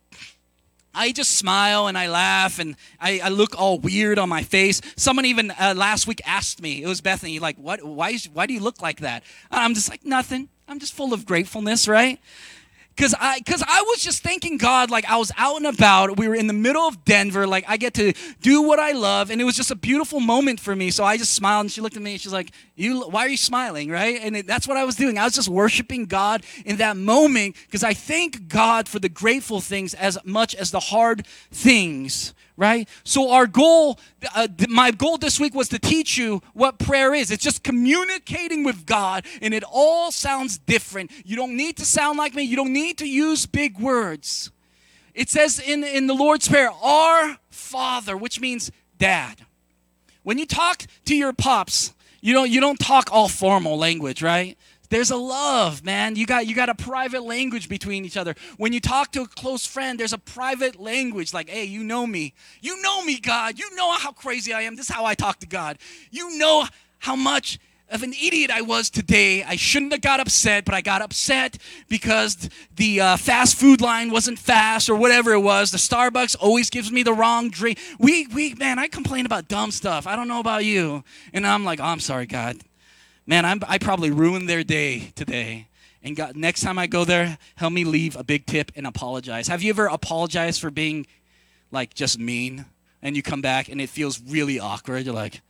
I 1.00 1.14
just 1.14 1.38
smile 1.38 1.88
and 1.88 1.98
I 1.98 2.08
laugh 2.08 2.60
and 2.60 2.76
I, 3.00 3.22
I 3.24 3.30
look 3.30 3.58
all 3.58 3.80
weird 3.80 4.20
on 4.20 4.28
my 4.28 4.44
face. 4.44 4.82
Someone 4.98 5.26
even 5.26 5.50
uh, 5.52 5.74
last 5.74 6.08
week 6.08 6.20
asked 6.26 6.62
me, 6.62 6.84
it 6.84 6.88
was 6.88 7.00
Bethany, 7.00 7.40
like, 7.40 7.56
what, 7.56 7.82
why, 7.82 8.18
why 8.34 8.46
do 8.46 8.54
you 8.54 8.60
look 8.60 8.82
like 8.82 9.00
that? 9.00 9.24
I'm 9.50 9.74
just 9.74 9.90
like, 9.90 10.04
nothing. 10.04 10.50
I'm 10.68 10.78
just 10.78 10.94
full 10.94 11.14
of 11.14 11.26
gratefulness, 11.26 11.88
right? 11.88 12.20
Because 13.00 13.16
I 13.18 13.40
because 13.40 13.64
I 13.66 13.82
was 13.84 14.02
just 14.02 14.24
thanking 14.24 14.58
God 14.58 14.92
like 14.92 15.06
I 15.06 15.16
was 15.16 15.32
out 15.38 15.56
and 15.56 15.66
about. 15.66 16.18
We 16.18 16.28
were 16.28 16.36
in 16.36 16.48
the 16.48 16.54
middle 16.54 16.82
of 16.82 17.06
Denver, 17.06 17.48
like 17.48 17.64
I 17.66 17.78
get 17.78 17.94
to 17.94 18.12
do 18.42 18.62
what 18.62 18.78
I 18.78 18.92
love, 18.92 19.32
and 19.32 19.40
it 19.40 19.46
was 19.46 19.56
just 19.56 19.72
a 19.72 19.76
beautiful 19.76 20.20
moment 20.20 20.60
for 20.60 20.76
me. 20.76 20.92
So 20.92 21.06
I 21.06 21.16
just 21.16 21.34
smiled, 21.34 21.62
and 21.62 21.72
she 21.72 21.80
looked 21.80 21.96
at 21.96 22.02
me, 22.02 22.12
and 22.12 22.22
she's 22.22 22.34
like, 22.34 22.52
"You, 22.76 23.08
why 23.08 23.22
are 23.22 23.30
you 23.30 23.38
smiling?" 23.38 23.90
Right? 23.90 24.20
And 24.22 24.36
it, 24.36 24.48
that's 24.48 24.68
what 24.68 24.76
I 24.76 24.84
was 24.84 24.98
doing. 24.98 25.18
I 25.18 25.24
was 25.24 25.34
just 25.34 25.48
worshiping 25.48 26.08
God 26.08 26.44
in 26.66 26.76
that 26.78 26.98
moment 26.98 27.56
because 27.68 27.86
I 27.86 27.94
thank 27.94 28.50
God 28.50 28.90
for 28.90 29.00
the 29.00 29.08
grateful 29.08 29.62
things 29.62 29.94
as 29.94 30.18
much 30.26 30.54
as 30.54 30.72
the 30.72 30.82
hard 30.82 31.26
things 31.52 32.34
right? 32.60 32.90
So, 33.06 33.32
our 33.32 33.48
goal, 33.48 33.98
uh, 34.36 34.50
my 34.68 34.92
goal 34.92 35.18
this 35.18 35.40
week 35.40 35.56
was 35.56 35.70
to 35.70 35.80
teach 35.80 36.18
you 36.18 36.42
what 36.54 36.78
prayer 36.78 37.16
is. 37.16 37.32
It's 37.32 37.44
just 37.44 37.64
communicating 37.64 38.66
with 38.66 38.86
God, 38.86 39.26
and 39.42 39.54
it 39.54 39.64
all 39.64 40.12
sounds 40.12 40.58
different. 40.58 41.10
You 41.26 41.38
don't 41.38 41.56
need 41.56 41.78
to 41.78 41.86
sound 41.86 42.18
like 42.18 42.36
me, 42.36 42.44
you 42.44 42.58
don't 42.58 42.74
need 42.74 42.98
to 43.00 43.08
use 43.08 43.46
big 43.46 43.80
words. 43.80 44.52
It 45.16 45.30
says 45.30 45.60
in, 45.60 45.84
in 45.84 46.08
the 46.08 46.14
Lord's 46.14 46.48
Prayer, 46.48 46.70
Our 46.70 47.38
Father, 47.50 48.16
which 48.18 48.40
means 48.40 48.72
dad. 48.98 49.46
When 50.24 50.38
you 50.38 50.46
talk 50.46 50.84
to 51.06 51.16
your 51.16 51.34
pops, 51.34 51.94
you 52.22 52.34
don't, 52.34 52.50
you 52.50 52.60
don't 52.60 52.80
talk 52.80 53.10
all 53.12 53.30
formal 53.30 53.78
language, 53.78 54.22
right? 54.22 54.58
There's 54.90 55.12
a 55.12 55.16
love, 55.16 55.84
man. 55.86 56.16
You 56.16 56.26
got 56.26 56.48
you 56.48 56.56
got 56.56 56.70
a 56.70 56.76
private 56.76 57.24
language 57.24 57.70
between 57.70 58.06
each 58.06 58.18
other. 58.18 58.36
When 58.58 58.74
you 58.74 58.80
talk 58.80 59.12
to 59.12 59.22
a 59.22 59.28
close 59.28 59.66
friend, 59.66 60.00
there's 60.00 60.14
a 60.14 60.18
private 60.18 60.80
language 60.80 61.34
like, 61.34 61.50
"Hey, 61.50 61.66
you 61.66 61.84
know 61.84 62.08
me. 62.08 62.34
You 62.62 62.82
know 62.82 63.04
me, 63.04 63.20
God. 63.20 63.60
You 63.60 63.74
know 63.76 63.92
how 63.92 64.12
crazy 64.12 64.52
I 64.52 64.62
am. 64.62 64.76
This 64.76 64.90
is 64.90 64.96
how 64.96 65.06
I 65.06 65.14
talk 65.14 65.40
to 65.40 65.48
God. 65.48 65.78
You 66.10 66.38
know 66.38 66.68
how 67.00 67.16
much 67.16 67.60
of 67.92 68.04
an 68.04 68.14
idiot 68.14 68.52
I 68.52 68.62
was 68.62 68.90
today. 68.90 69.44
I 69.44 69.56
shouldn't 69.56 69.92
have 69.92 70.02
got 70.02 70.20
upset, 70.20 70.66
but 70.66 70.76
I 70.76 70.82
got 70.82 71.02
upset 71.02 71.58
because 71.88 72.50
the 72.76 73.02
uh, 73.02 73.18
fast 73.18 73.56
food 73.56 73.82
line 73.82 74.12
wasn't 74.12 74.38
fast 74.38 74.90
or 74.90 74.96
whatever 74.96 75.34
it 75.34 75.40
was. 75.40 75.72
The 75.72 75.78
Starbucks 75.78 76.36
always 76.40 76.70
gives 76.70 76.92
me 76.92 77.04
the 77.04 77.14
wrong 77.14 77.50
drink. 77.50 77.80
We, 78.00 78.28
we, 78.28 78.54
man, 78.56 78.78
I 78.78 78.88
complain 78.88 79.26
about 79.26 79.48
dumb 79.48 79.72
stuff. 79.72 80.06
I 80.06 80.16
don't 80.16 80.28
know 80.28 80.40
about 80.40 80.66
you. 80.66 81.04
And 81.34 81.48
I'm 81.48 81.64
like, 81.64 81.80
oh, 81.80 81.86
I'm 81.86 82.00
sorry, 82.00 82.28
God 82.28 82.58
man, 83.30 83.46
I'm, 83.46 83.62
I 83.68 83.78
probably 83.78 84.10
ruined 84.10 84.50
their 84.50 84.64
day 84.64 85.12
today. 85.14 85.68
And 86.02 86.16
God, 86.16 86.36
next 86.36 86.62
time 86.62 86.80
I 86.80 86.88
go 86.88 87.06
there, 87.06 87.38
help 87.56 87.72
me 87.72 87.84
leave 87.84 88.16
a 88.16 88.24
big 88.24 88.48
tip 88.48 88.72
and 88.76 88.88
apologize. 88.88 89.48
Have 89.48 89.62
you 89.62 89.70
ever 89.70 89.86
apologized 89.86 90.60
for 90.60 90.72
being 90.72 91.06
like 91.72 91.94
just 91.94 92.18
mean? 92.18 92.66
And 93.04 93.16
you 93.16 93.22
come 93.22 93.42
back 93.42 93.70
and 93.70 93.80
it 93.80 93.90
feels 93.90 94.20
really 94.20 94.60
awkward. 94.60 95.06
You're 95.06 95.14
like, 95.14 95.42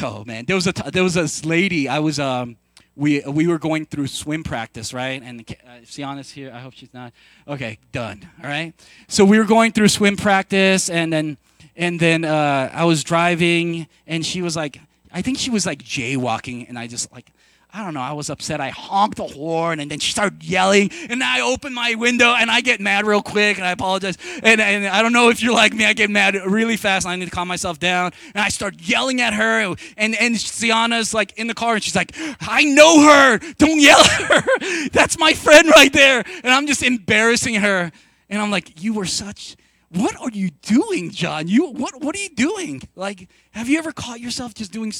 oh 0.00 0.24
man. 0.24 0.44
There 0.44 0.54
was 0.54 0.68
a 0.68 0.72
there 0.72 1.02
was 1.02 1.14
this 1.14 1.44
lady. 1.44 1.88
I 1.88 1.98
was 1.98 2.20
um 2.20 2.56
we 2.94 3.20
we 3.26 3.48
were 3.48 3.58
going 3.58 3.86
through 3.86 4.06
swim 4.06 4.44
practice, 4.44 4.94
right? 4.94 5.20
And 5.22 5.40
uh, 5.50 5.84
Sienna's 5.84 6.30
here. 6.30 6.52
I 6.54 6.60
hope 6.60 6.74
she's 6.74 6.94
not. 6.94 7.12
Okay, 7.48 7.78
done. 7.90 8.28
All 8.42 8.48
right. 8.48 8.72
So 9.08 9.24
we 9.24 9.38
were 9.38 9.44
going 9.44 9.72
through 9.72 9.88
swim 9.88 10.16
practice, 10.16 10.88
and 10.88 11.12
then 11.12 11.36
and 11.74 11.98
then 11.98 12.24
uh, 12.24 12.70
I 12.72 12.84
was 12.84 13.02
driving, 13.04 13.86
and 14.06 14.24
she 14.24 14.40
was 14.40 14.54
like, 14.56 14.80
I 15.12 15.22
think 15.22 15.38
she 15.38 15.50
was 15.50 15.66
like 15.66 15.82
jaywalking, 15.82 16.68
and 16.68 16.78
I 16.78 16.86
just 16.86 17.12
like, 17.12 17.32
I 17.76 17.84
don't 17.84 17.92
know, 17.92 18.00
I 18.00 18.12
was 18.12 18.30
upset. 18.30 18.58
I 18.58 18.70
honked 18.70 19.18
the 19.18 19.26
horn 19.26 19.80
and 19.80 19.90
then 19.90 19.98
she 19.98 20.10
started 20.10 20.42
yelling. 20.42 20.90
And 21.10 21.22
I 21.22 21.42
opened 21.42 21.74
my 21.74 21.94
window 21.94 22.32
and 22.32 22.50
I 22.50 22.62
get 22.62 22.80
mad 22.80 23.06
real 23.06 23.20
quick 23.20 23.58
and 23.58 23.66
I 23.66 23.72
apologize. 23.72 24.16
And, 24.42 24.62
and 24.62 24.86
I 24.86 25.02
don't 25.02 25.12
know 25.12 25.28
if 25.28 25.42
you're 25.42 25.52
like 25.52 25.74
me, 25.74 25.84
I 25.84 25.92
get 25.92 26.08
mad 26.08 26.36
really 26.46 26.78
fast 26.78 27.04
and 27.04 27.12
I 27.12 27.16
need 27.16 27.26
to 27.26 27.30
calm 27.30 27.48
myself 27.48 27.78
down. 27.78 28.12
And 28.34 28.42
I 28.42 28.48
start 28.48 28.76
yelling 28.80 29.20
at 29.20 29.34
her. 29.34 29.76
And, 29.98 30.14
and 30.14 30.40
Sienna's 30.40 31.12
like 31.12 31.36
in 31.36 31.48
the 31.48 31.54
car 31.54 31.74
and 31.74 31.84
she's 31.84 31.96
like, 31.96 32.16
I 32.40 32.64
know 32.64 33.02
her. 33.02 33.38
Don't 33.58 33.78
yell 33.78 34.00
at 34.00 34.22
her. 34.22 34.88
That's 34.92 35.18
my 35.18 35.34
friend 35.34 35.68
right 35.68 35.92
there. 35.92 36.24
And 36.44 36.54
I'm 36.54 36.66
just 36.66 36.82
embarrassing 36.82 37.56
her. 37.56 37.92
And 38.30 38.40
I'm 38.40 38.50
like, 38.50 38.82
you 38.82 38.94
were 38.94 39.04
such 39.06 39.56
what 39.90 40.16
are 40.20 40.30
you 40.30 40.50
doing, 40.50 41.10
John? 41.10 41.48
You 41.48 41.70
what 41.70 42.02
what 42.02 42.16
are 42.16 42.18
you 42.18 42.30
doing? 42.30 42.82
Like, 42.94 43.28
have 43.52 43.68
you 43.68 43.78
ever 43.78 43.92
caught 43.92 44.20
yourself 44.20 44.54
just 44.54 44.72
doing 44.72 44.92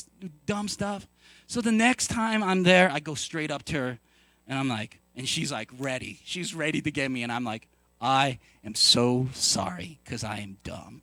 dumb 0.46 0.68
stuff? 0.68 1.06
So 1.46 1.60
the 1.60 1.72
next 1.72 2.08
time 2.08 2.42
I'm 2.42 2.62
there, 2.62 2.90
I 2.90 3.00
go 3.00 3.14
straight 3.14 3.50
up 3.50 3.64
to 3.64 3.74
her 3.74 3.98
and 4.46 4.58
I'm 4.58 4.68
like, 4.68 5.00
and 5.16 5.28
she's 5.28 5.50
like 5.50 5.70
ready. 5.78 6.20
She's 6.24 6.54
ready 6.54 6.80
to 6.82 6.90
get 6.90 7.10
me 7.10 7.22
and 7.22 7.32
I'm 7.32 7.44
like, 7.44 7.68
I 8.00 8.38
am 8.64 8.74
so 8.74 9.28
sorry 9.32 9.98
cuz 10.04 10.22
I 10.22 10.38
am 10.38 10.58
dumb. 10.62 11.02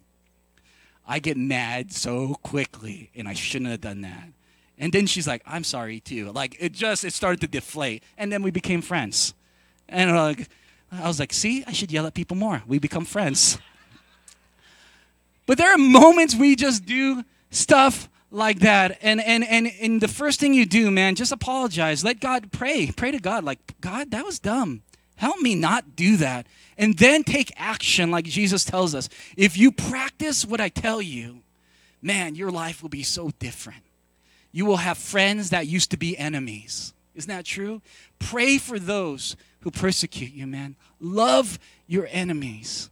I 1.06 1.20
get 1.20 1.36
mad 1.36 1.92
so 1.92 2.36
quickly 2.36 3.12
and 3.16 3.28
I 3.28 3.34
shouldn't 3.34 3.72
have 3.72 3.82
done 3.82 4.02
that. 4.02 4.30
And 4.78 4.94
then 4.94 5.08
she's 5.08 5.28
like, 5.28 5.42
I'm 5.46 5.64
sorry 5.66 6.00
too. 6.00 6.32
Like 6.32 6.56
it 6.60 6.72
just 6.72 7.04
it 7.04 7.14
started 7.14 7.42
to 7.42 7.48
deflate 7.48 8.04
and 8.18 8.32
then 8.32 8.44
we 8.44 8.52
became 8.52 8.82
friends. 8.82 9.34
And 9.90 10.16
like 10.16 10.48
I 10.90 11.08
was 11.08 11.20
like, 11.20 11.34
see, 11.34 11.64
I 11.68 11.74
should 11.74 11.92
yell 11.92 12.06
at 12.06 12.14
people 12.14 12.38
more. 12.38 12.64
We 12.66 12.80
become 12.80 13.04
friends. 13.04 13.58
But 15.46 15.58
there 15.58 15.74
are 15.74 15.78
moments 15.78 16.36
we 16.36 16.56
just 16.56 16.86
do 16.86 17.24
stuff 17.50 18.10
like 18.32 18.60
that. 18.60 18.98
And, 19.02 19.22
and, 19.22 19.44
and, 19.44 19.72
and 19.80 20.02
the 20.02 20.08
first 20.08 20.40
thing 20.40 20.54
you 20.54 20.66
do, 20.66 20.90
man, 20.90 21.16
just 21.16 21.32
apologize. 21.32 22.04
Let 22.04 22.20
God 22.20 22.52
pray. 22.52 22.92
Pray 22.96 23.12
to 23.12 23.20
God, 23.20 23.44
like, 23.44 23.60
God, 23.82 24.12
that 24.12 24.26
was 24.26 24.40
dumb. 24.40 24.82
Help 25.16 25.40
me 25.40 25.56
not 25.56 25.96
do 25.96 26.18
that. 26.18 26.48
And 26.78 26.98
then 26.98 27.24
take 27.24 27.54
action, 27.56 28.10
like 28.10 28.26
Jesus 28.26 28.66
tells 28.66 28.96
us. 28.96 29.10
If 29.38 29.58
you 29.58 29.72
practice 29.72 30.44
what 30.44 30.60
I 30.60 30.70
tell 30.70 31.02
you, 31.02 31.42
man, 32.02 32.36
your 32.36 32.52
life 32.52 32.82
will 32.82 32.90
be 32.90 33.04
so 33.04 33.32
different. 33.40 33.84
You 34.52 34.66
will 34.66 34.78
have 34.78 34.98
friends 34.98 35.52
that 35.52 35.68
used 35.68 35.92
to 35.92 35.98
be 35.98 36.18
enemies. 36.18 36.94
Isn't 37.16 37.30
that 37.30 37.46
true? 37.46 37.82
Pray 38.20 38.58
for 38.58 38.80
those 38.80 39.36
who 39.62 39.72
persecute 39.72 40.34
you, 40.34 40.48
man. 40.48 40.76
Love 41.00 41.60
your 41.88 42.08
enemies. 42.12 42.90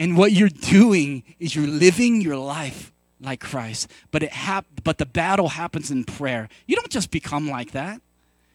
And 0.00 0.16
what 0.16 0.32
you're 0.32 0.48
doing 0.48 1.22
is 1.38 1.54
you're 1.54 1.66
living 1.66 2.22
your 2.22 2.38
life 2.38 2.90
like 3.20 3.38
Christ. 3.38 3.86
But 4.10 4.22
it 4.22 4.32
hap- 4.32 4.82
but 4.82 4.96
the 4.96 5.04
battle 5.04 5.50
happens 5.50 5.90
in 5.90 6.04
prayer. 6.04 6.48
You 6.66 6.74
don't 6.74 6.90
just 6.90 7.10
become 7.10 7.50
like 7.50 7.72
that. 7.72 8.00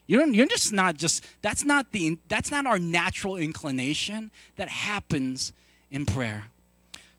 You 0.07 0.17
don't, 0.17 0.33
you're 0.33 0.47
just 0.47 0.73
not 0.73 0.97
just 0.97 1.23
that's 1.43 1.63
not 1.63 1.91
the 1.91 2.17
that's 2.29 2.49
not 2.49 2.65
our 2.65 2.79
natural 2.79 3.37
inclination 3.37 4.31
that 4.55 4.69
happens 4.69 5.53
in 5.91 6.07
prayer. 6.07 6.45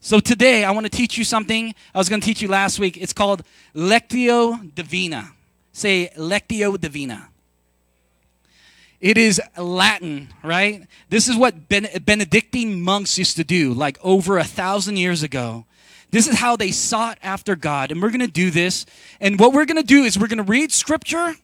So 0.01 0.19
today 0.19 0.65
I 0.65 0.73
want 0.73 0.87
to 0.87 0.91
teach 0.91 1.17
you 1.17 1.23
something 1.23 1.73
I 1.95 1.99
was 1.99 2.09
going 2.09 2.21
to 2.21 2.27
teach 2.27 2.43
you 2.43 2.49
last 2.49 2.81
week. 2.81 2.97
It's 2.97 3.13
called 3.13 3.45
Lectio 3.77 4.75
Divina. 4.75 5.31
Say 5.73 6.11
Lectio 6.17 6.81
Divina. 6.81 7.29
It 9.01 9.19
is 9.19 9.41
Latin, 9.57 10.29
right? 10.43 10.87
This 11.11 11.29
is 11.29 11.37
what 11.37 11.69
ben- 11.69 11.89
Benedictine 12.05 12.81
monks 12.81 13.19
used 13.19 13.37
to 13.37 13.45
do, 13.45 13.75
like 13.75 13.99
over 14.03 14.39
a 14.39 14.45
thousand 14.45 14.97
years 14.97 15.23
ago. 15.23 15.67
This 16.11 16.27
is 16.27 16.39
how 16.39 16.57
they 16.57 16.71
sought 16.71 17.19
after 17.23 17.57
God. 17.57 17.91
And 17.93 18.01
we're 18.01 18.11
going 18.11 18.21
to 18.21 18.27
do 18.27 18.51
this. 18.51 18.87
And 19.21 19.39
what 19.39 19.53
we're 19.53 19.67
going 19.67 19.77
to 19.77 19.83
do 19.83 20.05
is 20.05 20.19
we're 20.19 20.29
going 20.29 20.39
to 20.39 20.45
read 20.45 20.73
scripture 20.73 21.35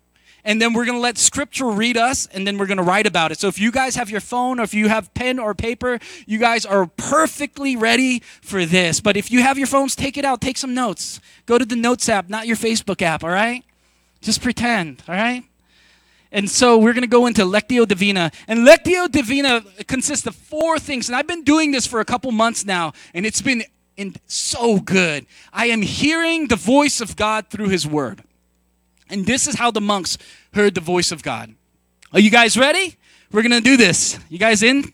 and 0.44 0.60
then 0.60 0.72
we're 0.72 0.84
going 0.84 0.96
to 0.96 1.02
let 1.02 1.18
scripture 1.18 1.66
read 1.66 1.96
us 1.96 2.26
and 2.32 2.46
then 2.46 2.58
we're 2.58 2.66
going 2.66 2.78
to 2.78 2.82
write 2.82 3.06
about 3.06 3.32
it. 3.32 3.38
So 3.38 3.48
if 3.48 3.60
you 3.60 3.70
guys 3.70 3.94
have 3.96 4.10
your 4.10 4.20
phone 4.20 4.58
or 4.58 4.62
if 4.62 4.74
you 4.74 4.88
have 4.88 5.12
pen 5.14 5.38
or 5.38 5.54
paper, 5.54 5.98
you 6.26 6.38
guys 6.38 6.64
are 6.64 6.86
perfectly 6.86 7.76
ready 7.76 8.20
for 8.40 8.64
this. 8.64 9.00
But 9.00 9.16
if 9.16 9.30
you 9.30 9.42
have 9.42 9.58
your 9.58 9.66
phones, 9.66 9.94
take 9.94 10.16
it 10.16 10.24
out, 10.24 10.40
take 10.40 10.56
some 10.56 10.74
notes. 10.74 11.20
Go 11.46 11.58
to 11.58 11.64
the 11.64 11.76
notes 11.76 12.08
app, 12.08 12.28
not 12.28 12.46
your 12.46 12.56
Facebook 12.56 13.02
app, 13.02 13.22
all 13.22 13.30
right? 13.30 13.64
Just 14.20 14.42
pretend, 14.42 15.02
all 15.08 15.14
right? 15.14 15.44
And 16.32 16.50
so 16.50 16.78
we're 16.78 16.94
going 16.94 17.02
to 17.02 17.08
go 17.08 17.26
into 17.26 17.42
Lectio 17.42 17.86
Divina. 17.86 18.32
And 18.48 18.66
Lectio 18.66 19.10
Divina 19.10 19.62
consists 19.86 20.26
of 20.26 20.34
four 20.34 20.78
things. 20.78 21.08
And 21.08 21.14
I've 21.14 21.26
been 21.26 21.44
doing 21.44 21.70
this 21.70 21.86
for 21.86 22.00
a 22.00 22.04
couple 22.04 22.32
months 22.32 22.64
now, 22.64 22.94
and 23.14 23.26
it's 23.26 23.42
been 23.42 23.62
in 23.96 24.16
so 24.26 24.78
good. 24.80 25.26
I 25.52 25.66
am 25.66 25.82
hearing 25.82 26.48
the 26.48 26.56
voice 26.56 27.00
of 27.02 27.14
God 27.16 27.48
through 27.50 27.68
his 27.68 27.86
word. 27.86 28.24
And 29.10 29.26
this 29.26 29.46
is 29.46 29.56
how 29.56 29.70
the 29.70 29.80
monks 29.80 30.16
heard 30.54 30.74
the 30.74 30.80
voice 30.80 31.12
of 31.12 31.22
God. 31.22 31.54
Are 32.12 32.20
you 32.20 32.30
guys 32.30 32.56
ready? 32.56 32.96
We're 33.30 33.42
going 33.42 33.52
to 33.52 33.60
do 33.60 33.76
this. 33.76 34.18
You 34.30 34.38
guys 34.38 34.62
in? 34.62 34.92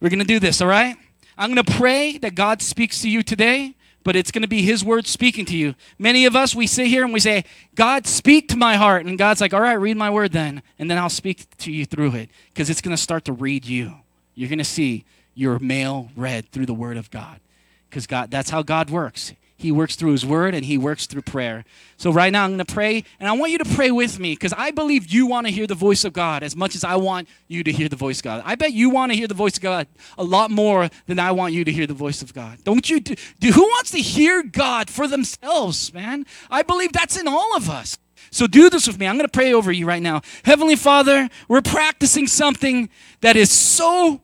We're 0.00 0.10
going 0.10 0.20
to 0.20 0.24
do 0.24 0.38
this, 0.38 0.60
all 0.60 0.68
right? 0.68 0.96
I'm 1.36 1.52
going 1.52 1.64
to 1.64 1.72
pray 1.72 2.18
that 2.18 2.36
God 2.36 2.62
speaks 2.62 3.02
to 3.02 3.10
you 3.10 3.24
today, 3.24 3.74
but 4.04 4.14
it's 4.14 4.30
going 4.30 4.42
to 4.42 4.48
be 4.48 4.62
His 4.62 4.84
word 4.84 5.06
speaking 5.06 5.44
to 5.46 5.56
you. 5.56 5.74
Many 5.98 6.26
of 6.26 6.36
us, 6.36 6.54
we 6.54 6.66
sit 6.66 6.86
here 6.86 7.02
and 7.02 7.12
we 7.12 7.20
say, 7.20 7.44
God, 7.74 8.06
speak 8.06 8.48
to 8.50 8.56
my 8.56 8.76
heart. 8.76 9.04
And 9.04 9.18
God's 9.18 9.40
like, 9.40 9.52
all 9.52 9.60
right, 9.60 9.72
read 9.72 9.96
my 9.96 10.10
word 10.10 10.32
then. 10.32 10.62
And 10.78 10.90
then 10.90 10.98
I'll 10.98 11.10
speak 11.10 11.56
to 11.58 11.72
you 11.72 11.84
through 11.86 12.14
it 12.14 12.30
because 12.52 12.70
it's 12.70 12.80
going 12.80 12.96
to 12.96 13.02
start 13.02 13.24
to 13.24 13.32
read 13.32 13.64
you. 13.64 13.94
You're 14.34 14.48
going 14.48 14.58
to 14.58 14.64
see 14.64 15.04
your 15.34 15.58
mail 15.58 16.10
read 16.14 16.50
through 16.50 16.66
the 16.66 16.74
word 16.74 16.96
of 16.96 17.10
God 17.10 17.40
because 17.88 18.06
God, 18.06 18.30
that's 18.30 18.50
how 18.50 18.62
God 18.62 18.90
works. 18.90 19.32
He 19.56 19.70
works 19.70 19.94
through 19.94 20.12
His 20.12 20.26
Word 20.26 20.54
and 20.54 20.64
He 20.64 20.76
works 20.76 21.06
through 21.06 21.22
prayer. 21.22 21.64
So, 21.96 22.12
right 22.12 22.32
now, 22.32 22.44
I'm 22.44 22.50
going 22.50 22.58
to 22.58 22.72
pray, 22.72 23.04
and 23.20 23.28
I 23.28 23.32
want 23.32 23.52
you 23.52 23.58
to 23.58 23.64
pray 23.64 23.90
with 23.90 24.18
me 24.18 24.32
because 24.32 24.52
I 24.52 24.72
believe 24.72 25.06
you 25.06 25.26
want 25.26 25.46
to 25.46 25.52
hear 25.52 25.66
the 25.66 25.76
voice 25.76 26.04
of 26.04 26.12
God 26.12 26.42
as 26.42 26.56
much 26.56 26.74
as 26.74 26.82
I 26.82 26.96
want 26.96 27.28
you 27.46 27.62
to 27.62 27.72
hear 27.72 27.88
the 27.88 27.96
voice 27.96 28.18
of 28.18 28.24
God. 28.24 28.42
I 28.44 28.56
bet 28.56 28.72
you 28.72 28.90
want 28.90 29.12
to 29.12 29.16
hear 29.16 29.28
the 29.28 29.34
voice 29.34 29.56
of 29.56 29.62
God 29.62 29.86
a 30.18 30.24
lot 30.24 30.50
more 30.50 30.90
than 31.06 31.18
I 31.18 31.30
want 31.30 31.54
you 31.54 31.64
to 31.64 31.72
hear 31.72 31.86
the 31.86 31.94
voice 31.94 32.20
of 32.20 32.34
God. 32.34 32.58
Don't 32.64 32.88
you? 32.90 33.00
Do, 33.00 33.14
do, 33.38 33.52
who 33.52 33.62
wants 33.62 33.92
to 33.92 33.98
hear 33.98 34.42
God 34.42 34.90
for 34.90 35.06
themselves, 35.06 35.94
man? 35.94 36.26
I 36.50 36.62
believe 36.62 36.92
that's 36.92 37.16
in 37.16 37.28
all 37.28 37.56
of 37.56 37.70
us. 37.70 37.96
So, 38.30 38.48
do 38.48 38.68
this 38.68 38.88
with 38.88 38.98
me. 38.98 39.06
I'm 39.06 39.16
going 39.16 39.28
to 39.28 39.32
pray 39.32 39.54
over 39.54 39.70
you 39.70 39.86
right 39.86 40.02
now. 40.02 40.22
Heavenly 40.44 40.76
Father, 40.76 41.28
we're 41.46 41.62
practicing 41.62 42.26
something 42.26 42.90
that 43.20 43.36
is 43.36 43.52
so 43.52 44.20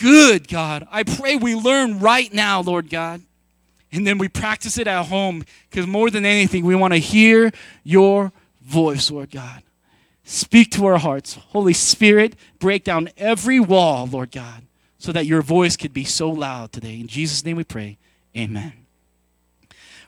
good, 0.00 0.48
God. 0.48 0.86
I 0.90 1.04
pray 1.04 1.36
we 1.36 1.54
learn 1.54 2.00
right 2.00 2.32
now, 2.32 2.60
Lord 2.60 2.90
God. 2.90 3.22
And 3.92 4.06
then 4.06 4.18
we 4.18 4.28
practice 4.28 4.78
it 4.78 4.86
at 4.86 5.06
home 5.06 5.44
because 5.70 5.86
more 5.86 6.10
than 6.10 6.24
anything, 6.24 6.64
we 6.64 6.74
want 6.74 6.94
to 6.94 6.98
hear 6.98 7.52
your 7.84 8.32
voice, 8.62 9.10
Lord 9.10 9.30
God. 9.30 9.62
Speak 10.24 10.70
to 10.72 10.86
our 10.86 10.98
hearts. 10.98 11.34
Holy 11.34 11.74
Spirit, 11.74 12.36
break 12.58 12.84
down 12.84 13.10
every 13.16 13.60
wall, 13.60 14.08
Lord 14.10 14.30
God, 14.30 14.62
so 14.98 15.12
that 15.12 15.26
your 15.26 15.42
voice 15.42 15.76
could 15.76 15.92
be 15.92 16.04
so 16.04 16.30
loud 16.30 16.72
today. 16.72 16.98
In 17.00 17.06
Jesus' 17.06 17.44
name 17.44 17.56
we 17.56 17.64
pray. 17.64 17.98
Amen. 18.36 18.72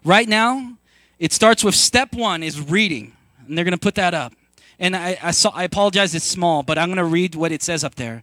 Right 0.05 0.29
now, 0.29 0.77
it 1.19 1.33
starts 1.33 1.63
with 1.65 1.75
step 1.75 2.15
one 2.15 2.43
is 2.43 2.61
reading. 2.61 3.13
And 3.47 3.57
they're 3.59 3.65
going 3.65 3.73
to 3.73 3.79
put 3.79 3.97
that 3.97 4.15
up. 4.15 4.33
And 4.79 4.97
I, 4.97 5.19
I, 5.23 5.31
saw, 5.31 5.51
I 5.51 5.65
apologize, 5.65 6.15
it's 6.15 6.25
small, 6.25 6.63
but 6.63 6.79
I'm 6.79 6.89
going 6.89 6.97
to 6.97 7.05
read 7.05 7.35
what 7.35 7.53
it 7.53 7.63
says 7.63 7.85
up 7.85 7.95
there. 7.97 8.23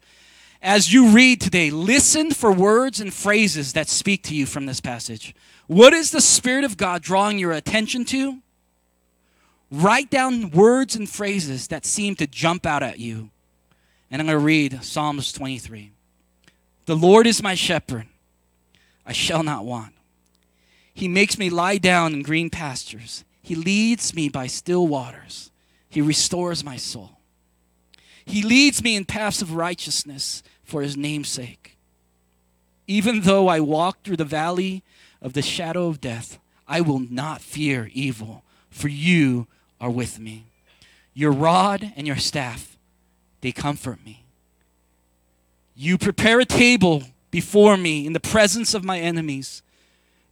As 0.63 0.93
you 0.93 1.09
read 1.09 1.41
today, 1.41 1.71
listen 1.71 2.31
for 2.31 2.51
words 2.51 3.01
and 3.01 3.11
phrases 3.11 3.73
that 3.73 3.89
speak 3.89 4.21
to 4.23 4.35
you 4.35 4.45
from 4.45 4.67
this 4.67 4.79
passage. 4.79 5.33
What 5.65 5.91
is 5.91 6.11
the 6.11 6.21
Spirit 6.21 6.63
of 6.63 6.77
God 6.77 7.01
drawing 7.01 7.39
your 7.39 7.51
attention 7.51 8.05
to? 8.05 8.37
Write 9.71 10.11
down 10.11 10.51
words 10.51 10.95
and 10.95 11.09
phrases 11.09 11.67
that 11.69 11.85
seem 11.85 12.15
to 12.15 12.27
jump 12.27 12.67
out 12.67 12.83
at 12.83 12.99
you. 12.99 13.31
And 14.11 14.21
I'm 14.21 14.27
going 14.27 14.37
to 14.37 14.45
read 14.45 14.83
Psalms 14.83 15.31
23. 15.33 15.91
The 16.85 16.95
Lord 16.95 17.25
is 17.25 17.41
my 17.41 17.55
shepherd, 17.55 18.05
I 19.05 19.13
shall 19.13 19.41
not 19.41 19.65
want. 19.65 19.93
He 20.93 21.07
makes 21.07 21.39
me 21.39 21.49
lie 21.49 21.77
down 21.77 22.13
in 22.13 22.21
green 22.21 22.51
pastures, 22.51 23.23
He 23.41 23.55
leads 23.55 24.13
me 24.13 24.29
by 24.29 24.45
still 24.45 24.85
waters, 24.85 25.49
He 25.89 26.01
restores 26.01 26.63
my 26.63 26.77
soul. 26.77 27.17
He 28.25 28.43
leads 28.43 28.83
me 28.83 28.95
in 28.95 29.05
paths 29.05 29.41
of 29.41 29.55
righteousness 29.55 30.43
for 30.71 30.81
his 30.81 30.95
name's 30.95 31.27
sake. 31.27 31.77
Even 32.87 33.21
though 33.21 33.49
I 33.49 33.59
walk 33.59 34.03
through 34.03 34.15
the 34.15 34.23
valley 34.23 34.83
of 35.21 35.33
the 35.33 35.41
shadow 35.41 35.87
of 35.87 35.99
death, 35.99 36.39
I 36.65 36.79
will 36.79 36.99
not 36.99 37.41
fear 37.41 37.89
evil, 37.91 38.45
for 38.69 38.87
you 38.87 39.47
are 39.81 39.89
with 39.89 40.17
me. 40.17 40.45
Your 41.13 41.33
rod 41.33 41.91
and 41.97 42.07
your 42.07 42.15
staff, 42.15 42.77
they 43.41 43.51
comfort 43.51 43.99
me. 44.05 44.23
You 45.75 45.97
prepare 45.97 46.39
a 46.39 46.45
table 46.45 47.03
before 47.31 47.75
me 47.75 48.05
in 48.07 48.13
the 48.13 48.21
presence 48.21 48.73
of 48.73 48.85
my 48.85 48.97
enemies, 48.97 49.61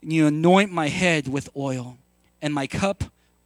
and 0.00 0.10
you 0.10 0.26
anoint 0.26 0.72
my 0.72 0.88
head 0.88 1.28
with 1.28 1.50
oil, 1.54 1.98
and 2.40 2.54
my 2.54 2.66
cup 2.66 3.04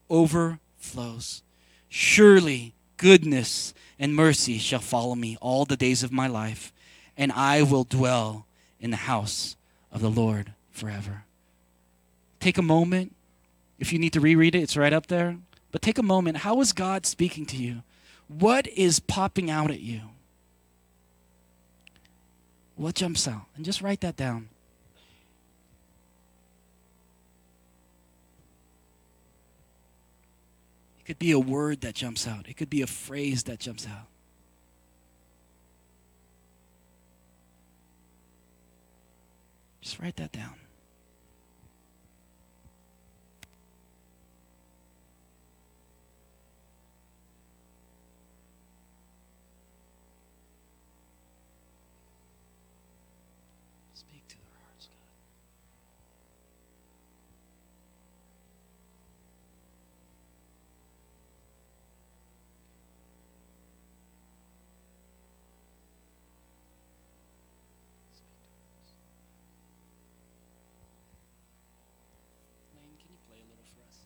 overflows. 0.09 1.43
Surely 1.89 2.73
goodness 2.99 3.75
and 3.99 4.15
mercy 4.15 4.59
shall 4.59 4.79
follow 4.79 5.17
me 5.17 5.37
all 5.41 5.65
the 5.65 5.77
days 5.77 6.05
of 6.05 6.13
my 6.13 6.29
life, 6.29 6.73
and 7.17 7.33
I 7.33 7.63
will 7.63 7.85
dwell 7.85 8.47
in 8.81 8.91
the 8.91 8.97
house 8.97 9.57
of 9.93 10.01
the 10.01 10.11
Lord 10.11 10.53
forever. 10.71 11.25
Take 12.41 12.59
a 12.59 12.63
moment. 12.63 13.15
If 13.79 13.93
you 13.93 13.99
need 13.99 14.13
to 14.13 14.21
reread 14.21 14.55
it, 14.55 14.63
it's 14.63 14.77
right 14.77 14.93
up 14.93 15.07
there. 15.07 15.39
But 15.73 15.83
take 15.83 15.99
a 15.99 16.03
moment. 16.03 16.39
How 16.39 16.61
is 16.61 16.73
God 16.73 17.07
speaking 17.07 17.47
to 17.47 17.57
you? 17.57 17.83
What 18.29 18.67
is 18.69 19.01
popping 19.01 19.51
out 19.51 19.71
at 19.71 19.81
you? 19.81 20.03
What 22.77 22.95
jumps 22.95 23.29
out? 23.29 23.47
And 23.57 23.65
just 23.65 23.83
write 23.83 24.01
that 24.01 24.17
down. 24.17 24.49
It 31.01 31.07
could 31.07 31.19
be 31.19 31.33
a 31.33 31.39
word 31.39 31.83
that 31.83 31.95
jumps 31.95 32.27
out, 32.27 32.49
it 32.49 32.57
could 32.57 32.71
be 32.71 32.81
a 32.81 32.87
phrase 32.87 33.43
that 33.45 33.59
jumps 33.59 33.87
out. 33.87 34.09
Just 39.85 39.99
write 40.01 40.17
that 40.17 40.33
down. 40.33 40.55
Speak 53.93 54.27
to 54.29 54.37
their 54.37 54.47
hearts, 54.65 54.87
God. 54.87 54.97
Lane, 72.75 72.97
can 72.99 73.11
you 73.13 73.19
play 73.29 73.37
a 73.37 73.47
little 73.51 73.65
for 73.77 73.83
us? 73.87 73.99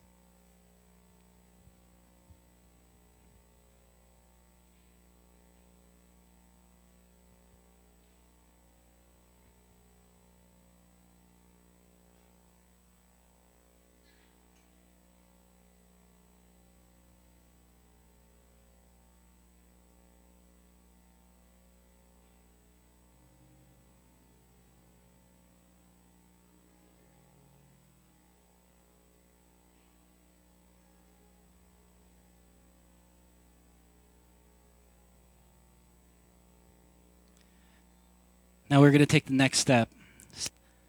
Now 38.69 38.81
we're 38.81 38.91
going 38.91 38.99
to 38.99 39.05
take 39.05 39.25
the 39.25 39.33
next 39.33 39.59
step. 39.59 39.89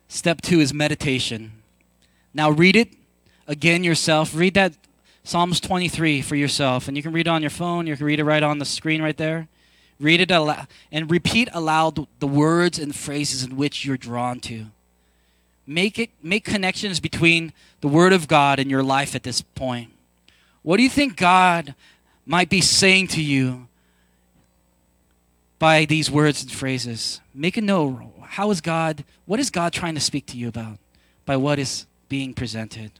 Step 0.08 0.40
two 0.40 0.60
is 0.60 0.74
meditation. 0.74 1.52
Now 2.34 2.50
read 2.50 2.76
it 2.76 2.88
again 3.46 3.84
yourself. 3.84 4.34
Read 4.34 4.54
that 4.54 4.74
Psalms 5.24 5.60
23 5.60 6.22
for 6.22 6.36
yourself. 6.36 6.88
And 6.88 6.96
you 6.96 7.02
can 7.02 7.12
read 7.12 7.26
it 7.26 7.30
on 7.30 7.42
your 7.42 7.50
phone, 7.50 7.86
you 7.86 7.96
can 7.96 8.06
read 8.06 8.20
it 8.20 8.24
right 8.24 8.42
on 8.42 8.58
the 8.58 8.64
screen 8.64 9.02
right 9.02 9.16
there. 9.16 9.48
Read 9.98 10.20
it 10.20 10.30
aloud 10.30 10.66
and 10.90 11.10
repeat 11.10 11.48
aloud 11.52 12.06
the 12.20 12.26
words 12.26 12.78
and 12.78 12.94
phrases 12.94 13.44
in 13.44 13.56
which 13.56 13.84
you're 13.84 13.98
drawn 13.98 14.40
to. 14.40 14.66
Make 15.66 15.98
it 15.98 16.10
make 16.22 16.44
connections 16.44 17.00
between 17.00 17.52
the 17.80 17.88
word 17.88 18.12
of 18.12 18.26
God 18.26 18.58
and 18.58 18.70
your 18.70 18.82
life 18.82 19.14
at 19.14 19.22
this 19.22 19.42
point. 19.42 19.92
What 20.62 20.78
do 20.78 20.82
you 20.82 20.88
think 20.88 21.16
God 21.16 21.74
might 22.26 22.48
be 22.48 22.60
saying 22.60 23.08
to 23.08 23.22
you 23.22 23.68
by 25.60 25.84
these 25.84 26.10
words 26.10 26.42
and 26.42 26.50
phrases. 26.50 27.20
Make 27.34 27.58
a 27.58 27.60
note. 27.60 28.00
How 28.22 28.50
is 28.50 28.62
God, 28.62 29.04
what 29.26 29.38
is 29.38 29.50
God 29.50 29.74
trying 29.74 29.94
to 29.94 30.00
speak 30.00 30.26
to 30.28 30.36
you 30.36 30.48
about 30.48 30.78
by 31.26 31.36
what 31.36 31.58
is 31.58 31.86
being 32.08 32.32
presented? 32.32 32.92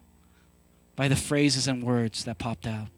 By 0.95 1.09
the 1.09 1.17
phrases 1.17 1.67
and 1.67 1.83
words 1.83 2.25
that 2.25 2.39
popped 2.39 2.67
out. 2.67 2.89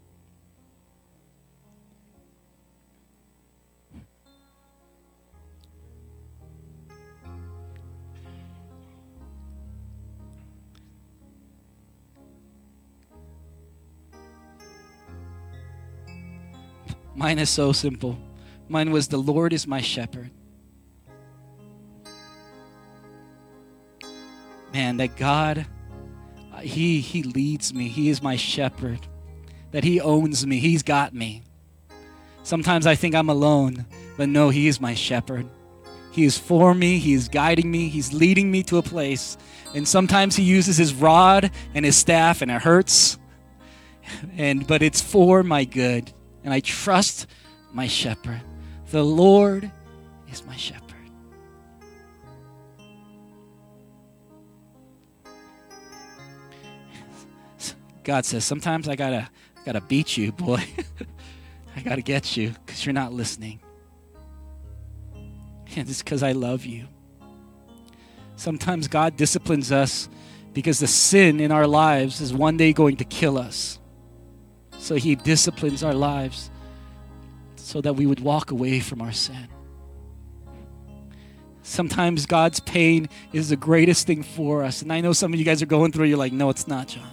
Mine 17.14 17.38
is 17.38 17.50
so 17.50 17.70
simple. 17.70 18.18
Mine 18.68 18.90
was, 18.90 19.08
The 19.08 19.18
Lord 19.18 19.52
is 19.52 19.66
my 19.66 19.80
shepherd. 19.80 20.30
Man, 24.72 24.96
that 24.96 25.16
God, 25.16 25.66
uh, 26.52 26.58
he, 26.60 27.00
he 27.00 27.22
leads 27.22 27.74
me. 27.74 27.88
He 27.88 28.08
is 28.08 28.22
my 28.22 28.36
shepherd. 28.36 29.00
That 29.72 29.84
He 29.84 30.00
owns 30.00 30.46
me. 30.46 30.58
He's 30.58 30.82
got 30.82 31.14
me. 31.14 31.42
Sometimes 32.42 32.86
I 32.86 32.94
think 32.94 33.14
I'm 33.14 33.28
alone, 33.28 33.86
but 34.16 34.28
no, 34.28 34.48
He 34.48 34.68
is 34.68 34.80
my 34.80 34.94
shepherd. 34.94 35.46
He 36.10 36.24
is 36.24 36.38
for 36.38 36.74
me. 36.74 36.98
He 36.98 37.14
is 37.14 37.28
guiding 37.28 37.70
me. 37.70 37.88
He's 37.88 38.12
leading 38.12 38.50
me 38.50 38.62
to 38.64 38.78
a 38.78 38.82
place. 38.82 39.36
And 39.74 39.86
sometimes 39.86 40.36
He 40.36 40.42
uses 40.42 40.76
His 40.76 40.94
rod 40.94 41.50
and 41.74 41.84
His 41.84 41.96
staff, 41.96 42.42
and 42.42 42.50
it 42.50 42.62
hurts. 42.62 43.18
And 44.36 44.66
but 44.66 44.82
it's 44.82 45.00
for 45.00 45.42
my 45.42 45.64
good. 45.64 46.12
And 46.44 46.52
I 46.52 46.60
trust 46.60 47.26
my 47.72 47.86
shepherd. 47.86 48.42
The 48.92 49.02
Lord 49.02 49.72
is 50.30 50.44
my 50.44 50.54
shepherd. 50.54 50.82
God 58.04 58.26
says, 58.26 58.44
sometimes 58.44 58.88
I 58.88 58.96
gotta, 58.96 59.30
gotta 59.64 59.80
beat 59.80 60.18
you, 60.18 60.30
boy. 60.30 60.62
I 61.76 61.80
gotta 61.80 62.02
get 62.02 62.36
you 62.36 62.50
because 62.66 62.84
you're 62.84 62.92
not 62.92 63.14
listening. 63.14 63.60
And 65.14 65.88
it's 65.88 66.02
because 66.02 66.22
I 66.22 66.32
love 66.32 66.66
you. 66.66 66.86
Sometimes 68.36 68.88
God 68.88 69.16
disciplines 69.16 69.72
us 69.72 70.10
because 70.52 70.80
the 70.80 70.86
sin 70.86 71.40
in 71.40 71.50
our 71.50 71.66
lives 71.66 72.20
is 72.20 72.34
one 72.34 72.58
day 72.58 72.74
going 72.74 72.98
to 72.98 73.04
kill 73.04 73.38
us. 73.38 73.78
So 74.76 74.96
He 74.96 75.14
disciplines 75.14 75.82
our 75.82 75.94
lives 75.94 76.50
so 77.72 77.80
that 77.80 77.94
we 77.94 78.04
would 78.04 78.20
walk 78.20 78.50
away 78.50 78.80
from 78.80 79.00
our 79.00 79.12
sin. 79.12 79.48
Sometimes 81.62 82.26
God's 82.26 82.60
pain 82.60 83.08
is 83.32 83.48
the 83.48 83.56
greatest 83.56 84.06
thing 84.06 84.22
for 84.22 84.62
us. 84.62 84.82
And 84.82 84.92
I 84.92 85.00
know 85.00 85.14
some 85.14 85.32
of 85.32 85.38
you 85.38 85.44
guys 85.46 85.62
are 85.62 85.66
going 85.66 85.90
through, 85.90 86.04
you're 86.04 86.18
like, 86.18 86.34
no, 86.34 86.50
it's 86.50 86.68
not, 86.68 86.88
John. 86.88 87.08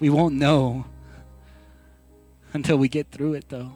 We 0.00 0.08
won't 0.08 0.36
know 0.36 0.86
until 2.54 2.78
we 2.78 2.88
get 2.88 3.10
through 3.10 3.34
it, 3.34 3.50
though. 3.50 3.72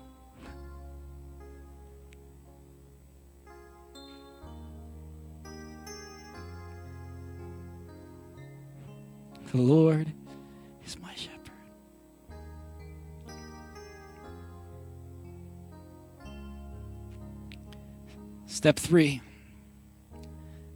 The 9.53 9.59
Lord 9.59 10.11
Step 18.51 18.81
three. 18.81 19.21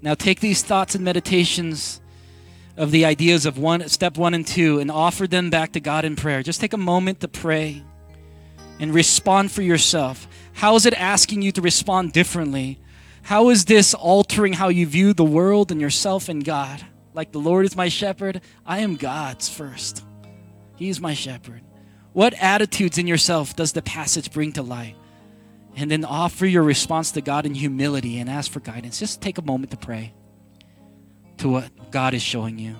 Now 0.00 0.14
take 0.14 0.38
these 0.38 0.62
thoughts 0.62 0.94
and 0.94 1.04
meditations 1.04 2.00
of 2.76 2.92
the 2.92 3.04
ideas 3.04 3.46
of 3.46 3.58
one 3.58 3.88
step 3.88 4.16
one 4.16 4.32
and 4.32 4.46
two 4.46 4.78
and 4.78 4.92
offer 4.92 5.26
them 5.26 5.50
back 5.50 5.72
to 5.72 5.80
God 5.80 6.04
in 6.04 6.14
prayer. 6.14 6.44
Just 6.44 6.60
take 6.60 6.72
a 6.72 6.78
moment 6.78 7.18
to 7.20 7.28
pray 7.28 7.82
and 8.78 8.94
respond 8.94 9.50
for 9.50 9.62
yourself. 9.62 10.28
How 10.52 10.76
is 10.76 10.86
it 10.86 10.94
asking 10.94 11.42
you 11.42 11.50
to 11.50 11.60
respond 11.60 12.12
differently? 12.12 12.78
How 13.22 13.50
is 13.50 13.64
this 13.64 13.92
altering 13.92 14.52
how 14.52 14.68
you 14.68 14.86
view 14.86 15.12
the 15.12 15.24
world 15.24 15.72
and 15.72 15.80
yourself 15.80 16.28
and 16.28 16.44
God? 16.44 16.80
Like 17.12 17.32
the 17.32 17.40
Lord 17.40 17.66
is 17.66 17.74
my 17.74 17.88
shepherd, 17.88 18.40
I 18.64 18.78
am 18.78 18.94
God's 18.94 19.48
first. 19.48 20.04
He 20.76 20.90
is 20.90 21.00
my 21.00 21.14
shepherd. 21.14 21.62
What 22.12 22.34
attitudes 22.34 22.98
in 22.98 23.08
yourself 23.08 23.56
does 23.56 23.72
the 23.72 23.82
passage 23.82 24.32
bring 24.32 24.52
to 24.52 24.62
light? 24.62 24.94
And 25.76 25.90
then 25.90 26.04
offer 26.04 26.46
your 26.46 26.62
response 26.62 27.12
to 27.12 27.20
God 27.20 27.46
in 27.46 27.54
humility 27.54 28.18
and 28.18 28.30
ask 28.30 28.50
for 28.50 28.60
guidance. 28.60 28.98
Just 28.98 29.20
take 29.20 29.38
a 29.38 29.42
moment 29.42 29.72
to 29.72 29.76
pray 29.76 30.14
to 31.38 31.48
what 31.48 31.90
God 31.90 32.14
is 32.14 32.22
showing 32.22 32.58
you. 32.58 32.76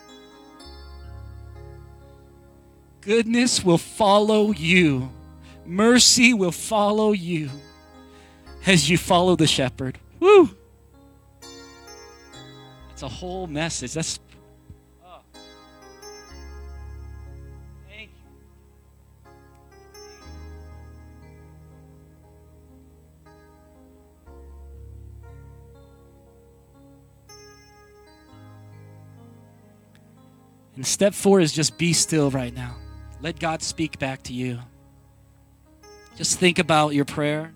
Goodness 3.00 3.64
will 3.64 3.78
follow 3.78 4.52
you. 4.52 5.10
Mercy 5.64 6.34
will 6.34 6.52
follow 6.52 7.12
you 7.12 7.50
as 8.64 8.88
you 8.88 8.96
follow 8.96 9.34
the 9.34 9.48
shepherd. 9.48 9.98
Woo! 10.20 10.56
That's 12.96 13.12
a 13.12 13.14
whole 13.14 13.46
message. 13.46 13.92
That's 13.92 14.18
oh. 15.04 15.20
Thank 17.90 18.08
you. 18.08 19.30
And 30.76 30.86
step 30.86 31.12
four 31.12 31.40
is 31.40 31.52
just 31.52 31.76
be 31.76 31.92
still 31.92 32.30
right 32.30 32.54
now. 32.54 32.76
Let 33.20 33.38
God 33.38 33.62
speak 33.62 33.98
back 33.98 34.22
to 34.22 34.32
you. 34.32 34.60
Just 36.16 36.38
think 36.38 36.58
about 36.58 36.94
your 36.94 37.04
prayer 37.04 37.52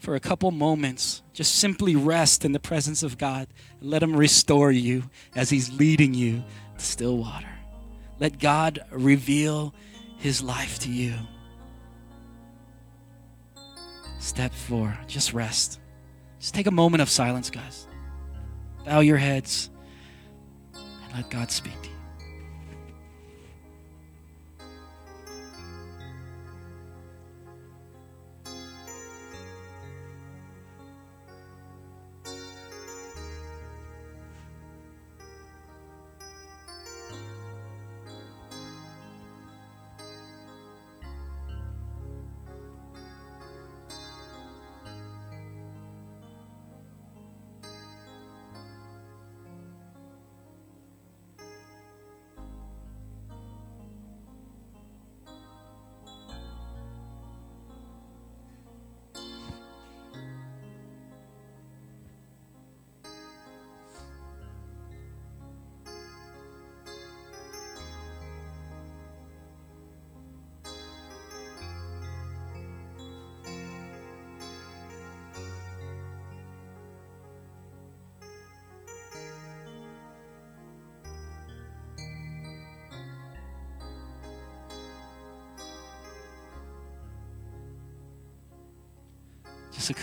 for 0.00 0.16
a 0.16 0.20
couple 0.20 0.50
moments. 0.50 1.21
Just 1.32 1.56
simply 1.56 1.96
rest 1.96 2.44
in 2.44 2.52
the 2.52 2.60
presence 2.60 3.02
of 3.02 3.16
God 3.18 3.48
and 3.80 3.90
let 3.90 4.02
Him 4.02 4.14
restore 4.14 4.70
you 4.70 5.04
as 5.34 5.50
He's 5.50 5.72
leading 5.72 6.14
you 6.14 6.44
to 6.76 6.84
still 6.84 7.16
water. 7.16 7.48
Let 8.18 8.38
God 8.38 8.80
reveal 8.90 9.74
His 10.18 10.42
life 10.42 10.78
to 10.80 10.90
you. 10.90 11.14
Step 14.18 14.52
four, 14.52 14.96
just 15.08 15.32
rest. 15.32 15.80
Just 16.38 16.54
take 16.54 16.66
a 16.66 16.72
moment 16.72 17.02
of 17.02 17.08
silence, 17.08 17.50
guys. 17.50 17.86
Bow 18.84 19.00
your 19.00 19.16
heads 19.16 19.70
and 20.74 21.14
let 21.14 21.30
God 21.30 21.50
speak 21.50 21.80
to 21.82 21.88
you. 21.88 21.91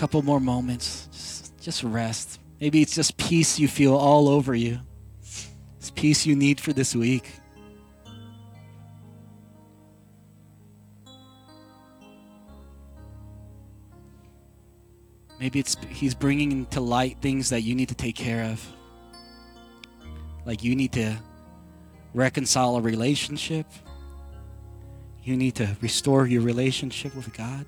Couple 0.09 0.23
more 0.23 0.39
moments. 0.39 1.07
Just, 1.11 1.57
just 1.59 1.83
rest. 1.83 2.39
Maybe 2.59 2.81
it's 2.81 2.95
just 2.95 3.15
peace 3.17 3.59
you 3.59 3.67
feel 3.67 3.95
all 3.95 4.27
over 4.27 4.55
you. 4.55 4.79
It's 5.77 5.91
peace 5.91 6.25
you 6.25 6.35
need 6.35 6.59
for 6.59 6.73
this 6.73 6.95
week. 6.95 7.31
Maybe 15.39 15.59
it's 15.59 15.77
he's 15.89 16.15
bringing 16.15 16.65
to 16.67 16.81
light 16.81 17.17
things 17.21 17.49
that 17.49 17.61
you 17.61 17.75
need 17.75 17.89
to 17.89 17.95
take 17.95 18.15
care 18.15 18.45
of. 18.45 18.65
Like 20.43 20.63
you 20.63 20.75
need 20.75 20.93
to 20.93 21.17
reconcile 22.15 22.77
a 22.77 22.81
relationship. 22.81 23.67
You 25.21 25.37
need 25.37 25.53
to 25.57 25.77
restore 25.81 26.25
your 26.25 26.41
relationship 26.41 27.15
with 27.15 27.31
God. 27.37 27.67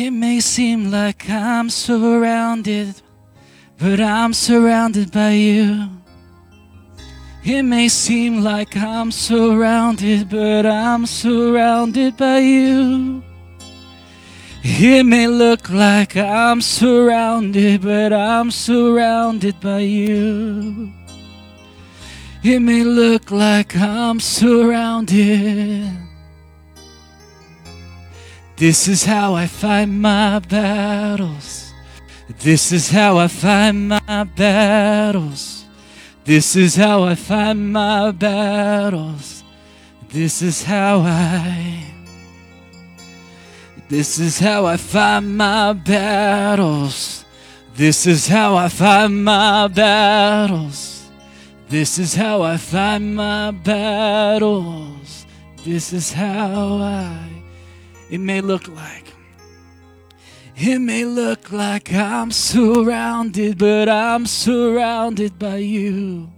It 0.00 0.12
may 0.12 0.38
seem 0.38 0.92
like 0.92 1.28
I'm 1.28 1.68
surrounded, 1.70 3.02
but 3.80 3.98
I'm 3.98 4.32
surrounded 4.32 5.10
by 5.10 5.32
you. 5.32 5.88
It 7.42 7.64
may 7.64 7.88
seem 7.88 8.44
like 8.44 8.76
I'm 8.76 9.10
surrounded, 9.10 10.28
but 10.30 10.66
I'm 10.66 11.04
surrounded 11.04 12.16
by 12.16 12.38
you. 12.38 13.24
It 14.62 15.02
may 15.02 15.26
look 15.26 15.68
like 15.68 16.16
I'm 16.16 16.60
surrounded, 16.60 17.82
but 17.82 18.12
I'm 18.12 18.52
surrounded 18.52 19.58
by 19.58 19.80
you. 19.80 20.92
It 22.44 22.60
may 22.60 22.84
look 22.84 23.32
like 23.32 23.74
I'm 23.74 24.20
surrounded. 24.20 26.07
This 28.58 28.88
is 28.88 29.04
how 29.04 29.34
I 29.34 29.46
fight 29.46 29.86
my 29.86 30.40
battles. 30.40 31.72
This 32.40 32.72
is 32.72 32.90
how 32.90 33.16
I 33.16 33.28
fight 33.28 33.70
my 33.70 34.24
battles. 34.24 35.64
This 36.24 36.56
is 36.56 36.74
how 36.74 37.04
I 37.04 37.14
fight 37.14 37.54
my 37.54 38.10
battles. 38.10 39.44
This 40.08 40.42
is 40.42 40.64
how 40.64 41.02
I. 41.02 41.84
This 43.88 44.18
is 44.18 44.40
how 44.40 44.66
I 44.66 44.76
fight 44.76 45.20
my 45.20 45.72
battles. 45.72 47.24
This 47.76 48.06
is 48.06 48.26
how 48.26 48.56
I 48.56 48.68
fight 48.68 49.06
my 49.06 49.68
battles. 49.68 51.08
This 51.68 51.96
is 52.00 52.12
how 52.12 52.42
I 52.42 52.56
fight 52.56 52.98
my 52.98 53.52
battles. 53.52 55.26
This 55.64 55.92
is 55.92 56.12
how 56.12 56.78
I. 56.82 57.37
It 58.10 58.18
may 58.18 58.40
look 58.40 58.68
like. 58.68 59.12
It 60.56 60.80
may 60.80 61.04
look 61.04 61.52
like 61.52 61.92
I'm 61.92 62.32
surrounded, 62.32 63.58
but 63.58 63.88
I'm 63.88 64.26
surrounded 64.26 65.38
by 65.38 65.58
you. 65.58 66.30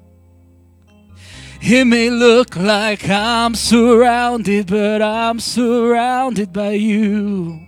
It 1.63 1.87
may 1.87 2.11
look 2.11 2.57
like 2.57 3.09
I'm 3.09 3.55
surrounded, 3.55 4.67
but 4.67 5.01
I'm 5.01 5.41
surrounded 5.41 6.53
by 6.53 6.73
you. 6.73 7.61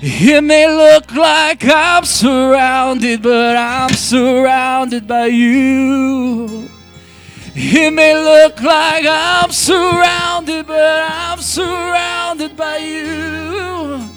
It 0.00 0.42
may 0.42 0.66
look 0.66 1.12
like 1.12 1.64
I'm 1.64 2.04
surrounded, 2.04 3.22
but 3.22 3.56
I'm 3.56 3.92
surrounded 3.94 5.06
by 5.06 5.26
you. 5.26 6.68
It 7.54 7.92
may 7.92 8.14
look 8.14 8.62
like 8.62 9.04
I'm 9.06 9.52
surrounded, 9.52 10.66
but 10.66 11.10
I'm 11.10 11.38
surrounded 11.38 12.56
by 12.56 12.78
you. 12.78 14.08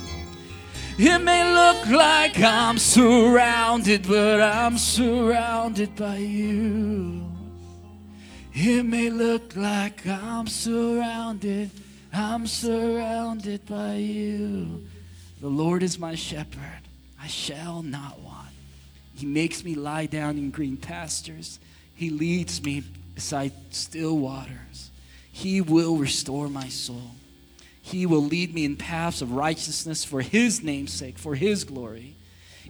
It 0.97 1.19
may 1.19 1.53
look 1.53 1.85
like 1.87 2.39
I'm 2.39 2.77
surrounded, 2.77 4.07
but 4.07 4.39
I'm 4.39 4.77
surrounded 4.77 5.93
by 5.97 6.17
you. 6.17 7.29
It 8.53 8.83
may 8.83 9.09
look 9.09 9.53
like 9.57 10.07
I'm 10.07 10.47
surrounded, 10.47 11.71
I'm 12.13 12.47
surrounded 12.47 13.65
by 13.65 13.95
you. 13.95 14.85
The 15.41 15.49
Lord 15.49 15.83
is 15.83 15.99
my 15.99 16.15
shepherd, 16.15 16.83
I 17.21 17.27
shall 17.27 17.83
not 17.83 18.17
want. 18.21 18.47
He 19.13 19.25
makes 19.25 19.65
me 19.65 19.75
lie 19.75 20.05
down 20.05 20.37
in 20.37 20.51
green 20.51 20.77
pastures, 20.77 21.59
He 21.95 22.09
leads 22.09 22.63
me 22.63 22.83
beside 23.15 23.51
still 23.71 24.17
waters. 24.17 24.91
He 25.31 25.61
will 25.61 25.97
restore 25.97 26.47
my 26.47 26.67
soul. 26.67 27.11
He 27.81 28.05
will 28.05 28.23
lead 28.23 28.53
me 28.53 28.65
in 28.65 28.77
paths 28.77 29.21
of 29.21 29.31
righteousness 29.31 30.03
for 30.03 30.21
His 30.21 30.63
name's 30.63 30.93
sake, 30.93 31.17
for 31.17 31.35
His 31.35 31.63
glory. 31.63 32.15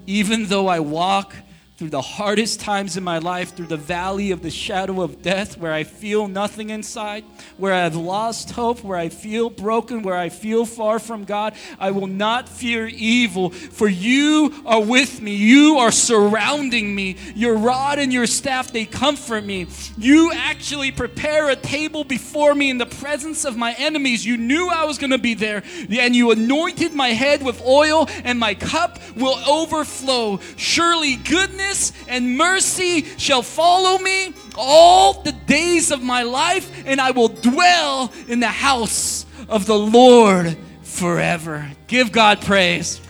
Even 0.05 0.47
though 0.47 0.67
I 0.67 0.79
walk 0.79 1.35
through 1.77 1.89
the 1.89 2.01
hardest 2.01 2.61
times 2.61 2.95
in 2.95 3.03
my 3.03 3.17
life, 3.17 3.53
through 3.53 3.65
the 3.65 3.75
valley 3.75 4.31
of 4.31 4.41
the 4.41 4.49
shadow 4.49 5.01
of 5.01 5.21
death, 5.21 5.57
where 5.57 5.73
I 5.73 5.83
feel 5.83 6.29
nothing 6.29 6.69
inside, 6.69 7.25
where 7.57 7.73
I've 7.73 7.97
lost 7.97 8.51
hope, 8.51 8.81
where 8.81 8.97
I 8.97 9.09
feel 9.09 9.49
broken, 9.49 10.01
where 10.01 10.15
I 10.15 10.29
feel 10.29 10.65
far 10.65 10.99
from 10.99 11.25
God, 11.25 11.53
I 11.77 11.91
will 11.91 12.07
not 12.07 12.47
fear 12.47 12.87
evil, 12.87 13.49
for 13.49 13.89
you 13.89 14.53
are 14.65 14.81
with 14.81 15.21
me. 15.21 15.35
You 15.35 15.79
are 15.79 15.91
surrounding 15.91 16.95
me. 16.95 17.17
Your 17.35 17.57
rod 17.57 17.99
and 17.99 18.13
your 18.13 18.25
staff, 18.25 18.71
they 18.71 18.85
comfort 18.85 19.43
me. 19.43 19.67
You 19.97 20.31
actually 20.33 20.93
prepare 20.93 21.49
a 21.49 21.57
table 21.57 22.05
before 22.05 22.55
me 22.55 22.69
in 22.69 22.77
the 22.77 22.85
presence 22.85 23.43
of 23.43 23.57
my 23.57 23.73
enemies. 23.73 24.25
You 24.25 24.37
knew 24.37 24.69
I 24.69 24.85
was 24.85 24.97
going 24.97 25.11
to 25.11 25.17
be 25.17 25.33
there, 25.33 25.61
and 25.89 26.15
you 26.15 26.31
anointed 26.31 26.93
my 26.93 27.09
head 27.09 27.43
with 27.43 27.61
oil, 27.65 28.07
and 28.23 28.39
my 28.39 28.53
cup 28.53 28.97
will 29.17 29.37
overflow. 29.45 30.39
Surely 30.55 31.17
goodness 31.17 31.64
and 32.07 32.37
mercy 32.37 33.03
shall 33.17 33.41
follow 33.41 33.97
me 33.97 34.33
all 34.55 35.21
the 35.21 35.31
days 35.31 35.91
of 35.91 36.01
my 36.01 36.23
life, 36.23 36.83
and 36.85 37.01
I 37.01 37.11
will 37.11 37.27
dwell 37.27 38.11
in 38.27 38.39
the 38.39 38.47
house 38.47 39.25
of 39.49 39.65
the 39.65 39.77
Lord 39.77 40.57
forever. 40.81 41.69
Give 41.87 42.11
God 42.11 42.41
praise. 42.41 43.01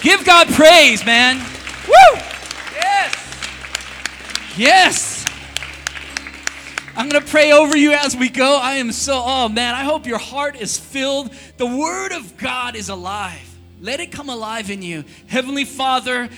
Give 0.00 0.24
God 0.24 0.48
praise, 0.48 1.04
man. 1.04 1.38
Woo! 1.86 2.20
Yes. 2.74 3.38
Yes. 4.56 5.26
I'm 6.94 7.08
going 7.08 7.22
to 7.22 7.30
pray 7.30 7.52
over 7.52 7.76
you 7.76 7.92
as 7.92 8.16
we 8.16 8.28
go. 8.28 8.58
I 8.60 8.74
am 8.74 8.92
so, 8.92 9.22
oh 9.24 9.48
man, 9.48 9.74
I 9.74 9.84
hope 9.84 10.06
your 10.06 10.18
heart 10.18 10.60
is 10.60 10.76
filled. 10.76 11.32
The 11.56 11.66
Word 11.66 12.12
of 12.12 12.36
God 12.36 12.76
is 12.76 12.88
alive. 12.88 13.48
Let 13.80 13.98
it 13.98 14.12
come 14.12 14.28
alive 14.28 14.70
in 14.70 14.82
you. 14.82 15.04
Heavenly 15.26 15.64
Father, 15.64 16.28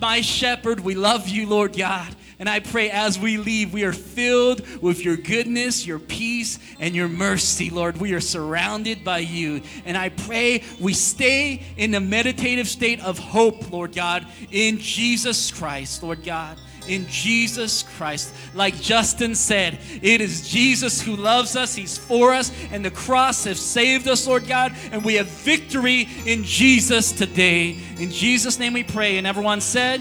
my 0.00 0.20
shepherd, 0.20 0.80
we 0.80 0.94
love 0.94 1.28
you, 1.28 1.48
Lord 1.48 1.76
God. 1.76 2.14
And 2.38 2.48
I 2.48 2.60
pray 2.60 2.90
as 2.90 3.18
we 3.18 3.36
leave, 3.36 3.72
we 3.72 3.82
are 3.82 3.92
filled 3.92 4.66
with 4.80 5.04
your 5.04 5.16
goodness, 5.16 5.86
your 5.86 5.98
peace, 5.98 6.58
and 6.78 6.94
your 6.94 7.08
mercy, 7.08 7.68
Lord. 7.68 7.96
We 7.96 8.12
are 8.14 8.20
surrounded 8.20 9.02
by 9.02 9.18
you. 9.18 9.62
And 9.84 9.96
I 9.96 10.10
pray 10.10 10.62
we 10.80 10.94
stay 10.94 11.62
in 11.76 11.94
a 11.94 12.00
meditative 12.00 12.68
state 12.68 13.00
of 13.00 13.18
hope, 13.18 13.72
Lord 13.72 13.92
God, 13.92 14.24
in 14.52 14.78
Jesus 14.78 15.50
Christ, 15.50 16.02
Lord 16.02 16.22
God 16.24 16.58
in 16.88 17.06
Jesus 17.06 17.82
Christ. 17.82 18.34
Like 18.54 18.80
Justin 18.80 19.34
said, 19.34 19.78
it 20.02 20.20
is 20.20 20.48
Jesus 20.48 21.00
who 21.00 21.16
loves 21.16 21.56
us, 21.56 21.74
He's 21.74 21.96
for 21.96 22.32
us, 22.32 22.52
and 22.72 22.84
the 22.84 22.90
cross 22.90 23.44
has 23.44 23.60
saved 23.60 24.08
us, 24.08 24.26
Lord 24.26 24.46
God, 24.46 24.74
and 24.92 25.04
we 25.04 25.14
have 25.14 25.26
victory 25.26 26.08
in 26.26 26.44
Jesus 26.44 27.12
today. 27.12 27.78
In 27.98 28.10
Jesus' 28.10 28.58
name 28.58 28.72
we 28.72 28.82
pray. 28.82 29.18
And 29.18 29.26
everyone 29.26 29.60
said, 29.60 30.00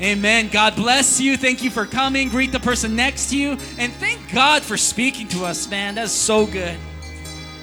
Amen. 0.00 0.48
God 0.48 0.76
bless 0.76 1.20
you. 1.20 1.36
Thank 1.36 1.62
you 1.62 1.70
for 1.70 1.84
coming. 1.84 2.30
Greet 2.30 2.52
the 2.52 2.60
person 2.60 2.96
next 2.96 3.30
to 3.30 3.36
you. 3.36 3.50
And 3.76 3.92
thank 3.92 4.32
God 4.32 4.62
for 4.62 4.78
speaking 4.78 5.28
to 5.28 5.44
us, 5.44 5.68
man. 5.68 5.94
That's 5.96 6.12
so 6.12 6.46
good. 6.46 6.76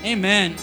Amen. 0.03 0.55